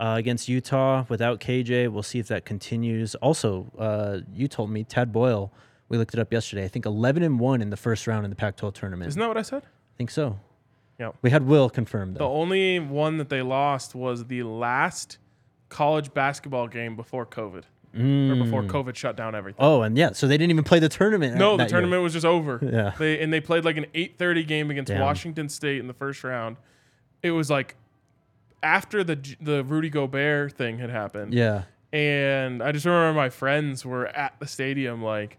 uh, 0.00 0.14
against 0.18 0.48
Utah 0.48 1.04
without 1.08 1.40
KJ. 1.40 1.90
We'll 1.90 2.02
see 2.02 2.18
if 2.18 2.28
that 2.28 2.44
continues. 2.44 3.14
Also, 3.16 3.70
uh, 3.78 4.18
you 4.32 4.48
told 4.48 4.70
me 4.70 4.84
Tad 4.84 5.12
Boyle. 5.12 5.52
We 5.88 5.98
looked 5.98 6.14
it 6.14 6.20
up 6.20 6.32
yesterday. 6.32 6.64
I 6.64 6.68
think 6.68 6.86
11 6.86 7.22
and 7.22 7.38
one 7.38 7.60
in 7.60 7.70
the 7.70 7.76
first 7.76 8.06
round 8.06 8.24
in 8.24 8.30
the 8.30 8.36
Pac-12 8.36 8.74
tournament. 8.74 9.08
Isn't 9.08 9.20
that 9.20 9.28
what 9.28 9.36
I 9.36 9.42
said? 9.42 9.62
I 9.64 9.96
think 9.96 10.10
so. 10.10 10.40
Yeah. 10.98 11.10
We 11.22 11.30
had 11.30 11.46
Will 11.46 11.68
confirm 11.70 12.12
that. 12.12 12.18
The 12.18 12.28
only 12.28 12.78
one 12.78 13.18
that 13.18 13.28
they 13.28 13.42
lost 13.42 13.94
was 13.94 14.26
the 14.26 14.42
last 14.44 15.18
college 15.68 16.14
basketball 16.14 16.68
game 16.68 16.94
before 16.94 17.26
COVID, 17.26 17.64
or 17.94 18.36
before 18.36 18.62
mm. 18.62 18.68
COVID 18.68 18.94
shut 18.94 19.16
down 19.16 19.34
everything. 19.34 19.64
Oh, 19.64 19.82
and 19.82 19.98
yeah, 19.98 20.12
so 20.12 20.28
they 20.28 20.38
didn't 20.38 20.52
even 20.52 20.64
play 20.64 20.78
the 20.78 20.88
tournament. 20.88 21.36
No, 21.36 21.52
the 21.52 21.58
that 21.58 21.62
year. 21.64 21.68
tournament 21.80 22.02
was 22.02 22.12
just 22.12 22.26
over. 22.26 22.60
Yeah. 22.74 22.92
They 22.98 23.20
and 23.20 23.32
they 23.32 23.40
played 23.40 23.64
like 23.64 23.76
an 23.76 23.86
8:30 23.94 24.46
game 24.46 24.70
against 24.70 24.88
Damn. 24.88 25.00
Washington 25.00 25.48
State 25.48 25.78
in 25.78 25.86
the 25.86 25.94
first 25.94 26.22
round. 26.24 26.56
It 27.22 27.32
was 27.32 27.50
like 27.50 27.76
after 28.62 29.04
the 29.04 29.18
the 29.40 29.64
Rudy 29.64 29.90
Gobert 29.90 30.52
thing 30.52 30.78
had 30.78 30.90
happened. 30.90 31.34
Yeah. 31.34 31.64
And 31.92 32.62
I 32.62 32.72
just 32.72 32.86
remember 32.86 33.16
my 33.16 33.30
friends 33.30 33.84
were 33.84 34.08
at 34.08 34.34
the 34.40 34.48
stadium 34.48 35.02
like, 35.02 35.38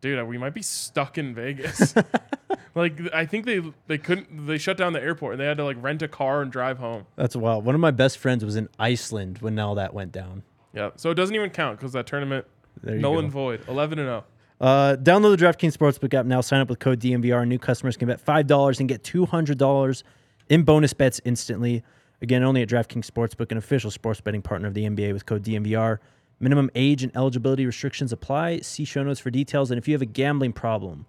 dude, 0.00 0.26
we 0.26 0.38
might 0.38 0.54
be 0.54 0.62
stuck 0.62 1.18
in 1.18 1.34
Vegas. 1.34 1.94
like 2.74 2.98
I 3.12 3.26
think 3.26 3.46
they 3.46 3.62
they 3.86 3.98
couldn't 3.98 4.46
they 4.46 4.58
shut 4.58 4.76
down 4.76 4.92
the 4.92 5.02
airport 5.02 5.34
and 5.34 5.40
they 5.40 5.46
had 5.46 5.56
to 5.58 5.64
like 5.64 5.76
rent 5.80 6.02
a 6.02 6.08
car 6.08 6.42
and 6.42 6.50
drive 6.50 6.78
home. 6.78 7.06
That's 7.16 7.36
wild. 7.36 7.64
One 7.64 7.74
of 7.74 7.80
my 7.80 7.90
best 7.90 8.18
friends 8.18 8.44
was 8.44 8.56
in 8.56 8.68
Iceland 8.78 9.38
when 9.38 9.58
all 9.58 9.74
that 9.74 9.94
went 9.94 10.12
down. 10.12 10.42
Yeah. 10.72 10.90
So 10.96 11.10
it 11.10 11.14
doesn't 11.14 11.34
even 11.34 11.50
count 11.50 11.78
because 11.78 11.92
that 11.92 12.06
tournament 12.06 12.46
There 12.82 12.96
null 12.96 13.18
and 13.18 13.30
void. 13.30 13.66
Eleven 13.68 13.98
and 13.98 14.08
oh. 14.08 14.12
zero. 14.12 14.24
Uh, 14.62 14.96
download 14.96 15.36
the 15.36 15.44
DraftKings 15.44 15.76
Sportsbook 15.76 16.14
app 16.14 16.24
now. 16.24 16.40
Sign 16.40 16.60
up 16.60 16.70
with 16.70 16.78
code 16.78 17.00
DNVR. 17.00 17.46
New 17.48 17.58
customers 17.58 17.96
can 17.96 18.06
bet 18.06 18.24
$5 18.24 18.78
and 18.78 18.88
get 18.88 19.02
$200 19.02 20.02
in 20.48 20.62
bonus 20.62 20.92
bets 20.92 21.20
instantly. 21.24 21.82
Again, 22.20 22.44
only 22.44 22.62
at 22.62 22.68
DraftKings 22.68 23.10
Sportsbook, 23.10 23.50
an 23.50 23.58
official 23.58 23.90
sports 23.90 24.20
betting 24.20 24.40
partner 24.40 24.68
of 24.68 24.74
the 24.74 24.84
NBA 24.84 25.12
with 25.12 25.26
code 25.26 25.42
DNVR. 25.42 25.98
Minimum 26.38 26.70
age 26.76 27.02
and 27.02 27.14
eligibility 27.16 27.66
restrictions 27.66 28.12
apply. 28.12 28.60
See 28.60 28.84
show 28.84 29.02
notes 29.02 29.18
for 29.18 29.30
details. 29.30 29.72
And 29.72 29.78
if 29.78 29.88
you 29.88 29.94
have 29.94 30.02
a 30.02 30.06
gambling 30.06 30.52
problem, 30.52 31.06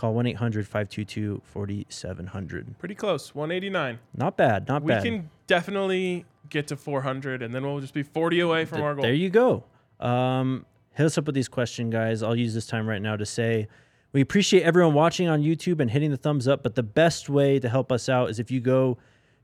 call 0.00 0.14
1 0.14 0.26
800 0.26 0.66
522 0.66 1.42
4700. 1.44 2.78
Pretty 2.78 2.94
close. 2.94 3.34
One 3.34 3.50
eighty 3.50 3.70
nine. 3.70 3.98
Not 4.16 4.36
bad. 4.36 4.66
Not 4.68 4.82
We 4.82 4.88
bad. 4.88 5.02
We 5.04 5.10
can 5.10 5.30
definitely 5.46 6.24
get 6.48 6.66
to 6.68 6.76
four 6.76 7.02
hundred 7.02 7.42
and 7.42 7.54
then 7.54 7.62
we'll 7.64 7.80
just 7.80 7.94
be 7.94 8.02
forty 8.02 8.40
away 8.40 8.64
from 8.64 8.78
Th- 8.78 8.84
our 8.84 8.94
goal. 8.94 9.02
There 9.02 9.12
you 9.12 9.30
go. 9.30 9.64
Um, 10.00 10.64
hit 10.94 11.04
us 11.06 11.18
up 11.18 11.26
with 11.26 11.34
these 11.34 11.48
questions, 11.48 11.92
guys. 11.92 12.22
I'll 12.22 12.36
use 12.36 12.54
this 12.54 12.66
time 12.66 12.88
right 12.88 13.02
now 13.02 13.16
to 13.16 13.26
say 13.26 13.68
we 14.12 14.20
appreciate 14.20 14.62
everyone 14.62 14.94
watching 14.94 15.28
on 15.28 15.42
YouTube 15.42 15.80
and 15.80 15.90
hitting 15.90 16.10
the 16.10 16.16
thumbs 16.16 16.48
up. 16.48 16.62
But 16.62 16.74
the 16.74 16.82
best 16.82 17.28
way 17.28 17.58
to 17.60 17.68
help 17.68 17.92
us 17.92 18.08
out 18.08 18.30
is 18.30 18.38
if 18.40 18.50
you 18.50 18.60
go, 18.60 18.98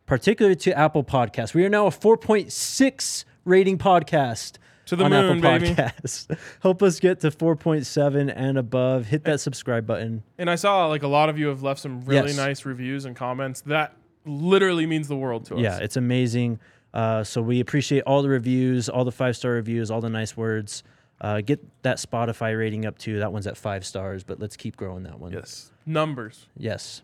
particularly 0.07 0.57
to 0.57 0.77
Apple 0.77 1.05
Podcasts. 1.05 1.55
We 1.55 1.65
are 1.65 1.69
now 1.69 1.87
a 1.87 1.91
4.6 1.91 3.25
rating 3.45 3.79
podcast. 3.79 4.59
To 4.87 4.97
the 4.97 5.05
on 5.05 5.11
moon, 5.11 5.45
Apple 5.45 5.75
baby. 5.75 6.39
Help 6.63 6.83
us 6.83 7.01
get 7.01 7.21
to 7.21 7.31
4.7 7.31 8.33
and 8.35 8.57
above. 8.59 9.07
Hit 9.07 9.25
that 9.25 9.41
subscribe 9.41 9.87
button. 9.87 10.23
And 10.39 10.49
I 10.49 10.55
saw 10.55 10.87
like 10.87 11.03
a 11.03 11.09
lot 11.09 11.29
of 11.29 11.39
you 11.39 11.49
have 11.49 11.63
left 11.63 11.81
some 11.81 12.03
really 12.05 12.29
Yes. 12.29 12.37
nice 12.37 12.65
reviews 12.65 13.05
and 13.05 13.17
comments. 13.17 13.63
That 13.63 13.97
literally 14.25 14.87
means 14.87 15.09
the 15.09 15.17
world 15.17 15.45
to 15.47 15.57
us. 15.57 15.61
Yeah, 15.61 15.79
it's 15.79 15.97
amazing. 15.97 16.61
Uh, 16.95 17.25
so 17.25 17.43
we 17.43 17.61
appreciate 17.61 18.03
all 18.03 18.23
the 18.23 18.29
reviews, 18.29 18.89
all 18.89 19.05
the 19.05 19.13
five 19.13 19.37
star 19.37 19.53
reviews, 19.53 19.91
all 19.91 20.01
the 20.01 20.09
nice 20.09 20.37
words. 20.37 20.83
Uh, 21.21 21.41
get 21.41 21.61
that 21.83 21.97
Spotify 21.97 22.57
rating 22.57 22.87
up 22.87 22.97
too. 22.99 23.19
That 23.19 23.33
one's 23.33 23.47
at 23.47 23.57
five 23.57 23.85
stars, 23.85 24.23
but 24.23 24.39
let's 24.39 24.57
keep 24.57 24.77
growing 24.77 25.03
that 25.03 25.19
one. 25.19 25.33
Yes. 25.33 25.73
Numbers. 25.85 26.47
Yes. 26.57 27.03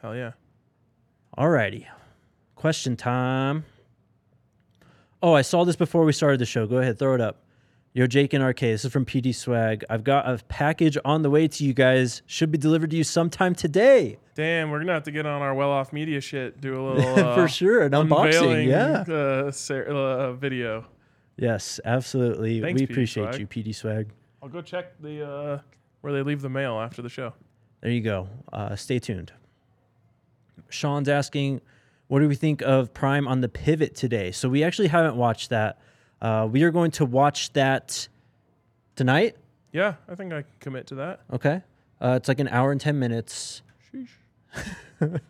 Hell 0.00 0.16
yeah. 0.16 0.32
Alrighty. 1.36 1.86
Question 2.54 2.96
time. 2.96 3.64
Oh, 5.26 5.32
I 5.32 5.42
saw 5.42 5.64
this 5.64 5.74
before 5.74 6.04
we 6.04 6.12
started 6.12 6.38
the 6.38 6.46
show. 6.46 6.68
Go 6.68 6.76
ahead, 6.76 7.00
throw 7.00 7.12
it 7.12 7.20
up. 7.20 7.38
Yo, 7.94 8.06
Jake 8.06 8.32
and 8.32 8.44
RK. 8.44 8.60
This 8.60 8.84
is 8.84 8.92
from 8.92 9.04
PD 9.04 9.34
Swag. 9.34 9.84
I've 9.90 10.04
got 10.04 10.24
a 10.30 10.38
package 10.44 10.96
on 11.04 11.22
the 11.22 11.30
way 11.30 11.48
to 11.48 11.64
you 11.64 11.74
guys. 11.74 12.22
Should 12.26 12.52
be 12.52 12.58
delivered 12.58 12.90
to 12.90 12.96
you 12.96 13.02
sometime 13.02 13.52
today. 13.52 14.18
Damn, 14.36 14.70
we're 14.70 14.78
gonna 14.78 14.92
have 14.92 15.02
to 15.02 15.10
get 15.10 15.26
on 15.26 15.42
our 15.42 15.52
well 15.52 15.72
off 15.72 15.92
media 15.92 16.20
shit. 16.20 16.60
Do 16.60 16.80
a 16.80 16.80
little 16.92 17.24
uh, 17.26 17.34
For 17.34 17.48
sure. 17.48 17.82
An 17.82 17.90
unboxing. 17.90 18.68
Yeah. 18.68 19.12
Uh, 19.12 19.50
ser- 19.50 19.88
uh, 19.88 20.34
video. 20.34 20.86
Yes, 21.36 21.80
absolutely. 21.84 22.60
Thanks, 22.60 22.80
we 22.80 22.86
PD 22.86 22.90
appreciate 22.92 23.34
Swag. 23.34 23.40
you, 23.40 23.46
PD 23.48 23.74
Swag. 23.74 24.08
I'll 24.44 24.48
go 24.48 24.62
check 24.62 24.96
the 25.02 25.28
uh, 25.28 25.58
where 26.02 26.12
they 26.12 26.22
leave 26.22 26.40
the 26.40 26.48
mail 26.48 26.78
after 26.78 27.02
the 27.02 27.08
show. 27.08 27.32
There 27.80 27.90
you 27.90 28.00
go. 28.00 28.28
Uh, 28.52 28.76
stay 28.76 29.00
tuned. 29.00 29.32
Sean's 30.68 31.08
asking, 31.08 31.62
What 32.08 32.20
do 32.20 32.28
we 32.28 32.34
think 32.36 32.62
of 32.62 32.94
Prime 32.94 33.26
on 33.26 33.40
the 33.40 33.48
pivot 33.48 33.94
today? 33.94 34.30
So 34.32 34.48
we 34.48 34.62
actually 34.62 34.88
haven't 34.88 35.16
watched 35.16 35.50
that. 35.50 35.78
Uh, 36.22 36.48
we 36.50 36.62
are 36.62 36.70
going 36.70 36.90
to 36.92 37.04
watch 37.04 37.52
that 37.54 38.08
tonight. 38.94 39.36
Yeah, 39.72 39.94
I 40.08 40.14
think 40.14 40.32
I 40.32 40.42
can 40.42 40.50
commit 40.60 40.86
to 40.88 40.94
that. 40.96 41.20
Okay. 41.32 41.62
Uh, 42.00 42.14
it's 42.16 42.28
like 42.28 42.40
an 42.40 42.48
hour 42.48 42.72
and 42.72 42.80
10 42.80 42.98
minutes. 42.98 43.62
Sheesh. 43.92 44.08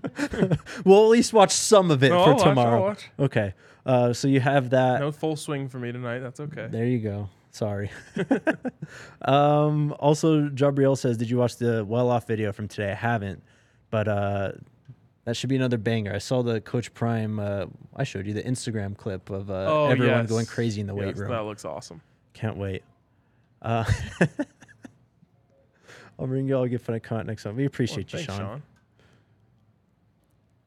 We'll 0.84 1.02
at 1.04 1.08
least 1.10 1.32
watch 1.32 1.50
some 1.50 1.90
of 1.90 2.04
it 2.04 2.10
No, 2.10 2.22
for 2.22 2.30
I'll 2.30 2.36
watch, 2.36 2.44
tomorrow. 2.44 2.80
watch. 2.82 3.10
Okay. 3.18 3.54
Uh, 3.84 4.12
so 4.12 4.28
you 4.28 4.38
have 4.38 4.70
that. 4.70 5.00
No 5.00 5.10
full 5.10 5.34
swing 5.34 5.68
for 5.68 5.78
me 5.80 5.90
tonight. 5.90 6.20
That's 6.20 6.38
okay. 6.38 6.68
There 6.70 6.84
you 6.86 6.98
go. 7.00 7.28
Sorry. 7.50 7.90
um, 9.22 9.94
also, 9.98 10.48
Jabriel 10.50 10.96
says, 10.96 11.16
"Did 11.16 11.30
you 11.30 11.38
watch 11.38 11.56
the 11.56 11.84
well 11.84 12.10
off 12.10 12.26
video 12.26 12.52
from 12.52 12.68
today?" 12.68 12.92
I 12.92 12.94
haven't, 12.94 13.42
but 13.90 14.06
uh, 14.08 14.52
that 15.26 15.36
should 15.36 15.50
be 15.50 15.56
another 15.56 15.76
banger. 15.76 16.14
I 16.14 16.18
saw 16.18 16.42
the 16.42 16.60
Coach 16.62 16.94
Prime. 16.94 17.38
Uh, 17.38 17.66
I 17.94 18.04
showed 18.04 18.26
you 18.26 18.32
the 18.32 18.42
Instagram 18.44 18.96
clip 18.96 19.28
of 19.28 19.50
uh, 19.50 19.66
Oh, 19.68 19.86
everyone 19.88 20.20
yes. 20.20 20.28
going 20.30 20.46
crazy 20.46 20.80
in 20.80 20.86
the 20.86 20.94
weight 20.94 21.08
Yes, 21.08 21.18
room. 21.18 21.30
That 21.30 21.44
looks 21.44 21.64
awesome. 21.64 22.00
Can't 22.32 22.56
wait. 22.56 22.82
Uh, 23.60 23.84
I'll 26.18 26.26
bring 26.26 26.46
you 26.48 26.56
all 26.56 26.62
a 26.62 26.68
good 26.68 26.80
fun 26.80 26.98
content 27.00 27.26
next 27.28 27.42
time. 27.42 27.56
We 27.56 27.64
Well, 27.64 27.66
appreciate 27.68 28.12
you, 28.12 28.18
thanks, 28.20 28.34
Sean. 28.34 28.62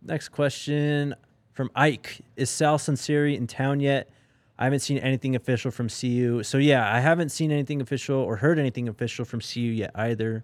Next 0.02 0.30
question 0.30 1.16
from 1.54 1.72
Ike: 1.76 2.22
Is 2.36 2.50
Sal 2.50 2.78
Sunseri 2.78 3.36
in 3.36 3.48
town 3.48 3.80
yet? 3.80 4.10
I 4.58 4.66
haven't 4.66 4.80
seen 4.82 4.98
anything 4.98 5.36
official 5.36 5.72
from 5.72 5.88
CU. 5.88 6.44
So 6.44 6.58
yeah, 6.58 6.94
I 6.94 7.00
haven't 7.00 7.30
seen 7.30 7.50
anything 7.52 7.80
official 7.82 8.18
or 8.18 8.36
heard 8.36 8.60
anything 8.60 8.90
official 8.90 9.24
from 9.26 9.40
CU 9.40 9.62
yet 9.62 9.92
either. 9.96 10.44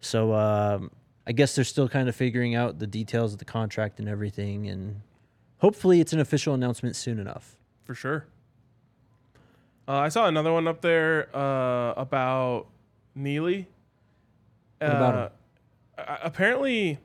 So 0.00 0.34
um, 0.34 0.90
I 1.26 1.32
guess 1.32 1.54
they're 1.54 1.64
still 1.64 1.88
kind 1.88 2.08
of 2.08 2.14
figuring 2.14 2.54
out 2.54 2.78
the 2.78 2.86
details 2.86 3.32
of 3.32 3.38
the 3.38 3.44
contract 3.44 3.98
and 3.98 4.08
everything, 4.08 4.68
and 4.68 5.00
hopefully 5.58 6.00
it's 6.00 6.12
an 6.12 6.20
official 6.20 6.54
announcement 6.54 6.94
soon 6.96 7.18
enough. 7.18 7.56
for 7.84 7.94
sure. 7.94 8.26
Uh, 9.88 9.98
I 9.98 10.08
saw 10.08 10.26
another 10.26 10.52
one 10.52 10.66
up 10.66 10.80
there 10.80 11.34
uh, 11.36 11.94
about 11.96 12.66
Neely. 13.14 13.68
What 14.78 14.90
about 14.90 15.14
him? 15.14 15.30
Uh, 15.98 16.16
apparently, 16.22 16.98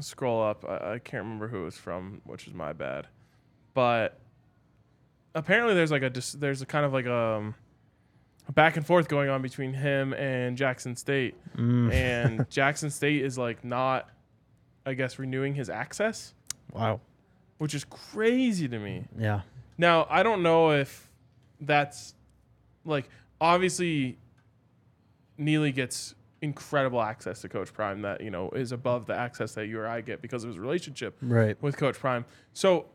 scroll 0.00 0.42
up. 0.42 0.64
I, 0.66 0.94
I 0.94 0.98
can't 0.98 1.22
remember 1.22 1.48
who 1.48 1.62
it 1.62 1.64
was 1.64 1.76
from, 1.76 2.22
which 2.24 2.46
is 2.48 2.54
my 2.54 2.72
bad. 2.72 3.06
But 3.74 4.18
apparently, 5.34 5.74
there's 5.74 5.90
like 5.90 6.02
a 6.02 6.10
dis- 6.10 6.32
there's 6.32 6.62
a 6.62 6.66
kind 6.66 6.86
of 6.86 6.92
like 6.92 7.06
um, 7.06 7.54
a 7.54 7.63
back 8.52 8.76
and 8.76 8.86
forth 8.86 9.08
going 9.08 9.28
on 9.30 9.40
between 9.42 9.72
him 9.72 10.12
and 10.14 10.56
Jackson 10.56 10.96
State, 10.96 11.34
Mm. 11.56 11.92
and 11.92 12.50
Jackson 12.50 12.90
State 12.90 13.22
is 13.24 13.38
like 13.38 13.64
not, 13.64 14.08
I 14.84 14.94
guess, 14.94 15.18
renewing 15.18 15.54
his 15.54 15.70
access, 15.70 16.34
Wow. 16.72 17.00
which 17.58 17.74
is 17.74 17.84
crazy 17.84 18.68
to 18.68 18.78
me. 18.78 19.04
Yeah. 19.18 19.42
Now, 19.78 20.06
I 20.10 20.22
don't 20.22 20.42
know 20.42 20.72
if 20.72 21.08
that's 21.60 22.14
like 22.84 23.08
obviously 23.40 24.18
Neely 25.38 25.72
gets 25.72 26.14
incredible 26.42 27.00
access 27.00 27.40
to 27.40 27.48
Coach 27.48 27.72
Prime 27.72 28.02
that, 28.02 28.20
you 28.20 28.30
know, 28.30 28.50
is 28.50 28.70
above 28.72 29.06
the 29.06 29.14
access 29.16 29.54
that 29.54 29.66
you 29.66 29.80
or 29.80 29.86
I 29.88 30.00
get 30.02 30.20
because 30.22 30.44
of 30.44 30.48
his 30.48 30.58
relationship 30.58 31.16
Right. 31.22 31.60
with 31.62 31.76
Coach 31.76 31.98
Prime. 31.98 32.24
So 32.52 32.86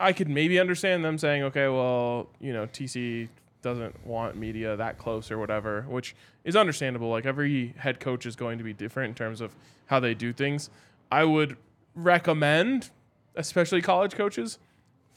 I 0.00 0.12
could 0.12 0.28
maybe 0.28 0.58
understand 0.58 1.04
them 1.04 1.16
saying, 1.16 1.44
okay, 1.44 1.68
well, 1.68 2.28
you 2.40 2.52
know, 2.52 2.66
TC 2.66 3.28
doesn't 3.68 4.06
want 4.06 4.36
media 4.36 4.76
that 4.76 4.96
close 4.98 5.30
or 5.30 5.38
whatever, 5.38 5.82
which 5.88 6.14
is 6.44 6.56
understandable. 6.56 7.10
Like 7.10 7.26
every 7.26 7.74
head 7.76 8.00
coach 8.00 8.24
is 8.26 8.34
going 8.36 8.58
to 8.58 8.64
be 8.64 8.72
different 8.72 9.10
in 9.10 9.14
terms 9.14 9.40
of 9.40 9.54
how 9.86 10.00
they 10.00 10.14
do 10.14 10.32
things. 10.32 10.70
I 11.12 11.24
would 11.24 11.56
recommend, 11.94 12.90
especially 13.36 13.82
college 13.82 14.14
coaches, 14.14 14.58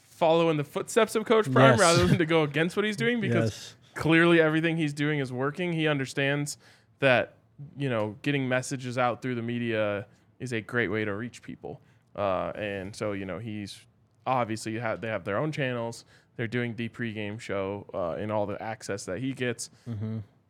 follow 0.02 0.50
in 0.50 0.56
the 0.56 0.64
footsteps 0.64 1.14
of 1.14 1.24
Coach 1.24 1.50
Prime 1.50 1.72
Yes. 1.72 1.80
rather 1.80 2.06
than 2.06 2.18
to 2.18 2.26
go 2.26 2.42
against 2.42 2.76
what 2.76 2.84
he's 2.84 2.96
doing 2.96 3.20
because 3.26 3.50
Yes. 3.50 3.76
clearly 3.94 4.40
everything 4.40 4.76
he's 4.76 4.92
doing 4.92 5.18
is 5.18 5.32
working. 5.32 5.72
He 5.72 5.88
understands 5.88 6.58
that 6.98 7.34
you 7.78 7.88
know 7.88 8.16
getting 8.22 8.48
messages 8.48 8.98
out 8.98 9.22
through 9.22 9.34
the 9.36 9.42
media 9.42 10.06
is 10.40 10.52
a 10.52 10.60
great 10.60 10.88
way 10.90 11.04
to 11.04 11.14
reach 11.14 11.42
people, 11.42 11.80
uh, 12.16 12.52
and 12.56 12.94
so 12.94 13.12
you 13.12 13.24
know 13.24 13.38
he's 13.38 13.80
obviously 14.26 14.78
had 14.78 15.00
they 15.00 15.08
have 15.08 15.24
their 15.24 15.38
own 15.38 15.50
channels. 15.52 16.04
They're 16.36 16.46
doing 16.46 16.74
the 16.76 16.88
pregame 16.88 17.38
show 17.38 17.86
uh, 17.92 18.12
and 18.12 18.32
all 18.32 18.46
the 18.46 18.60
access 18.62 19.04
that 19.04 19.18
he 19.18 19.32
gets. 19.32 19.70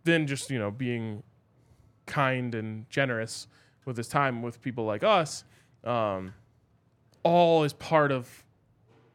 Then 0.05 0.27
just 0.27 0.51
you 0.51 0.59
know 0.59 0.71
being 0.71 1.23
kind 2.07 2.55
and 2.55 2.89
generous 2.91 3.47
with 3.85 3.97
his 3.97 4.09
time 4.09 4.43
with 4.43 4.61
people 4.63 4.85
like 4.85 5.03
us, 5.03 5.45
um, 5.85 6.35
all 7.23 7.65
is 7.65 7.73
part 7.73 8.13
of 8.13 8.45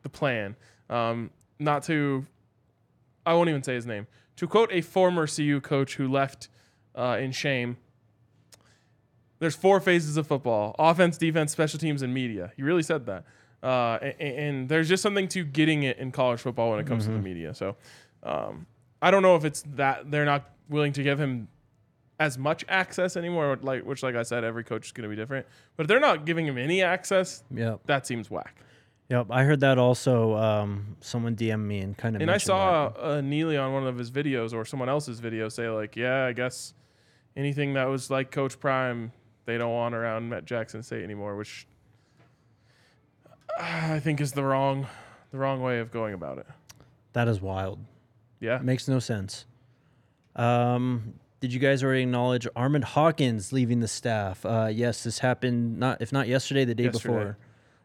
the 0.03 0.09
plan. 0.09 0.55
Um, 0.89 1.31
not 1.59 1.83
to, 1.83 2.25
I 3.25 3.33
won't 3.33 3.49
even 3.49 3.63
say 3.63 3.75
his 3.75 3.85
name. 3.85 4.07
To 4.37 4.47
quote 4.47 4.71
a 4.71 4.81
former 4.81 5.25
CU 5.27 5.59
coach 5.61 5.95
who 5.95 6.07
left 6.07 6.49
uh, 6.95 7.17
in 7.19 7.31
shame, 7.31 7.77
there's 9.39 9.55
four 9.55 9.79
phases 9.79 10.17
of 10.17 10.27
football 10.27 10.75
offense, 10.79 11.17
defense, 11.17 11.51
special 11.51 11.79
teams, 11.79 12.01
and 12.01 12.13
media. 12.13 12.51
He 12.55 12.63
really 12.63 12.83
said 12.83 13.05
that. 13.05 13.23
Uh, 13.63 13.97
and, 14.01 14.21
and 14.21 14.69
there's 14.69 14.87
just 14.87 15.01
something 15.03 15.27
to 15.29 15.43
getting 15.43 15.83
it 15.83 15.97
in 15.97 16.11
college 16.11 16.39
football 16.39 16.71
when 16.71 16.79
it 16.79 16.87
comes 16.87 17.05
to 17.05 17.11
the 17.11 17.19
media. 17.19 17.53
So 17.53 17.75
um, 18.23 18.67
I 19.01 19.11
don't 19.11 19.23
know 19.23 19.35
if 19.35 19.45
it's 19.45 19.63
that 19.75 20.11
they're 20.11 20.25
not 20.25 20.49
willing 20.69 20.93
to 20.93 21.03
give 21.03 21.19
him 21.19 21.47
as 22.19 22.37
much 22.37 22.65
access 22.67 23.15
anymore, 23.15 23.57
like 23.61 23.83
which, 23.83 24.03
like 24.03 24.15
I 24.15 24.23
said, 24.23 24.43
every 24.43 24.63
coach 24.63 24.87
is 24.87 24.91
going 24.91 25.03
to 25.03 25.09
be 25.09 25.15
different. 25.15 25.45
But 25.75 25.83
if 25.83 25.87
they're 25.87 25.99
not 25.99 26.25
giving 26.25 26.45
him 26.45 26.57
any 26.57 26.81
access, 26.81 27.43
yeah, 27.51 27.75
that 27.85 28.07
seems 28.07 28.29
whack. 28.29 28.55
Yep. 29.09 29.27
I 29.29 29.43
heard 29.43 29.61
that 29.61 29.77
also. 29.77 30.35
Um, 30.35 30.97
someone 30.99 31.35
DM 31.35 31.61
me 31.61 31.79
and 31.79 31.97
kind 31.97 32.15
of. 32.15 32.21
And 32.21 32.29
I 32.29 32.37
saw 32.37 32.91
uh, 32.99 33.21
Neely 33.21 33.55
on 33.57 33.71
one 33.71 33.87
of 33.87 33.97
his 33.97 34.11
videos 34.11 34.53
or 34.53 34.65
someone 34.65 34.89
else's 34.89 35.19
video 35.19 35.47
say 35.47 35.69
like, 35.69 35.95
yeah, 35.95 36.25
I 36.25 36.33
guess 36.33 36.73
anything 37.35 37.73
that 37.73 37.85
was 37.85 38.09
like 38.09 38.31
Coach 38.31 38.59
Prime, 38.59 39.13
they 39.45 39.57
don't 39.57 39.71
want 39.71 39.95
around 39.95 40.33
at 40.33 40.43
Jackson 40.45 40.83
State 40.83 41.03
anymore, 41.03 41.37
which 41.37 41.67
I 43.59 43.99
think 43.99 44.21
is 44.21 44.31
the 44.33 44.43
wrong, 44.43 44.87
the 45.31 45.37
wrong 45.37 45.61
way 45.61 45.79
of 45.79 45.91
going 45.91 46.13
about 46.13 46.37
it. 46.37 46.47
that 47.13 47.27
is 47.27 47.41
wild. 47.41 47.79
Yeah. 48.39 48.59
Makes 48.59 48.87
no 48.87 48.99
sense. 48.99 49.45
Um, 50.35 51.15
did 51.39 51.53
you 51.53 51.59
guys 51.59 51.83
already 51.83 52.03
acknowledge 52.03 52.47
Armand 52.55 52.83
Hawkins 52.83 53.51
leaving 53.51 53.79
the 53.79 53.87
staff? 53.87 54.45
Uh, 54.45 54.69
yes, 54.71 55.03
this 55.03 55.19
happened 55.19 55.79
not 55.79 56.01
if 56.01 56.11
not 56.11 56.27
yesterday, 56.27 56.65
the 56.65 56.75
day 56.75 56.83
Yesterday. 56.85 57.33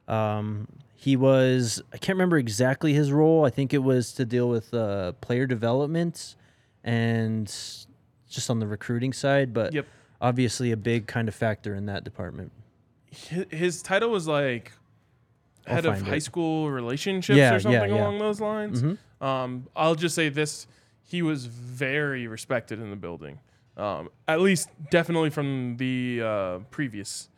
before. 0.09 0.15
Um, 0.15 0.69
he 0.95 1.17
was 1.17 1.83
I 1.93 1.97
can't 1.99 2.17
remember 2.17 2.37
exactly 2.39 2.93
his 2.93 3.11
role. 3.13 3.45
I 3.45 3.51
think 3.51 3.73
it 3.73 3.79
was 3.79 4.13
to 4.15 4.25
deal 4.25 4.49
with 4.49 4.73
uh, 4.75 5.13
player 5.21 5.47
development 5.47 6.37
and 6.85 7.47
just 8.29 8.51
on 8.51 8.59
the 8.59 8.67
recruiting 8.67 9.13
side, 9.13 9.53
but 9.55 9.73
Yep. 9.73 9.87
obviously 10.21 10.73
a 10.73 10.77
big 10.77 11.07
kind 11.07 11.29
of 11.29 11.35
factor 11.35 11.75
in 11.75 11.87
that 11.87 12.05
department. 12.05 12.53
His, 13.11 13.83
title 13.83 14.11
was 14.11 14.27
like 14.27 14.73
head 15.67 15.87
of 15.87 16.01
high 16.03 16.17
it. 16.17 16.23
school 16.23 16.71
relationships 16.71 17.37
Yeah, 17.37 17.55
or 17.55 17.61
something 17.61 17.91
yeah. 17.91 18.01
along 18.01 18.19
those 18.19 18.41
lines. 18.41 18.83
Mhm. 18.83 18.99
Um, 19.21 19.69
I'll 19.77 19.95
just 19.95 20.15
say 20.15 20.29
this: 20.29 20.67
he 21.05 21.23
was 21.23 21.47
very 21.47 22.27
respected 22.27 22.81
in 22.81 22.91
the 22.91 22.97
building. 22.97 23.39
Um, 23.77 24.11
at 24.29 24.41
least, 24.41 24.69
definitely 24.91 25.31
from 25.31 25.77
the 25.79 26.21
uh, 26.23 26.59
previous 26.71 27.29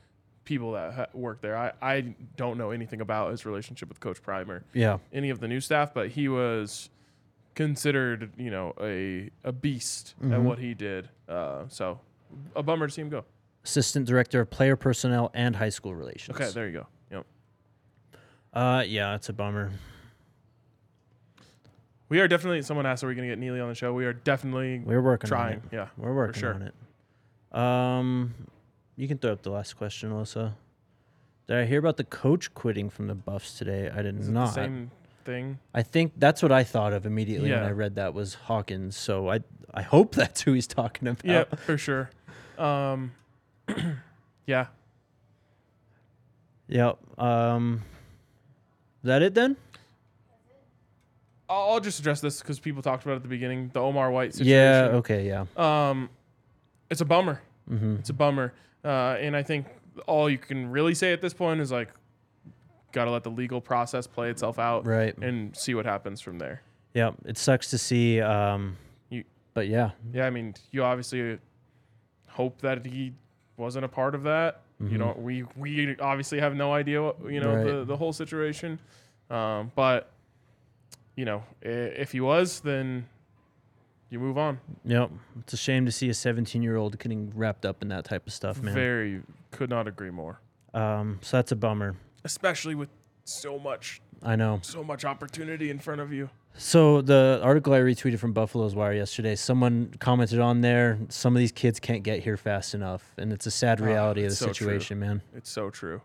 people 0.45 0.73
that 0.73 0.93
ha- 0.93 1.07
worked 1.15 1.43
there. 1.43 1.57
I, 1.57 1.73
I 1.81 2.15
don't 2.37 2.59
know 2.59 2.71
anything 2.71 3.01
about 3.01 3.31
his 3.31 3.47
relationship 3.47 3.89
with 3.89 4.01
Coach 4.01 4.21
Primer, 4.23 4.63
Yeah. 4.75 4.99
any 5.13 5.31
of 5.31 5.41
the 5.41 5.49
new 5.49 5.61
staff, 5.61 5.95
but 5.95 6.09
he 6.11 6.29
was 6.29 6.91
considered, 7.55 8.31
you 8.37 8.51
know, 8.51 8.75
a 8.81 9.31
a 9.45 9.53
beast 9.53 10.15
at 10.21 10.27
Mm-hmm. 10.29 10.45
what 10.45 10.59
he 10.59 10.75
did. 10.75 11.09
Uh, 11.29 11.65
so, 11.69 12.01
a 12.57 12.63
bummer 12.63 12.87
to 12.89 12.93
see 12.93 13.01
him 13.03 13.09
go. 13.11 13.25
Assistant 13.65 14.07
Director 14.07 14.41
of 14.41 14.51
Player 14.51 14.77
Personnel 14.77 15.31
and 15.35 15.57
High 15.57 15.69
School 15.71 15.95
Relations. 15.95 16.37
Okay, 16.39 16.51
there 16.51 16.67
you 16.67 16.73
go. 16.81 16.87
Uh, 18.55 18.85
yeah, 18.87 19.15
it's 19.17 19.29
a 19.29 19.33
bummer. 19.33 19.73
We 22.09 22.21
are 22.21 22.29
definitely. 22.29 22.63
Someone 22.63 22.87
asked, 22.87 23.03
"Are 23.03 23.09
we 23.09 23.15
going 23.15 23.29
to 23.29 23.33
get 23.33 23.39
Neely 23.41 23.61
on 23.61 23.69
the 23.69 23.75
show?" 23.75 23.93
We 23.93 24.05
are 24.07 24.13
definitely 24.13 24.79
We're 24.79 25.03
working 25.03 25.29
trying. 25.29 25.57
on 25.59 25.63
it. 25.65 25.73
Yeah, 25.73 25.89
We're 25.97 26.15
working 26.15 26.41
sure. 26.41 26.55
on 26.55 26.63
it. 26.63 26.75
Um, 27.59 28.35
you 28.97 29.09
can 29.09 29.19
throw 29.19 29.33
up 29.33 29.43
the 29.43 29.51
last 29.51 29.75
question, 29.77 30.11
Alyssa. 30.13 30.53
Did 31.49 31.57
I 31.59 31.65
hear 31.67 31.79
about 31.79 31.97
the 31.97 32.05
coach 32.05 32.55
quitting 32.55 32.89
from 32.89 33.09
the 33.09 33.15
Buffs 33.15 33.59
today? 33.59 33.91
I 33.93 34.03
did 34.03 34.19
Is 34.19 34.29
not. 34.29 34.47
the 34.47 34.53
same 34.53 34.91
thing? 35.25 35.59
I 35.75 35.83
think 35.83 36.13
that's 36.17 36.43
what 36.43 36.53
I 36.53 36.63
thought 36.65 36.93
of 36.93 37.05
immediately 37.07 37.51
when 37.51 37.63
I 37.63 37.71
read 37.73 37.97
that 37.97 38.15
was 38.15 38.35
Hawkins. 38.35 38.97
So 38.97 39.29
I 39.31 39.41
I 39.73 39.83
hope 39.83 40.15
that's 40.15 40.43
who 40.43 40.53
he's 40.53 40.67
talking 40.69 41.09
about. 41.09 41.25
Yeah, 41.25 41.45
for 41.57 41.77
sure. 41.77 42.11
Um, 42.59 43.13
yeah. 44.47 44.67
Yep. 46.69 46.99
Um, 47.19 47.83
that 49.05 49.23
it 49.23 49.35
then? 49.35 49.57
I'll, 51.49 51.73
I'll 51.73 51.81
just 51.81 51.99
address 52.01 52.21
this 52.21 52.41
because 52.41 52.59
people 52.59 52.83
talked 52.83 53.05
about 53.05 53.13
it 53.15 53.17
at 53.17 53.23
the 53.23 53.29
beginning. 53.29 53.71
The 53.73 53.81
Omar 53.81 54.11
White 54.11 54.35
situation. 54.35 54.51
Yeah. 54.59 54.97
Okay. 54.99 55.27
Yeah. 55.27 55.45
Um, 55.57 56.09
it's 56.91 57.01
a 57.01 57.05
bummer. 57.05 57.43
Mm-hmm. 57.71 57.97
It's 57.97 58.11
a 58.11 58.15
bummer. 58.15 58.53
Uh, 58.85 59.17
and 59.21 59.37
I 59.37 59.43
think 59.43 59.67
all 60.07 60.29
you 60.29 60.39
can 60.39 60.71
really 60.71 60.95
say 60.95 61.13
at 61.13 61.21
this 61.23 61.33
point 61.35 61.61
is 61.61 61.71
like, 61.73 61.89
got 62.93 63.07
to 63.07 63.11
let 63.11 63.25
the 63.25 63.31
legal 63.31 63.61
process 63.61 64.07
play 64.07 64.31
itself 64.31 64.59
out, 64.59 64.87
Right. 64.87 65.17
and 65.19 65.57
see 65.57 65.75
what 65.75 65.85
happens 65.85 66.21
from 66.21 66.39
there. 66.39 66.63
Yeah, 66.95 67.11
it 67.25 67.37
sucks 67.39 67.71
to 67.71 67.79
see. 67.79 68.21
Um, 68.21 68.77
You- 69.11 69.25
but 69.53 69.67
yeah, 69.69 69.91
Yeah, 70.13 70.27
I 70.27 70.31
mean, 70.31 70.55
you 70.71 70.85
obviously 70.85 71.39
hope 72.29 72.61
that 72.61 72.87
he 72.87 73.13
wasn't 73.57 73.85
a 73.85 73.89
part 73.89 74.15
of 74.15 74.23
that. 74.25 74.61
You 74.81 74.99
know, 74.99 75.15
we 75.19 75.45
we 75.57 75.97
obviously 75.99 76.41
have 76.41 76.55
no 76.55 76.73
idea, 76.75 77.03
what, 77.03 77.17
you 77.31 77.41
know, 77.41 77.55
Right. 77.55 77.67
the 77.67 77.85
the 77.85 77.97
whole 77.97 78.13
situation. 78.13 78.79
Um, 79.31 79.73
but 79.75 80.11
you 81.17 81.25
know, 81.25 81.45
if 81.63 82.13
he 82.13 82.21
was, 82.21 82.61
then 82.61 83.07
you 84.11 84.19
move 84.19 84.37
on. 84.37 84.59
yep. 84.85 85.11
It's 85.41 85.53
a 85.53 85.57
shame 85.57 85.87
to 85.87 85.93
see 85.93 86.09
a 86.09 86.15
17 86.15 86.63
year 86.63 86.77
old 86.77 86.99
getting 86.99 87.33
wrapped 87.35 87.65
up 87.65 87.83
in 87.83 87.89
that 87.89 88.05
type 88.05 88.27
of 88.27 88.33
stuff, 88.33 88.61
man. 88.63 88.75
Very 88.75 89.23
could 89.53 89.71
not 89.71 89.87
agree 89.89 90.11
more. 90.11 90.41
Um, 90.75 91.19
so 91.23 91.37
that's 91.39 91.53
a 91.53 91.57
bummer. 91.57 91.95
Especially 92.25 92.75
with 92.75 92.89
so 93.25 93.59
much 93.59 94.01
I 94.23 94.37
know. 94.37 94.59
so 94.63 94.83
much 94.85 95.05
opportunity 95.05 95.71
in 95.71 95.79
front 95.79 96.01
of 96.01 96.13
you. 96.13 96.29
So 96.57 97.03
the 97.03 97.41
article 97.43 97.73
I 97.73 97.81
retweeted 97.81 98.19
from 98.21 98.33
Buffaloes 98.33 98.75
Wire 98.77 98.93
yesterday, 98.95 99.35
someone 99.35 99.93
commented 99.99 100.39
on 100.39 100.61
there. 100.61 100.99
Some 101.09 101.35
of 101.35 101.41
these 101.41 101.51
kids 101.53 101.81
can't 101.81 102.05
get 102.05 102.23
here 102.23 102.37
fast 102.37 102.75
enough, 102.75 103.13
and 103.19 103.33
it's 103.33 103.47
a 103.47 103.51
sad 103.51 103.81
Ah, 103.81 103.85
reality 103.85 104.23
of 104.25 104.31
the 104.31 104.37
so 104.37 104.47
true. 104.47 104.55
situation, 104.69 105.01
man. 105.01 105.21
It's 105.35 105.51
so 105.51 105.69
true. 105.71 106.01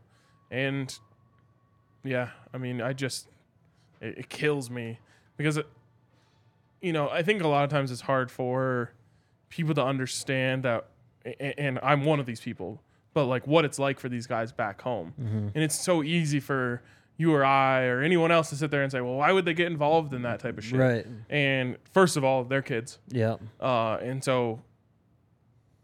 And 0.50 0.98
yeah, 2.04 2.30
I 2.52 2.58
mean, 2.58 2.82
I 2.82 2.94
just 2.94 3.28
it, 4.02 4.18
it 4.20 4.30
kills 4.30 4.72
me 4.72 5.00
because 5.38 5.58
it, 5.58 5.68
you 6.82 6.94
know, 6.94 7.10
I 7.10 7.22
think 7.22 7.44
a 7.44 7.48
lot 7.48 7.64
of 7.64 7.70
times 7.70 7.92
it's 7.92 8.02
hard 8.02 8.32
for 8.32 8.92
people 9.50 9.76
to 9.76 9.84
understand 9.86 10.64
that 10.64 10.88
a- 11.26 11.60
and 11.60 11.78
I'm 11.84 12.06
one 12.06 12.20
of 12.20 12.26
these 12.26 12.42
people, 12.42 12.82
but 13.14 13.26
like 13.26 13.46
what 13.46 13.66
it's 13.66 13.78
like 13.78 14.00
for 14.00 14.10
these 14.10 14.26
guys 14.26 14.52
back 14.52 14.82
home. 14.82 15.14
And 15.54 15.64
it's 15.64 15.80
so 15.80 16.02
easy 16.02 16.40
for 16.40 16.82
you 17.20 17.36
or 17.36 17.44
I 17.44 17.84
or 17.84 18.02
anyone 18.02 18.32
else 18.32 18.50
to 18.50 18.56
sit 18.56 18.72
there 18.72 18.82
and 18.82 18.90
say, 18.90 19.02
"Well, 19.02 19.16
why 19.16 19.34
would 19.34 19.44
they 19.44 19.54
get 19.54 19.68
involved 19.68 20.14
in 20.14 20.22
that 20.22 20.40
type 20.40 20.58
of 20.58 20.64
shit?" 20.64 20.80
Right. 20.80 21.06
And 21.30 21.76
first 21.94 22.16
of 22.16 22.24
all, 22.24 22.46
they're 22.46 22.62
kids. 22.62 22.98
Yeah. 23.10 23.36
Uh, 23.60 23.98
and 24.02 24.24
so 24.24 24.62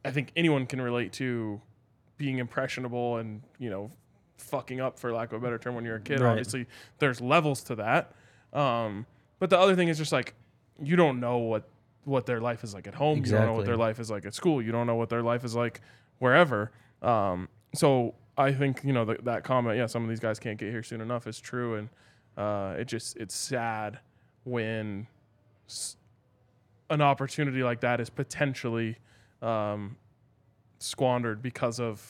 I 0.06 0.12
think 0.12 0.32
anyone 0.38 0.66
can 0.66 0.80
relate 0.82 1.12
to 1.14 1.62
being 2.18 2.38
impressionable 2.38 3.18
and, 3.18 3.42
you 3.60 3.70
know, 3.70 3.92
fucking 4.38 4.80
up 4.80 4.98
for 4.98 5.12
lack 5.12 5.34
of 5.34 5.42
a 5.42 5.44
better 5.44 5.58
term 5.58 5.76
when 5.76 5.84
you're 5.84 5.98
a 5.98 6.02
kid. 6.02 6.22
Right. 6.22 6.30
Obviously, 6.30 6.68
there's 7.00 7.20
levels 7.20 7.64
to 7.64 7.76
that. 7.76 8.14
Um, 8.54 9.06
but 9.38 9.50
the 9.50 9.60
other 9.60 9.76
thing 9.76 9.90
is 9.90 9.98
just 9.98 10.14
like 10.14 10.36
you 10.82 10.96
don't 10.96 11.20
know 11.20 11.40
what 11.40 11.68
what 12.06 12.26
their 12.26 12.40
life 12.40 12.64
is 12.64 12.74
like 12.74 12.88
at 12.88 12.96
home. 12.96 13.26
You 13.26 13.32
don't 13.32 13.46
know 13.46 13.54
what 13.54 13.66
their 13.66 13.76
life 13.76 14.00
is 14.00 14.10
like 14.10 14.26
at 14.26 14.34
school. 14.34 14.62
You 14.62 14.72
don't 14.72 14.88
know 14.88 14.96
what 14.96 15.10
their 15.10 15.24
life 15.24 15.44
is 15.44 15.54
like 15.54 15.82
wherever. 16.20 16.72
Um, 17.02 17.50
so 17.74 18.16
I 18.38 18.52
think 18.54 18.82
you 18.84 18.94
know 18.94 19.06
th- 19.06 19.20
that 19.24 19.44
comment. 19.44 19.78
Yeah, 19.78 19.86
some 19.86 20.04
of 20.04 20.10
these 20.10 20.20
guys 20.20 20.40
can't 20.40 20.58
get 20.58 20.70
here 20.72 20.84
soon 20.84 21.02
enough 21.02 21.28
is 21.28 21.40
true, 21.40 21.76
and 21.76 21.90
uh, 22.38 22.76
it 22.78 22.86
just 22.86 23.16
it's 23.18 23.36
sad 23.36 24.00
when 24.44 25.08
s- 25.68 25.96
an 26.90 27.02
opportunity 27.02 27.64
like 27.64 27.80
that 27.82 28.00
is 28.00 28.10
potentially 28.10 28.98
um, 29.42 29.96
squandered 30.80 31.42
because 31.42 31.80
of 31.80 32.02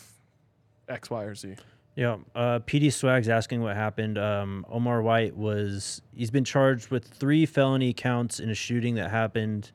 X, 0.89 1.09
Y, 1.09 1.23
or 1.23 1.35
Z. 1.35 1.55
Yeah. 1.95 2.17
Uh, 2.35 2.59
PD 2.59 2.91
Swag's 2.91 3.29
asking 3.29 3.61
what 3.61 3.75
happened. 3.75 4.17
Um, 4.17 4.65
Omar 4.69 5.01
White 5.01 5.35
was 5.35 6.01
he's 6.13 6.29
been 6.31 6.43
charged 6.43 6.89
with 6.89 7.05
three 7.07 7.45
felony 7.45 7.93
counts 7.93 8.39
in 8.39 8.49
a 8.49 8.53
shooting 8.55 8.95
that 8.95 9.11
happened. 9.11 9.71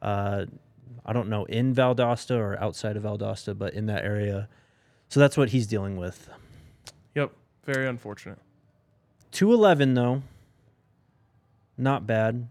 Uh, 0.00 0.46
I 1.04 1.12
don't 1.12 1.28
know 1.28 1.44
in 1.44 1.74
Valdosta 1.74 2.38
or 2.38 2.58
outside 2.62 2.96
of 2.96 3.02
Valdosta, 3.02 3.56
but 3.58 3.74
in 3.74 3.86
that 3.86 4.04
area. 4.04 4.48
So 5.08 5.20
that's 5.20 5.36
what 5.36 5.48
he's 5.50 5.66
dealing 5.66 5.96
with. 5.96 6.28
Yep, 7.14 7.32
very 7.64 7.86
unfortunate. 7.88 8.38
Two 9.32 9.52
eleven 9.52 9.94
though. 9.94 10.22
Not 11.76 12.06
bad. 12.06 12.48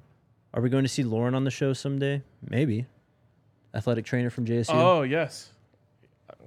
Are 0.54 0.62
we 0.62 0.70
going 0.70 0.84
to 0.84 0.90
see 0.90 1.04
Lauren 1.04 1.36
on 1.36 1.44
the 1.44 1.52
show 1.52 1.74
someday? 1.74 2.22
Maybe. 2.48 2.86
Athletic 3.74 4.06
trainer 4.06 4.30
from 4.30 4.46
JSU. 4.46 4.70
Oh 4.74 5.02
yes, 5.04 5.50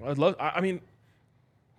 I'd 0.04 0.18
love. 0.18 0.34
I, 0.40 0.50
I 0.56 0.60
mean, 0.60 0.80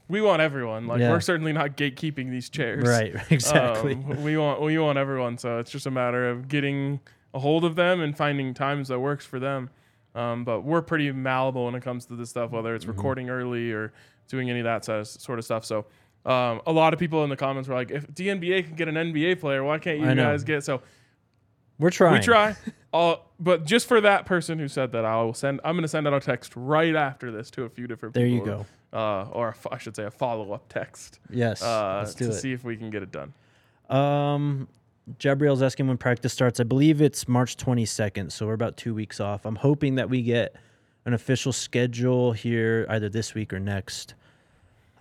we 0.07 0.21
want 0.21 0.41
everyone. 0.41 0.87
Like 0.87 0.99
Yeah. 1.01 1.09
we're 1.11 1.19
certainly 1.19 1.51
not 1.51 1.75
gatekeeping 1.75 2.29
these 2.29 2.49
chairs. 2.49 2.83
Right. 2.87 3.15
Exactly. 3.31 3.93
Um, 3.95 4.23
we 4.23 4.37
want 4.37 4.61
we 4.61 4.77
want 4.77 4.97
everyone. 4.97 5.37
So 5.37 5.57
it's 5.59 5.71
just 5.71 5.87
a 5.87 5.91
matter 5.91 6.29
of 6.29 6.47
getting 6.47 6.99
a 7.33 7.39
hold 7.39 7.65
of 7.65 7.75
them 7.75 8.01
and 8.01 8.15
finding 8.15 8.53
times 8.53 8.89
that 8.89 8.99
works 8.99 9.25
for 9.25 9.39
them. 9.39 9.69
Um, 10.13 10.43
but 10.43 10.61
we're 10.61 10.81
pretty 10.81 11.11
malleable 11.11 11.65
when 11.65 11.75
it 11.75 11.81
comes 11.83 12.05
to 12.07 12.15
this 12.15 12.29
stuff, 12.29 12.51
whether 12.51 12.69
Mm-hmm. 12.69 12.75
it's 12.75 12.85
recording 12.85 13.29
early 13.29 13.71
or 13.71 13.93
doing 14.31 14.49
any 14.49 14.61
of 14.61 14.63
that 14.65 15.05
sort 15.05 15.37
of 15.37 15.45
stuff. 15.45 15.63
So 15.65 15.85
um, 16.25 16.61
a 16.65 16.71
lot 16.71 16.93
of 16.93 16.99
people 16.99 17.23
in 17.23 17.29
the 17.29 17.35
comments 17.37 17.69
were 17.69 17.75
like, 17.75 17.91
"If 17.91 18.07
DNVR 18.07 18.63
can 18.65 18.75
get 18.75 18.87
an 18.87 18.95
NBA 18.95 19.39
player, 19.39 19.63
why 19.63 19.77
can't 19.77 19.99
you 19.99 20.07
I 20.07 20.13
know. 20.15 20.23
guys 20.23 20.43
get?" 20.43 20.63
So 20.63 20.81
We're 21.77 21.89
trying. 21.91 22.13
we 22.13 22.19
try. 22.21 22.55
Uh, 22.93 23.15
but 23.39 23.63
just 23.63 23.87
for 23.87 24.01
that 24.01 24.25
person 24.25 24.59
who 24.59 24.67
said 24.67 24.91
that, 24.91 25.05
I 25.05 25.15
will 25.23 25.33
send. 25.33 25.61
I'm 25.63 25.75
going 25.75 25.83
to 25.83 25.87
send 25.87 26.05
out 26.09 26.13
a 26.13 26.19
text 26.19 26.51
right 26.57 26.93
after 26.93 27.31
this 27.31 27.49
to 27.51 27.63
a 27.63 27.69
few 27.69 27.87
different 27.87 28.13
There 28.13 28.25
people. 28.25 28.45
you 28.45 28.65
go. 28.91 28.97
Uh, 28.97 29.29
or 29.31 29.47
a 29.65 29.73
I 29.73 29.77
should 29.77 29.95
say 29.95 30.03
a 30.03 30.11
follow 30.11 30.51
up 30.51 30.67
text. 30.67 31.21
Yes. 31.29 31.63
Uh, 31.63 31.99
let's 32.03 32.13
do 32.15 32.25
to 32.25 32.31
it. 32.31 32.33
see 32.33 32.51
if 32.51 32.65
we 32.65 32.75
can 32.75 32.89
get 32.89 33.01
it 33.01 33.13
done. 33.13 33.33
Um, 33.89 34.67
Jabriel's 35.19 35.61
asking 35.61 35.87
when 35.87 35.95
practice 35.97 36.33
starts. 36.33 36.59
I 36.59 36.63
believe 36.63 37.01
it's 37.01 37.29
March 37.29 37.55
22nd, 37.55 38.29
so 38.33 38.45
we're 38.45 38.53
about 38.55 38.75
two 38.75 38.93
weeks 38.93 39.21
off. 39.21 39.45
I'm 39.45 39.55
hoping 39.55 39.95
that 39.95 40.09
we 40.09 40.21
get 40.21 40.55
an 41.05 41.13
official 41.13 41.53
schedule 41.53 42.33
here 42.33 42.85
either 42.89 43.07
this 43.07 43.33
week 43.33 43.53
or 43.53 43.59
next. 43.61 44.15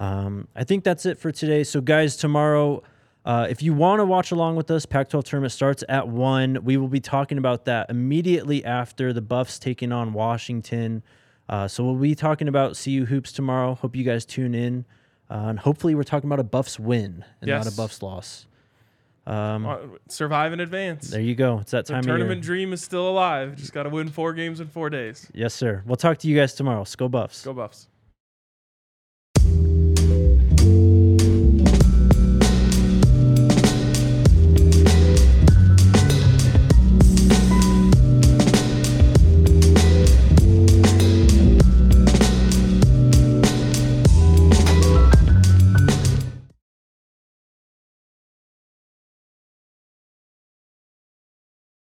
Um, 0.00 0.48
I 0.56 0.64
think 0.64 0.82
that's 0.82 1.04
it 1.06 1.18
for 1.18 1.30
today. 1.30 1.62
So, 1.62 1.80
guys, 1.80 2.16
tomorrow, 2.16 2.82
uh, 3.24 3.46
if 3.50 3.62
you 3.62 3.74
want 3.74 4.00
to 4.00 4.04
watch 4.06 4.30
along 4.32 4.56
with 4.56 4.70
us, 4.70 4.86
Pac 4.86 5.10
12 5.10 5.24
tournament 5.26 5.52
starts 5.52 5.84
at 5.88 6.08
1. 6.08 6.64
We 6.64 6.76
will 6.78 6.88
be 6.88 7.00
talking 7.00 7.36
about 7.38 7.66
that 7.66 7.90
immediately 7.90 8.64
after 8.64 9.12
the 9.12 9.20
Buffs 9.20 9.58
taking 9.58 9.92
on 9.92 10.12
Washington. 10.14 11.02
Uh, 11.48 11.68
so, 11.68 11.84
we'll 11.84 11.94
be 11.96 12.14
talking 12.14 12.48
about 12.48 12.80
CU 12.82 13.04
Hoops 13.04 13.30
tomorrow. 13.30 13.74
Hope 13.74 13.94
you 13.94 14.04
guys 14.04 14.24
tune 14.24 14.54
in. 14.54 14.84
Uh, 15.30 15.48
and 15.50 15.58
hopefully, 15.60 15.94
we're 15.94 16.02
talking 16.02 16.28
about 16.28 16.40
a 16.40 16.44
Buffs 16.44 16.80
win 16.80 17.24
and 17.40 17.50
not 17.50 17.66
a 17.66 17.76
Buffs 17.76 18.02
loss. 18.02 18.46
Um, 19.26 19.66
Uh, 19.66 19.78
survive 20.08 20.52
in 20.54 20.60
advance. 20.60 21.10
there 21.10 21.20
you 21.20 21.34
go. 21.34 21.58
It's 21.60 21.72
that 21.72 21.84
time. 21.86 22.00
the 22.02 22.08
tournament 22.08 22.40
dream 22.42 22.72
is 22.72 22.82
still 22.82 23.06
alive. 23.08 23.54
Just 23.54 23.72
got 23.74 23.82
to 23.82 23.90
win 23.90 24.08
four 24.08 24.32
games 24.32 24.60
in 24.60 24.66
four 24.68 24.88
days. 24.88 25.30
Yes, 25.34 25.52
sir. 25.52 25.82
We'll 25.86 25.96
talk 25.96 26.16
to 26.18 26.26
you 26.28 26.34
guys 26.36 26.54
tomorrow. 26.54 26.84
Go 26.96 27.06
Buffs. 27.08 27.44
Go 27.44 27.52
Buffs. 27.52 27.86